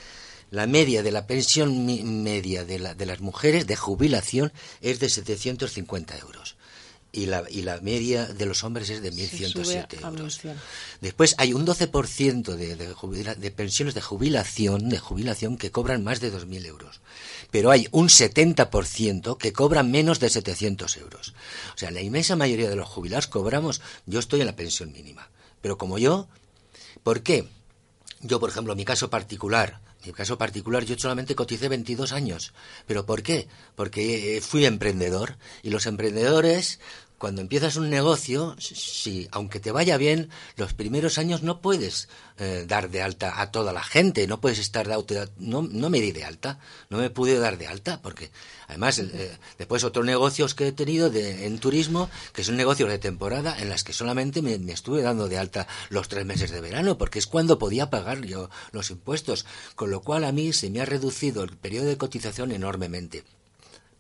La 0.49 0.67
media 0.67 1.03
de 1.03 1.11
la 1.11 1.27
pensión 1.27 1.85
media 2.23 2.63
de, 2.63 2.79
la, 2.79 2.95
de 2.95 3.05
las 3.05 3.19
mujeres 3.19 3.67
de 3.67 3.75
jubilación 3.75 4.53
es 4.79 5.01
de 5.01 5.09
750 5.09 6.17
euros 6.19 6.55
y 7.11 7.25
la, 7.25 7.43
y 7.49 7.61
la 7.63 7.79
media 7.81 8.25
de 8.25 8.45
los 8.45 8.63
hombres 8.63 8.89
es 8.89 9.01
de 9.01 9.11
1.107 9.11 10.05
euros. 10.05 10.41
Después 11.01 11.35
hay 11.37 11.53
un 11.53 11.65
12% 11.65 12.55
de, 12.55 12.75
de, 12.75 13.35
de, 13.35 13.51
pensiones 13.51 13.93
de 13.93 14.01
jubilación, 14.01 14.89
de 14.89 14.99
jubilación 14.99 15.57
que 15.57 15.71
cobran 15.71 16.03
más 16.03 16.21
de 16.21 16.31
2.000 16.31 16.65
euros. 16.65 17.01
Pero 17.51 17.71
hay 17.71 17.87
un 17.91 18.07
70% 18.07 19.37
que 19.37 19.51
cobran 19.51 19.91
menos 19.91 20.19
de 20.19 20.29
700 20.29 20.97
euros. 20.97 21.33
O 21.75 21.77
sea, 21.77 21.91
la 21.91 22.01
inmensa 22.01 22.35
mayoría 22.35 22.69
de 22.69 22.77
los 22.77 22.87
jubilados 22.87 23.27
cobramos, 23.27 23.81
yo 24.05 24.19
estoy 24.19 24.39
en 24.39 24.47
la 24.47 24.55
pensión 24.55 24.91
mínima. 24.93 25.29
Pero 25.61 25.77
como 25.77 25.97
yo, 25.97 26.27
¿por 27.03 27.23
qué? 27.23 27.47
Yo, 28.21 28.39
por 28.39 28.49
ejemplo, 28.49 28.73
en 28.73 28.77
mi 28.77 28.85
caso 28.85 29.09
particular, 29.09 29.81
mi 30.05 30.13
caso 30.13 30.37
particular, 30.37 30.83
yo 30.83 30.97
solamente 30.97 31.35
coticé 31.35 31.69
22 31.69 32.11
años. 32.11 32.53
¿Pero 32.87 33.05
por 33.05 33.23
qué? 33.23 33.47
Porque 33.75 34.37
eh, 34.37 34.41
fui 34.41 34.65
emprendedor 34.65 35.37
y 35.63 35.69
los 35.69 35.85
emprendedores 35.85 36.79
cuando 37.21 37.41
empiezas 37.41 37.75
un 37.75 37.91
negocio, 37.91 38.55
si 38.57 39.27
aunque 39.29 39.59
te 39.59 39.71
vaya 39.71 39.95
bien, 39.97 40.31
los 40.55 40.73
primeros 40.73 41.19
años 41.19 41.43
no 41.43 41.61
puedes 41.61 42.09
eh, 42.39 42.65
dar 42.67 42.89
de 42.89 43.03
alta 43.03 43.39
a 43.39 43.51
toda 43.51 43.73
la 43.73 43.83
gente, 43.83 44.25
no 44.25 44.41
puedes 44.41 44.57
estar 44.57 44.87
de 44.87 44.95
alta, 44.95 45.29
no, 45.37 45.61
no 45.61 45.91
me 45.91 46.01
di 46.01 46.13
de 46.13 46.23
alta, 46.23 46.57
no 46.89 46.97
me 46.97 47.11
pude 47.11 47.37
dar 47.37 47.59
de 47.59 47.67
alta, 47.67 48.01
porque 48.01 48.31
además 48.67 48.97
eh, 48.97 49.37
después 49.59 49.83
otros 49.83 50.03
negocios 50.03 50.55
que 50.55 50.69
he 50.69 50.71
tenido 50.71 51.11
de, 51.11 51.45
en 51.45 51.59
turismo, 51.59 52.09
que 52.33 52.43
son 52.43 52.57
negocios 52.57 52.89
de 52.89 52.97
temporada, 52.97 53.55
en 53.59 53.69
las 53.69 53.83
que 53.83 53.93
solamente 53.93 54.41
me, 54.41 54.57
me 54.57 54.73
estuve 54.73 55.03
dando 55.03 55.29
de 55.29 55.37
alta 55.37 55.67
los 55.89 56.07
tres 56.07 56.25
meses 56.25 56.49
de 56.49 56.59
verano, 56.59 56.97
porque 56.97 57.19
es 57.19 57.27
cuando 57.27 57.59
podía 57.59 57.91
pagar 57.91 58.25
yo 58.25 58.49
los 58.71 58.89
impuestos, 58.89 59.45
con 59.75 59.91
lo 59.91 60.01
cual 60.01 60.23
a 60.23 60.31
mí 60.31 60.53
se 60.53 60.71
me 60.71 60.81
ha 60.81 60.85
reducido 60.85 61.43
el 61.43 61.55
periodo 61.55 61.85
de 61.85 61.97
cotización 61.97 62.51
enormemente 62.51 63.23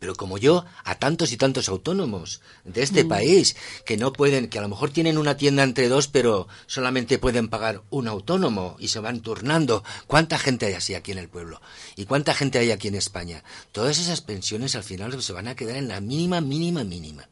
pero 0.01 0.15
como 0.15 0.39
yo, 0.39 0.65
a 0.83 0.95
tantos 0.95 1.31
y 1.31 1.37
tantos 1.37 1.69
autónomos 1.69 2.41
de 2.65 2.81
este 2.81 3.03
mm. 3.03 3.07
país 3.07 3.55
que 3.85 3.97
no 3.97 4.11
pueden, 4.11 4.49
que 4.49 4.57
a 4.57 4.63
lo 4.63 4.67
mejor 4.67 4.89
tienen 4.89 5.19
una 5.19 5.37
tienda 5.37 5.61
entre 5.61 5.89
dos, 5.89 6.07
pero 6.07 6.47
solamente 6.65 7.19
pueden 7.19 7.49
pagar 7.49 7.83
un 7.91 8.07
autónomo 8.07 8.75
y 8.79 8.87
se 8.87 8.99
van 8.99 9.21
turnando. 9.21 9.83
¿Cuánta 10.07 10.39
gente 10.39 10.65
hay 10.65 10.73
así 10.73 10.95
aquí 10.95 11.11
en 11.11 11.19
el 11.19 11.29
pueblo? 11.29 11.61
¿Y 11.95 12.05
cuánta 12.05 12.33
gente 12.33 12.57
hay 12.57 12.71
aquí 12.71 12.87
en 12.87 12.95
España? 12.95 13.43
Todas 13.71 13.99
esas 13.99 14.21
pensiones 14.21 14.75
al 14.75 14.83
final 14.83 15.21
se 15.21 15.33
van 15.33 15.47
a 15.47 15.55
quedar 15.55 15.75
en 15.75 15.87
la 15.87 16.01
mínima, 16.01 16.41
mínima, 16.41 16.83
mínima. 16.83 17.29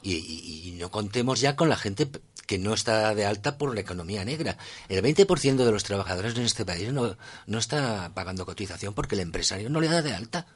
Y, 0.00 0.76
no 0.78 0.92
contemos 0.92 1.40
ya 1.40 1.56
con 1.56 1.68
la 1.68 1.76
gente 1.76 2.08
que 2.46 2.58
no 2.58 2.74
está 2.74 3.12
de 3.16 3.26
alta 3.26 3.58
por 3.58 3.74
la 3.74 3.80
economía 3.80 4.24
negra. 4.24 4.56
El 4.88 5.02
20% 5.02 5.56
de 5.56 5.72
los 5.72 5.82
trabajadores 5.82 6.36
en 6.36 6.44
este 6.44 6.64
país 6.64 6.92
no, 6.92 7.16
no 7.48 7.58
está 7.58 8.12
pagando 8.14 8.46
cotización 8.46 8.94
porque 8.94 9.16
el 9.16 9.22
empresario 9.22 9.68
no 9.68 9.80
le 9.80 9.88
da 9.88 10.00
de 10.00 10.14
alta 10.14 10.46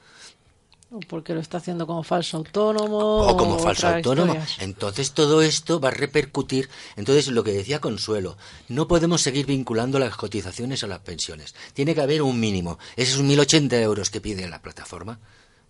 porque 1.08 1.34
lo 1.34 1.40
está 1.40 1.58
haciendo 1.58 1.86
como 1.86 2.02
falso 2.02 2.36
autónomo. 2.36 3.26
O 3.26 3.36
como 3.36 3.58
falso 3.58 3.88
autónomo. 3.88 4.36
Entonces 4.58 5.12
todo 5.12 5.42
esto 5.42 5.80
va 5.80 5.88
a 5.88 5.92
repercutir. 5.92 6.68
Entonces 6.96 7.28
lo 7.28 7.44
que 7.44 7.52
decía 7.52 7.80
Consuelo, 7.80 8.36
no 8.68 8.88
podemos 8.88 9.22
seguir 9.22 9.46
vinculando 9.46 9.98
las 9.98 10.16
cotizaciones 10.16 10.84
a 10.84 10.86
las 10.86 11.00
pensiones. 11.00 11.54
Tiene 11.74 11.94
que 11.94 12.00
haber 12.00 12.22
un 12.22 12.38
mínimo. 12.38 12.78
Esos 12.96 13.22
1.080 13.22 13.72
euros 13.80 14.10
que 14.10 14.20
pide 14.20 14.48
la 14.48 14.62
plataforma, 14.62 15.20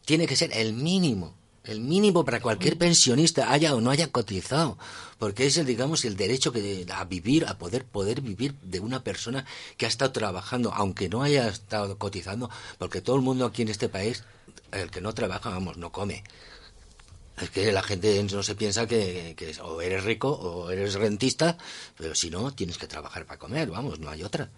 tiene 0.05 0.27
que 0.27 0.37
ser 0.37 0.51
el 0.57 0.73
mínimo. 0.73 1.41
El 1.65 1.81
mínimo 1.81 2.25
para 2.25 2.41
cualquier 2.41 2.77
pensionista, 2.77 3.53
haya 3.53 3.75
o 3.75 3.81
no 3.81 3.91
haya 3.91 4.09
cotizado, 4.09 4.79
porque 5.19 5.47
es 5.47 5.57
el, 5.59 5.67
digamos, 5.67 6.05
el 6.05 6.17
derecho 6.17 6.53
que 6.53 6.85
a 6.93 7.05
vivir, 7.05 7.47
a 7.47 7.57
poder 7.57 7.85
poder 7.85 8.21
vivir 8.21 8.55
de 8.63 8.81
una 8.81 9.05
persona 9.05 9.45
que 9.77 9.87
ha 9.87 9.89
estado 9.89 10.11
trabajando, 10.11 10.73
aunque 10.75 11.09
no 11.09 11.23
haya 11.23 11.49
estado 11.49 11.99
cotizando, 11.99 12.51
porque 12.79 13.01
todo 13.01 13.15
el 13.15 13.23
mundo 13.23 13.47
aquí 13.47 13.63
en 13.63 13.69
este 13.69 13.89
país 13.89 14.25
el 14.73 14.91
que 14.91 15.01
no 15.01 15.15
trabaja, 15.15 15.51
vamos, 15.51 15.77
no 15.77 15.93
come. 15.93 16.25
Es 17.41 17.51
que 17.51 17.73
la 17.73 17.83
gente 17.83 18.23
no 18.25 18.43
se 18.43 18.55
piensa 18.55 18.87
que, 18.87 19.37
o 19.63 19.81
eres 19.81 20.05
rico 20.05 20.31
o 20.31 20.71
eres 20.71 20.95
rentista, 20.95 21.57
pero 21.97 22.15
si 22.15 22.31
no, 22.31 22.53
tienes 22.55 22.79
que 22.79 22.87
trabajar 22.87 23.25
para 23.25 23.39
comer, 23.39 23.71
vamos, 23.71 24.01
no 24.01 24.11
hay 24.11 24.23
otra. 24.23 24.51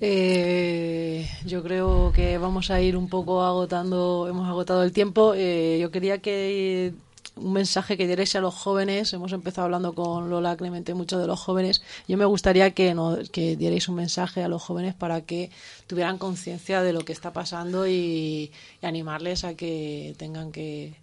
Eh, 0.00 1.28
yo 1.44 1.62
creo 1.62 2.12
que 2.14 2.38
vamos 2.38 2.70
a 2.70 2.80
ir 2.80 2.96
un 2.96 3.08
poco 3.08 3.42
agotando, 3.42 4.26
hemos 4.28 4.48
agotado 4.48 4.82
el 4.84 4.92
tiempo. 4.92 5.34
Eh, 5.34 5.78
yo 5.80 5.90
quería 5.90 6.18
que 6.18 6.94
un 7.36 7.52
mensaje 7.52 7.96
que 7.96 8.06
dierais 8.06 8.34
a 8.36 8.40
los 8.40 8.54
jóvenes. 8.54 9.12
Hemos 9.12 9.32
empezado 9.32 9.64
hablando 9.64 9.94
con 9.94 10.30
Lola 10.30 10.56
Clemente 10.56 10.94
mucho 10.94 11.18
de 11.18 11.26
los 11.26 11.40
jóvenes. 11.40 11.82
Yo 12.06 12.16
me 12.16 12.24
gustaría 12.24 12.72
que, 12.72 12.94
no, 12.94 13.18
que 13.32 13.56
dierais 13.56 13.88
un 13.88 13.96
mensaje 13.96 14.42
a 14.42 14.48
los 14.48 14.62
jóvenes 14.62 14.94
para 14.94 15.22
que 15.22 15.50
tuvieran 15.86 16.18
conciencia 16.18 16.82
de 16.82 16.92
lo 16.92 17.04
que 17.04 17.12
está 17.12 17.32
pasando 17.32 17.86
y 17.88 18.52
animarles 18.82 19.44
a 19.44 19.54
que 19.54 20.14
tengan 20.18 20.52
que 20.52 20.94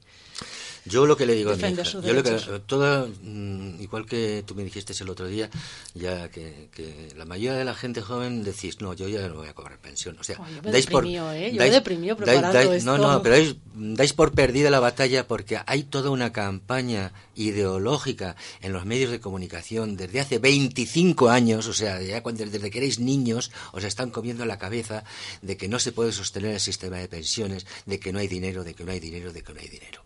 yo 0.86 1.08
lo 1.08 1.18
que 1.18 1.26
le 1.26 1.34
digo 1.34 1.52
a 1.52 1.56
mi 1.56 1.64
hija, 1.64 1.84
yo 1.84 2.14
lo 2.14 2.22
que, 2.22 2.32
toda, 2.68 3.08
mm, 3.08 3.82
igual 3.82 4.06
que 4.06 4.44
tú 4.46 4.54
me 4.54 4.64
dijiste 4.64 4.94
el 5.02 5.10
otro 5.10 5.28
día, 5.28 5.50
ya 5.96 6.30
que, 6.30 6.70
la 7.16 7.26
mayoría 7.26 7.58
de 7.58 7.66
la 7.66 7.74
gente 7.74 8.02
joven 8.02 8.44
decís, 8.44 8.82
no, 8.82 8.94
yo 8.94 9.08
ya 9.08 9.28
no 9.28 9.36
voy 9.36 9.48
a 9.48 9.54
cobrar 9.54 9.80
pensión. 9.80 10.18
O 10.20 10.24
sea, 10.24 10.38
dais 10.64 10.86
por, 10.86 11.06
¿eh? 11.06 11.52
Yo 11.52 11.58
dais, 11.58 11.82
preparando 11.82 12.74
esto. 12.74 12.98
No, 12.98 12.98
no, 12.98 13.22
pero 13.24 13.36
dais, 13.74 14.14
por 14.14 14.34
perdida 14.34 14.70
la 14.70 14.80
batalla 14.80 15.28
porque 15.28 15.60
hay 15.66 15.84
toda 15.84 16.12
una 16.12 16.32
campaña 16.32 17.14
ideológica 17.36 18.36
en 18.62 18.72
los 18.72 18.86
medios 18.86 19.10
de 19.10 19.20
comunicación 19.20 19.98
desde 19.98 20.20
hace 20.20 20.38
25 20.38 21.30
años, 21.30 21.68
o 21.68 21.74
sea, 21.74 22.02
ya 22.02 22.22
cuando, 22.22 22.46
desde 22.46 22.70
que 22.70 22.78
erais 22.78 23.00
niños 23.00 23.52
os 23.72 23.84
están 23.84 24.12
comiendo 24.12 24.46
la 24.46 24.60
cabeza 24.60 25.04
de 25.42 25.58
que 25.58 25.68
no 25.68 25.80
se 25.80 25.92
puede 25.92 26.12
sostener 26.12 26.52
el 26.52 26.60
sistema 26.60 26.98
de 26.98 27.08
pensiones, 27.08 27.66
de 27.86 28.00
que 28.00 28.14
no 28.14 28.20
hay 28.20 28.28
dinero, 28.28 28.64
de 28.64 28.76
que 28.76 28.84
no 28.84 28.92
hay 28.92 29.00
dinero, 29.00 29.34
de 29.34 29.42
que 29.42 29.54
no 29.54 29.60
hay 29.60 29.68
dinero. 29.68 30.04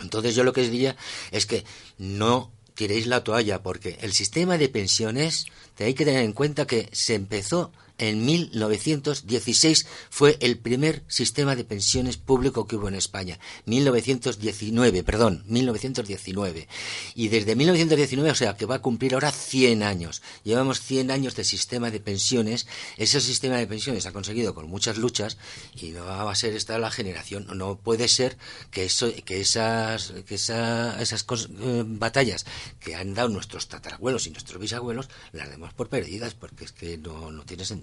Entonces 0.00 0.34
yo 0.34 0.44
lo 0.44 0.52
que 0.52 0.62
os 0.62 0.70
diría 0.70 0.96
es 1.30 1.46
que 1.46 1.64
no 1.98 2.50
tiréis 2.74 3.06
la 3.06 3.22
toalla 3.24 3.62
porque 3.62 3.98
el 4.00 4.12
sistema 4.12 4.58
de 4.58 4.68
pensiones, 4.68 5.46
tenéis 5.74 5.96
que 5.96 6.04
tener 6.04 6.24
en 6.24 6.32
cuenta 6.32 6.66
que 6.66 6.88
se 6.92 7.14
empezó 7.14 7.72
en 7.98 8.24
1916 8.24 9.86
fue 10.10 10.36
el 10.40 10.58
primer 10.58 11.02
sistema 11.08 11.54
de 11.54 11.64
pensiones 11.64 12.16
público 12.16 12.66
que 12.66 12.76
hubo 12.76 12.88
en 12.88 12.94
España. 12.94 13.38
1919, 13.66 15.02
perdón, 15.02 15.44
1919. 15.46 16.68
Y 17.14 17.28
desde 17.28 17.54
1919, 17.54 18.30
o 18.30 18.34
sea, 18.34 18.56
que 18.56 18.66
va 18.66 18.76
a 18.76 18.82
cumplir 18.82 19.14
ahora 19.14 19.30
100 19.30 19.82
años. 19.82 20.22
Llevamos 20.42 20.80
100 20.80 21.10
años 21.10 21.36
de 21.36 21.44
sistema 21.44 21.90
de 21.90 22.00
pensiones. 22.00 22.66
Ese 22.96 23.20
sistema 23.20 23.56
de 23.56 23.66
pensiones 23.66 24.06
ha 24.06 24.12
conseguido 24.12 24.54
con 24.54 24.68
muchas 24.68 24.96
luchas 24.96 25.38
y 25.74 25.90
no 25.90 26.04
va 26.04 26.30
a 26.30 26.34
ser 26.34 26.54
esta 26.54 26.78
la 26.78 26.90
generación. 26.90 27.46
No 27.54 27.76
puede 27.76 28.08
ser 28.08 28.36
que, 28.70 28.84
eso, 28.84 29.12
que 29.24 29.40
esas, 29.40 30.12
que 30.26 30.34
esa, 30.34 31.00
esas 31.00 31.24
eh, 31.60 31.84
batallas 31.86 32.46
que 32.80 32.94
han 32.94 33.14
dado 33.14 33.28
nuestros 33.28 33.68
tatarabuelos 33.68 34.26
y 34.26 34.30
nuestros 34.30 34.60
bisabuelos 34.60 35.08
las 35.32 35.50
demos 35.50 35.72
por 35.74 35.88
perdidas 35.88 36.34
porque 36.34 36.64
es 36.64 36.72
que 36.72 36.98
no, 36.98 37.30
no 37.30 37.44
tiene 37.44 37.64
sentido 37.64 37.81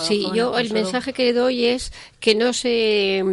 sí, 0.00 0.26
yo 0.34 0.58
el 0.58 0.72
mensaje 0.72 1.12
que 1.12 1.32
doy 1.32 1.66
es 1.66 1.92
que 2.18 2.34
no 2.34 2.52
se 2.52 3.24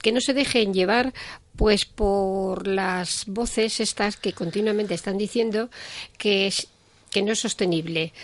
que 0.00 0.12
no 0.12 0.20
se 0.20 0.34
dejen 0.34 0.72
llevar 0.72 1.12
Pues 1.56 1.84
por 1.84 2.66
las 2.66 3.26
voces 3.26 3.80
estas 3.80 4.16
que 4.16 4.32
continuamente 4.32 4.94
están 4.94 5.18
diciendo 5.18 5.68
que, 6.16 6.46
es, 6.46 6.68
que 7.10 7.22
no 7.22 7.32
es 7.32 7.40
sostenible 7.40 8.14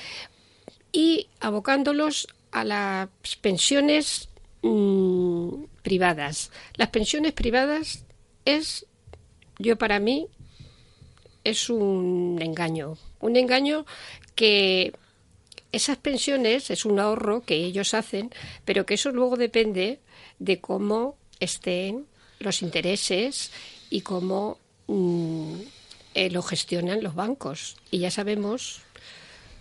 y 0.96 1.28
abocándolos 1.40 2.28
a 2.50 2.64
las 2.64 3.10
pensiones 3.42 4.30
mm, 4.62 5.64
privadas. 5.82 6.50
Las 6.76 6.88
pensiones 6.88 7.34
privadas 7.34 8.06
es, 8.46 8.86
yo 9.58 9.76
para 9.76 10.00
mí, 10.00 10.28
es 11.44 11.68
un 11.68 12.38
engaño. 12.40 12.96
Un 13.20 13.36
engaño 13.36 13.84
que 14.34 14.94
esas 15.72 15.96
pensiones 15.98 16.70
es 16.70 16.84
un 16.84 16.98
ahorro 16.98 17.42
que 17.42 17.56
ellos 17.56 17.94
hacen, 17.94 18.30
pero 18.64 18.86
que 18.86 18.94
eso 18.94 19.10
luego 19.10 19.36
depende 19.36 20.00
de 20.38 20.60
cómo 20.60 21.16
estén 21.40 22.06
los 22.38 22.62
intereses 22.62 23.50
y 23.90 24.00
cómo 24.00 24.58
mm, 24.86 25.54
eh, 26.14 26.30
lo 26.30 26.42
gestionan 26.42 27.02
los 27.02 27.14
bancos. 27.14 27.76
Y 27.90 27.98
ya 27.98 28.10
sabemos, 28.10 28.80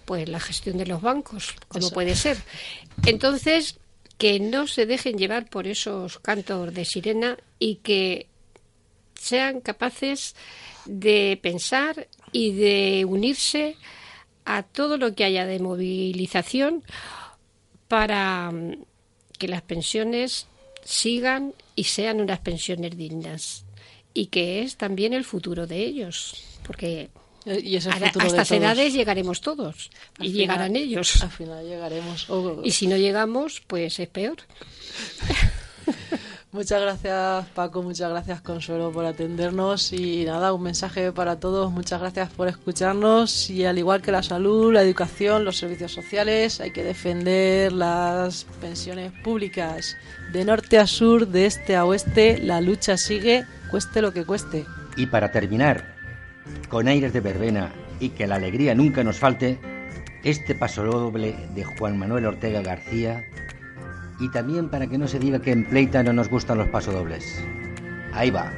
pues, 0.05 0.29
la 0.29 0.39
gestión 0.39 0.77
de 0.77 0.85
los 0.85 1.01
bancos, 1.01 1.53
cómo 1.67 1.89
puede 1.91 2.15
ser. 2.15 2.37
Entonces, 3.05 3.77
que 4.17 4.39
no 4.39 4.67
se 4.67 4.85
dejen 4.85 5.17
llevar 5.17 5.49
por 5.49 5.67
esos 5.67 6.19
cantos 6.19 6.73
de 6.73 6.85
sirena 6.85 7.37
y 7.59 7.75
que 7.77 8.27
sean 9.19 9.59
capaces 9.59 10.35
de 10.85 11.39
pensar 11.41 12.07
y 12.31 12.51
de 12.53 13.05
unirse 13.05 13.75
a 14.45 14.63
todo 14.63 14.97
lo 14.97 15.15
que 15.15 15.23
haya 15.25 15.45
de 15.45 15.59
movilización 15.59 16.83
para 17.87 18.51
mm, 18.51 18.83
que 19.37 19.47
las 19.47 19.61
pensiones 19.63 20.47
sigan 20.83 21.53
y 21.75 21.85
sean 21.85 22.21
unas 22.21 22.39
pensiones 22.39 22.95
dignas 22.95 23.65
y 24.13 24.27
que 24.27 24.61
es 24.61 24.77
también 24.77 25.13
el 25.13 25.25
futuro 25.25 25.67
de 25.67 25.79
ellos 25.83 26.35
porque 26.65 27.09
Y 27.45 27.75
es 27.75 27.85
el 27.87 27.93
a, 27.93 27.97
futuro 27.97 28.21
a 28.21 28.23
de 28.23 28.27
estas 28.29 28.47
todos. 28.49 28.61
edades 28.61 28.93
llegaremos 28.93 29.41
todos 29.41 29.89
Al 30.19 30.25
y 30.25 30.29
final- 30.29 30.37
llegarán 30.41 30.75
ellos 30.75 31.21
Al 31.23 31.31
final 31.31 31.65
llegaremos. 31.67 32.29
Oh, 32.29 32.61
y 32.63 32.71
si 32.71 32.87
no 32.87 32.97
llegamos 32.97 33.61
pues 33.67 33.99
es 33.99 34.07
peor 34.09 34.37
Muchas 36.55 36.81
gracias 36.81 37.47
Paco, 37.47 37.83
muchas 37.83 38.09
gracias 38.09 38.39
Consuelo 38.39 38.89
por 38.89 39.03
atendernos 39.03 39.91
y 39.91 40.23
nada, 40.23 40.53
un 40.53 40.63
mensaje 40.63 41.11
para 41.11 41.37
todos, 41.37 41.69
muchas 41.69 41.99
gracias 41.99 42.29
por 42.29 42.47
escucharnos 42.47 43.49
y 43.49 43.65
al 43.65 43.77
igual 43.77 44.01
que 44.01 44.13
la 44.13 44.23
salud, 44.23 44.71
la 44.71 44.81
educación, 44.81 45.43
los 45.43 45.57
servicios 45.57 45.91
sociales, 45.91 46.61
hay 46.61 46.71
que 46.71 46.85
defender 46.85 47.73
las 47.73 48.45
pensiones 48.61 49.11
públicas. 49.21 49.97
De 50.31 50.45
norte 50.45 50.79
a 50.79 50.87
sur, 50.87 51.27
de 51.27 51.45
este 51.45 51.75
a 51.75 51.83
oeste, 51.83 52.37
la 52.37 52.61
lucha 52.61 52.95
sigue, 52.95 53.43
cueste 53.69 54.01
lo 54.01 54.13
que 54.13 54.23
cueste. 54.23 54.65
Y 54.95 55.07
para 55.07 55.33
terminar, 55.33 55.93
con 56.69 56.87
aires 56.87 57.11
de 57.11 57.19
verbena 57.19 57.73
y 57.99 58.11
que 58.11 58.27
la 58.27 58.35
alegría 58.35 58.73
nunca 58.75 59.03
nos 59.03 59.17
falte, 59.17 59.59
este 60.23 60.55
paso 60.55 60.85
doble 60.85 61.35
de 61.53 61.65
Juan 61.65 61.99
Manuel 61.99 62.27
Ortega 62.27 62.61
García 62.61 63.25
y 64.19 64.29
también 64.29 64.69
para 64.69 64.87
que 64.87 64.97
no 64.97 65.07
se 65.07 65.19
diga 65.19 65.39
que 65.39 65.51
en 65.51 65.65
Pleita 65.65 66.03
no 66.03 66.13
nos 66.13 66.29
gustan 66.29 66.57
los 66.57 66.69
pasodobles. 66.69 67.43
Ahí 68.13 68.29
va. 68.29 68.51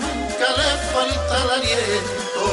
Nunca 0.00 0.46
le 0.58 0.70
falta 0.92 1.42
el 1.42 1.50
aliento. 1.50 2.44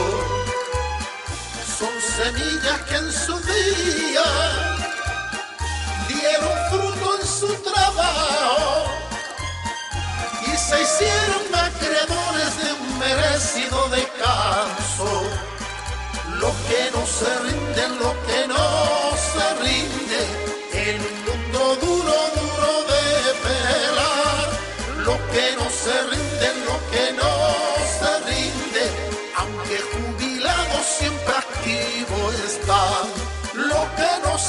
Son 1.78 1.94
semillas 2.18 2.82
que 2.88 2.96
en 2.96 3.12
su 3.12 3.40
día 3.40 4.28
dieron 6.08 6.56
fruto 6.70 7.20
en 7.20 7.28
su 7.28 7.54
trabajo 7.64 8.86
y 10.42 10.58
se 10.58 10.82
hicieron 10.82 11.44
acreedores 11.54 12.52
de 12.64 12.74
un 12.74 13.00
merecido 13.00 13.90
descanso. 13.90 15.24
Lo 16.42 16.52
que 16.68 16.92
no 16.94 17.06
se 17.06 17.40
rinde, 17.46 17.90
lo 18.00 18.12
que 18.28 18.48
no 18.48 19.12
se 19.32 19.46
rinde, 19.64 20.50
un 20.98 21.26
mundo 21.26 21.76
duro, 21.76 22.16
duro 22.40 22.84
de 22.92 23.34
pelar. 23.44 24.48
Lo 25.06 25.16
que 25.32 25.56
no 25.58 25.69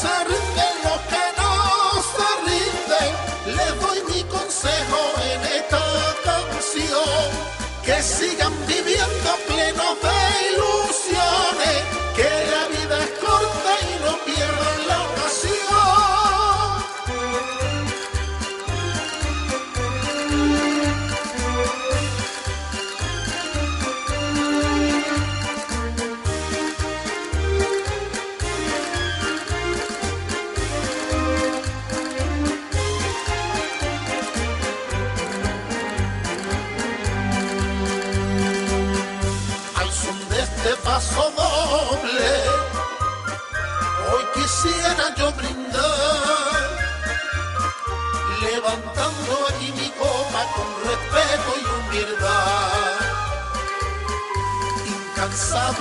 se 0.00 0.24
rinde, 0.24 0.66
lo 0.84 0.96
que 1.10 1.24
no 1.40 1.52
se 2.12 2.28
rinde, 2.48 3.02
le 3.56 3.66
doy 3.80 3.98
mi 4.10 4.22
consejo 4.24 5.00
en 5.30 5.40
esta 5.58 5.82
canción. 6.24 7.26
Que 7.84 8.02
sigan 8.02 8.54
viviendo 8.66 9.30
plenos 9.46 10.00
de 10.00 10.29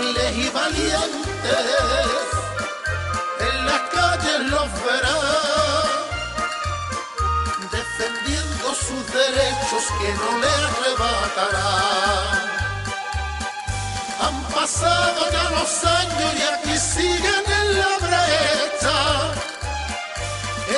Y 0.01 0.47
valientes, 0.47 1.67
en 3.39 3.65
las 3.65 3.81
calles 3.89 4.39
los 4.49 4.71
verás 4.85 5.89
defendiendo 7.69 8.75
sus 8.75 9.13
derechos 9.13 9.83
que 9.99 10.13
no 10.13 10.37
le 10.37 10.47
arrebatarán. 10.67 12.49
Han 14.21 14.43
pasado 14.53 15.31
ya 15.31 15.49
los 15.49 15.83
años 15.83 16.33
y 16.33 16.41
aquí 16.43 16.77
siguen 16.77 17.43
en 17.61 17.79
la 17.79 17.97
brecha. 17.97 18.97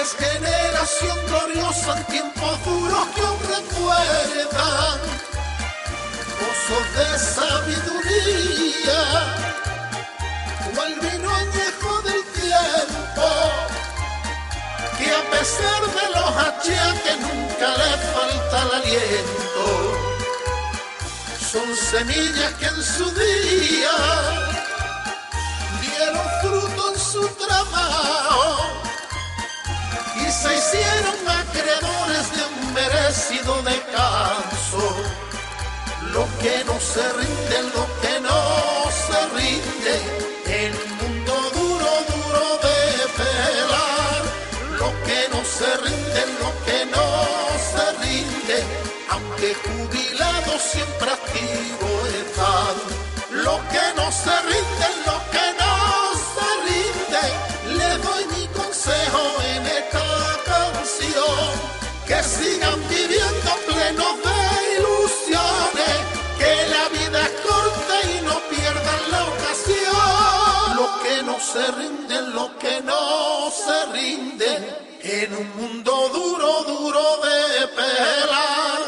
Es 0.01 0.15
generación 0.15 1.17
gloriosa 1.27 1.97
en 1.97 2.03
tiempos 2.05 2.65
duros 2.65 3.07
que 3.13 3.21
aún 3.21 3.39
recuerdan 3.39 4.99
pozos 6.67 6.93
de 6.95 7.19
sabiduría, 7.19 9.01
cual 10.75 10.93
vino 11.01 11.29
añejo 11.29 12.01
del 12.01 12.23
tiempo, 12.25 13.27
que 14.97 15.11
a 15.11 15.23
pesar 15.31 15.81
de 15.97 16.05
los 16.15 16.31
achaques 16.47 17.17
nunca 17.19 17.67
le 17.77 17.91
falta 18.13 18.61
el 18.63 18.71
aliento. 18.81 19.65
Son 21.51 21.75
semillas 21.75 22.53
que 22.53 22.65
en 22.65 22.83
su 22.83 23.11
día 23.11 23.91
dieron 25.81 26.27
fruto 26.41 26.93
en 26.93 26.99
su 26.99 27.27
trabajo 27.35 28.65
y 30.15 30.31
se 30.31 30.57
hicieron 30.57 31.27
acreedores 31.27 32.31
de 32.31 32.43
un 32.45 32.73
merecido 32.73 33.61
descanso. 33.63 35.30
Lo 36.13 36.27
que 36.41 36.63
no 36.65 36.79
se 36.79 37.03
rinde, 37.13 37.57
lo 37.75 37.85
que 38.01 38.19
no 38.19 38.39
se 39.05 39.19
rinde, 39.37 39.95
un 40.67 40.97
mundo 40.99 41.33
duro, 41.57 41.91
duro 42.11 42.45
de 42.67 42.79
pelar. 43.19 44.21
Lo 44.79 44.89
que 45.05 45.19
no 45.31 45.39
se 45.45 45.69
rinde, 45.85 46.21
lo 46.41 46.51
que 46.65 46.85
no 46.95 47.07
se 47.71 47.85
rinde, 48.03 48.57
aunque 49.09 49.55
jubilado 49.63 50.51
siempre 50.59 51.11
activo 51.11 51.89
están. 52.21 52.75
Lo 53.45 53.57
que 53.71 53.85
no 53.95 54.11
se 54.11 54.35
rinde, 54.49 54.87
lo 55.05 55.17
que 55.33 55.45
no 55.61 55.75
se 56.33 56.47
rinde, 56.67 57.23
le 57.77 57.89
doy 58.05 58.23
mi 58.35 58.47
consejo 58.49 59.21
en 59.53 59.65
esta 59.79 60.07
canción, 60.45 61.51
que 62.05 62.21
sigan 62.23 62.79
viviendo 62.89 63.51
plenos 63.67 64.15
de 64.25 64.39
ilusiones, 64.77 66.00
se 71.51 71.71
rinde, 71.71 72.21
lo 72.33 72.57
que 72.57 72.81
no 72.81 73.51
se 73.51 73.85
rinde, 73.91 74.51
en 75.03 75.35
un 75.35 75.55
mundo 75.57 76.09
duro, 76.13 76.63
duro 76.63 77.17
de 77.27 77.67
pelar. 77.67 78.79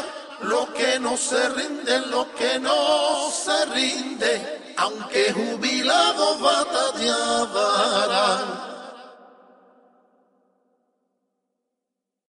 Lo 0.42 0.72
que 0.72 0.98
no 0.98 1.16
se 1.16 1.48
rinde, 1.50 2.00
lo 2.06 2.34
que 2.34 2.58
no 2.58 3.30
se 3.30 3.64
rinde, 3.66 4.74
aunque 4.76 5.32
jubilado 5.32 6.38
batallaba 6.38 7.74